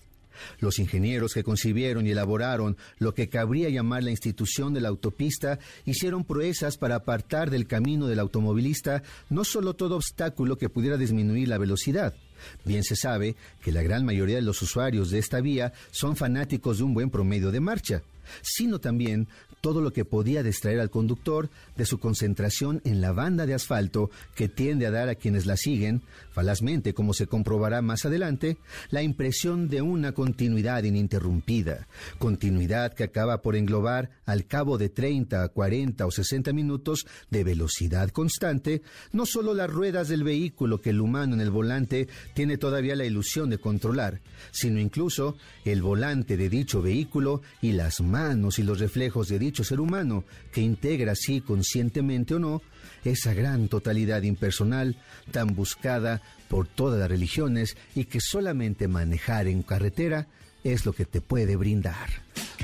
Los 0.60 0.80
ingenieros 0.80 1.34
que 1.34 1.44
concibieron 1.44 2.08
y 2.08 2.12
elaboraron 2.12 2.78
lo 2.98 3.14
que 3.14 3.30
cabría 3.30 3.70
llamar 3.70 4.04
la 4.04 4.12
institución 4.12 4.74
de 4.74 4.82
la 4.82 4.90
autopista 4.90 5.60
hicieron 5.86 6.24
proezas 6.24 6.78
para 6.78 6.96
apartar 6.96 7.50
del 7.50 7.68
camino 7.68 8.08
del 8.08 8.20
automovilista 8.20 9.04
no 9.30 9.44
solo 9.44 9.74
todo 9.74 9.96
obstáculo 9.96 10.58
que 10.58 10.70
pudiera 10.70 10.98
disminuir 10.98 11.48
la 11.48 11.58
velocidad, 11.58 12.14
Bien 12.66 12.84
se 12.84 12.98
sabe 12.98 13.36
que 13.62 13.72
la 13.72 13.84
gran 13.84 14.06
mayoría 14.06 14.36
de 14.36 14.42
los 14.42 14.62
usuarios 14.62 15.10
de 15.12 15.20
esta 15.20 15.40
vía 15.40 15.72
son 15.92 16.18
fanáticos 16.18 16.78
de 16.78 16.84
un 16.84 16.94
buen 16.94 17.10
promedio 17.10 17.52
de 17.52 17.62
marcha 17.62 18.04
sino 18.42 18.80
también 18.80 19.28
todo 19.62 19.82
lo 19.82 19.94
que 19.94 20.06
podía 20.06 20.44
distraer 20.44 20.80
al 20.80 20.90
conductor 20.90 21.50
de 21.78 21.86
su 21.86 22.00
concentración 22.00 22.82
en 22.84 23.00
la 23.00 23.14
banda 23.14 23.46
de 23.46 23.54
asfalto 23.54 24.12
que 24.36 24.50
tiende 24.50 24.86
a 24.86 24.92
dar 24.92 25.08
a 25.08 25.16
quienes 25.16 25.46
la 25.46 25.56
siguen, 25.56 26.02
falazmente 26.34 26.94
como 26.94 27.14
se 27.14 27.28
comprobará 27.28 27.82
más 27.82 28.06
adelante, 28.06 28.58
la 28.90 29.04
impresión 29.04 29.70
de 29.70 29.82
una 29.82 30.12
continuidad 30.12 30.84
ininterrumpida, 30.84 31.88
continuidad 32.18 32.94
que 32.94 33.04
acaba 33.04 33.42
por 33.42 33.56
englobar 33.56 34.10
al 34.26 34.46
cabo 34.46 34.78
de 34.78 34.90
30, 34.90 35.48
40 35.50 36.06
o 36.06 36.12
60 36.12 36.52
minutos 36.54 37.06
de 37.30 37.44
velocidad 37.44 38.10
constante, 38.10 38.82
no 39.12 39.26
solo 39.26 39.54
las 39.54 39.70
ruedas 39.70 40.08
del 40.08 40.24
vehículo 40.24 40.82
que 40.82 40.90
el 40.90 41.02
humano 41.02 41.36
en 41.36 41.42
el 41.42 41.52
volante 41.52 42.08
tiene 42.34 42.58
todavía 42.58 42.96
la 42.96 43.06
ilusión 43.06 43.50
de 43.50 43.60
controlar, 43.60 44.22
sino 44.52 44.80
incluso 44.80 45.38
el 45.66 45.82
volante 45.82 46.36
de 46.36 46.50
dicho 46.50 46.82
vehículo 46.82 47.42
y 47.62 47.74
las 47.74 48.02
manos 48.02 48.60
y 48.60 48.64
los 48.64 48.80
reflejos 48.80 49.28
de 49.28 49.40
dicho 49.40 49.64
ser 49.64 49.80
humano, 49.80 50.26
que 50.52 50.62
integra 50.62 51.12
así 51.12 51.42
conscientemente 51.42 52.36
o 52.36 52.40
no 52.40 52.62
esa 53.04 53.34
gran 53.34 53.68
totalidad 53.68 54.22
impersonal 54.24 54.96
tan 55.32 55.56
buscada 55.56 56.22
por 56.48 56.68
todas 56.68 57.00
las 57.00 57.10
religiones 57.10 57.78
y 57.96 58.06
que 58.06 58.20
solamente 58.22 58.88
manejar 58.88 59.48
en 59.48 59.64
carretera 59.64 60.28
es 60.64 60.86
lo 60.86 60.94
que 60.94 61.06
te 61.06 61.22
puede 61.22 61.56
brindar. 61.56 62.10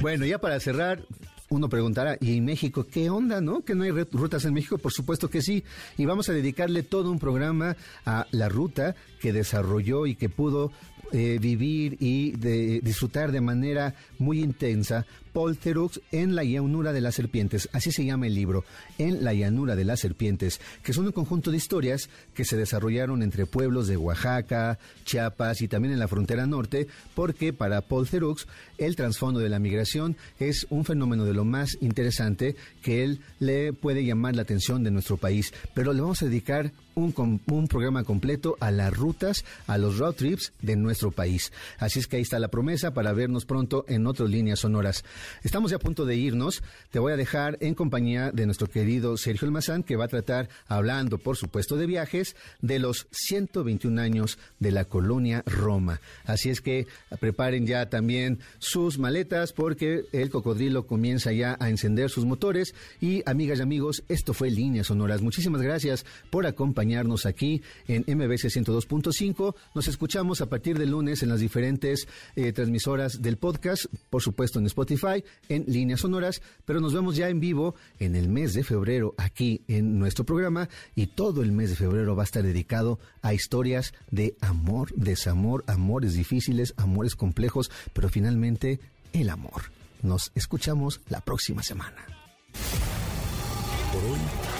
Bueno, 0.01 0.25
ya 0.25 0.39
para 0.39 0.59
cerrar, 0.59 1.03
uno 1.49 1.67
preguntará, 1.67 2.17
¿y 2.21 2.37
en 2.37 2.45
México 2.45 2.85
qué 2.89 3.09
onda, 3.09 3.41
no? 3.41 3.61
¿Que 3.61 3.75
no 3.75 3.83
hay 3.83 3.91
rutas 3.91 4.45
en 4.45 4.53
México? 4.53 4.77
Por 4.77 4.93
supuesto 4.93 5.29
que 5.29 5.41
sí. 5.41 5.63
Y 5.97 6.05
vamos 6.05 6.29
a 6.29 6.33
dedicarle 6.33 6.83
todo 6.83 7.11
un 7.11 7.19
programa 7.19 7.75
a 8.05 8.27
la 8.31 8.49
ruta 8.49 8.95
que 9.19 9.33
desarrolló 9.33 10.05
y 10.05 10.15
que 10.15 10.29
pudo 10.29 10.71
eh, 11.11 11.39
vivir 11.41 11.97
y 11.99 12.31
de, 12.31 12.81
disfrutar 12.81 13.31
de 13.31 13.41
manera 13.41 13.95
muy 14.19 14.41
intensa 14.41 15.05
Polterux 15.33 16.01
en 16.11 16.35
la 16.35 16.43
llanura 16.43 16.91
de 16.93 17.01
las 17.01 17.15
serpientes, 17.15 17.69
así 17.71 17.91
se 17.91 18.05
llama 18.05 18.27
el 18.27 18.35
libro, 18.35 18.65
en 18.97 19.23
la 19.23 19.33
llanura 19.33 19.75
de 19.75 19.85
las 19.85 19.99
serpientes, 19.99 20.59
que 20.83 20.93
son 20.93 21.05
un 21.05 21.11
conjunto 21.11 21.51
de 21.51 21.57
historias 21.57 22.09
que 22.33 22.45
se 22.45 22.57
desarrollaron 22.57 23.23
entre 23.23 23.45
pueblos 23.45 23.87
de 23.87 23.97
Oaxaca, 23.97 24.79
Chiapas 25.05 25.61
y 25.61 25.67
también 25.67 25.93
en 25.93 25.99
la 25.99 26.07
frontera 26.07 26.45
norte, 26.45 26.87
porque 27.15 27.53
para 27.53 27.81
Polterux 27.81 28.47
el 28.77 28.95
trasfondo 28.95 29.39
de 29.39 29.49
la 29.49 29.59
migración 29.59 30.17
es 30.39 30.67
un 30.69 30.85
fenómeno 30.85 31.25
de 31.25 31.33
lo 31.33 31.45
más 31.45 31.77
interesante 31.81 32.55
que 32.81 33.03
él 33.03 33.21
le 33.39 33.73
puede 33.73 34.05
llamar 34.05 34.35
la 34.35 34.41
atención 34.41 34.83
de 34.83 34.91
nuestro 34.91 35.17
país, 35.17 35.53
pero 35.73 35.93
le 35.93 36.01
vamos 36.01 36.21
a 36.21 36.25
dedicar 36.25 36.71
un, 36.99 37.41
un, 37.47 37.67
programa 37.67 38.03
completo 38.03 38.57
a 38.59 38.71
las 38.71 38.95
rutas, 38.95 39.45
a 39.67 39.77
los 39.77 39.97
road 39.97 40.15
trips 40.15 40.53
de 40.61 40.75
nuestro 40.75 41.11
país. 41.11 41.51
Así 41.77 41.99
es 41.99 42.07
que 42.07 42.17
ahí 42.17 42.21
está 42.21 42.39
la 42.39 42.49
promesa 42.49 42.93
para 42.93 43.13
vernos 43.13 43.45
pronto 43.45 43.85
en 43.87 44.07
otras 44.07 44.29
líneas 44.29 44.59
sonoras. 44.59 45.03
Estamos 45.43 45.71
ya 45.71 45.77
a 45.77 45.79
punto 45.79 46.05
de 46.05 46.15
irnos. 46.15 46.63
Te 46.91 46.99
voy 46.99 47.13
a 47.13 47.17
dejar 47.17 47.57
en 47.61 47.75
compañía 47.75 48.31
de 48.31 48.45
nuestro 48.45 48.67
querido 48.67 49.17
Sergio 49.17 49.47
Almazán, 49.47 49.83
que 49.83 49.95
va 49.95 50.05
a 50.05 50.09
tratar, 50.09 50.49
hablando 50.67 51.17
por 51.17 51.37
supuesto 51.37 51.77
de 51.77 51.85
viajes, 51.85 52.35
de 52.61 52.79
los 52.79 53.07
121 53.11 54.01
años 54.01 54.37
de 54.59 54.71
la 54.71 54.85
colonia 54.85 55.43
Roma. 55.45 56.01
Así 56.25 56.49
es 56.49 56.61
que 56.61 56.87
preparen 57.19 57.65
ya 57.65 57.89
también 57.89 58.39
sus 58.59 58.99
maletas 58.99 59.53
porque 59.53 60.05
el 60.11 60.29
cocodrilo 60.29 60.85
comienza 60.85 61.31
ya 61.31 61.57
a 61.59 61.69
encender 61.69 62.09
sus 62.09 62.25
motores. 62.25 62.73
Y 62.99 63.23
amigas 63.25 63.59
y 63.59 63.61
amigos, 63.61 64.03
esto 64.09 64.33
fue 64.33 64.49
Líneas 64.49 64.87
Sonoras. 64.87 65.21
Muchísimas 65.21 65.61
gracias 65.61 66.05
por 66.29 66.45
acompañarnos 66.89 67.25
aquí 67.25 67.61
en 67.87 68.01
MBC 68.07 68.49
102.5. 68.49 69.55
Nos 69.75 69.87
escuchamos 69.87 70.41
a 70.41 70.47
partir 70.47 70.77
del 70.77 70.89
lunes 70.89 71.21
en 71.21 71.29
las 71.29 71.39
diferentes 71.39 72.07
eh, 72.35 72.51
transmisoras 72.51 73.21
del 73.21 73.37
podcast, 73.37 73.85
por 74.09 74.21
supuesto 74.21 74.59
en 74.59 74.65
Spotify 74.65 75.23
en 75.49 75.65
líneas 75.67 76.01
sonoras, 76.01 76.41
pero 76.65 76.81
nos 76.81 76.93
vemos 76.93 77.15
ya 77.15 77.29
en 77.29 77.39
vivo 77.39 77.75
en 77.99 78.15
el 78.15 78.27
mes 78.27 78.53
de 78.53 78.63
febrero 78.63 79.13
aquí 79.17 79.61
en 79.67 79.99
nuestro 79.99 80.25
programa 80.25 80.67
y 80.95 81.07
todo 81.07 81.43
el 81.43 81.51
mes 81.51 81.69
de 81.69 81.75
febrero 81.75 82.15
va 82.15 82.23
a 82.23 82.25
estar 82.25 82.43
dedicado 82.43 82.99
a 83.21 83.33
historias 83.33 83.93
de 84.09 84.35
amor, 84.41 84.91
desamor, 84.95 85.63
amores 85.67 86.13
difíciles, 86.13 86.73
amores 86.77 87.15
complejos, 87.15 87.69
pero 87.93 88.09
finalmente 88.09 88.79
el 89.13 89.29
amor. 89.29 89.71
Nos 90.01 90.31
escuchamos 90.33 91.01
la 91.09 91.21
próxima 91.21 91.61
semana. 91.61 92.05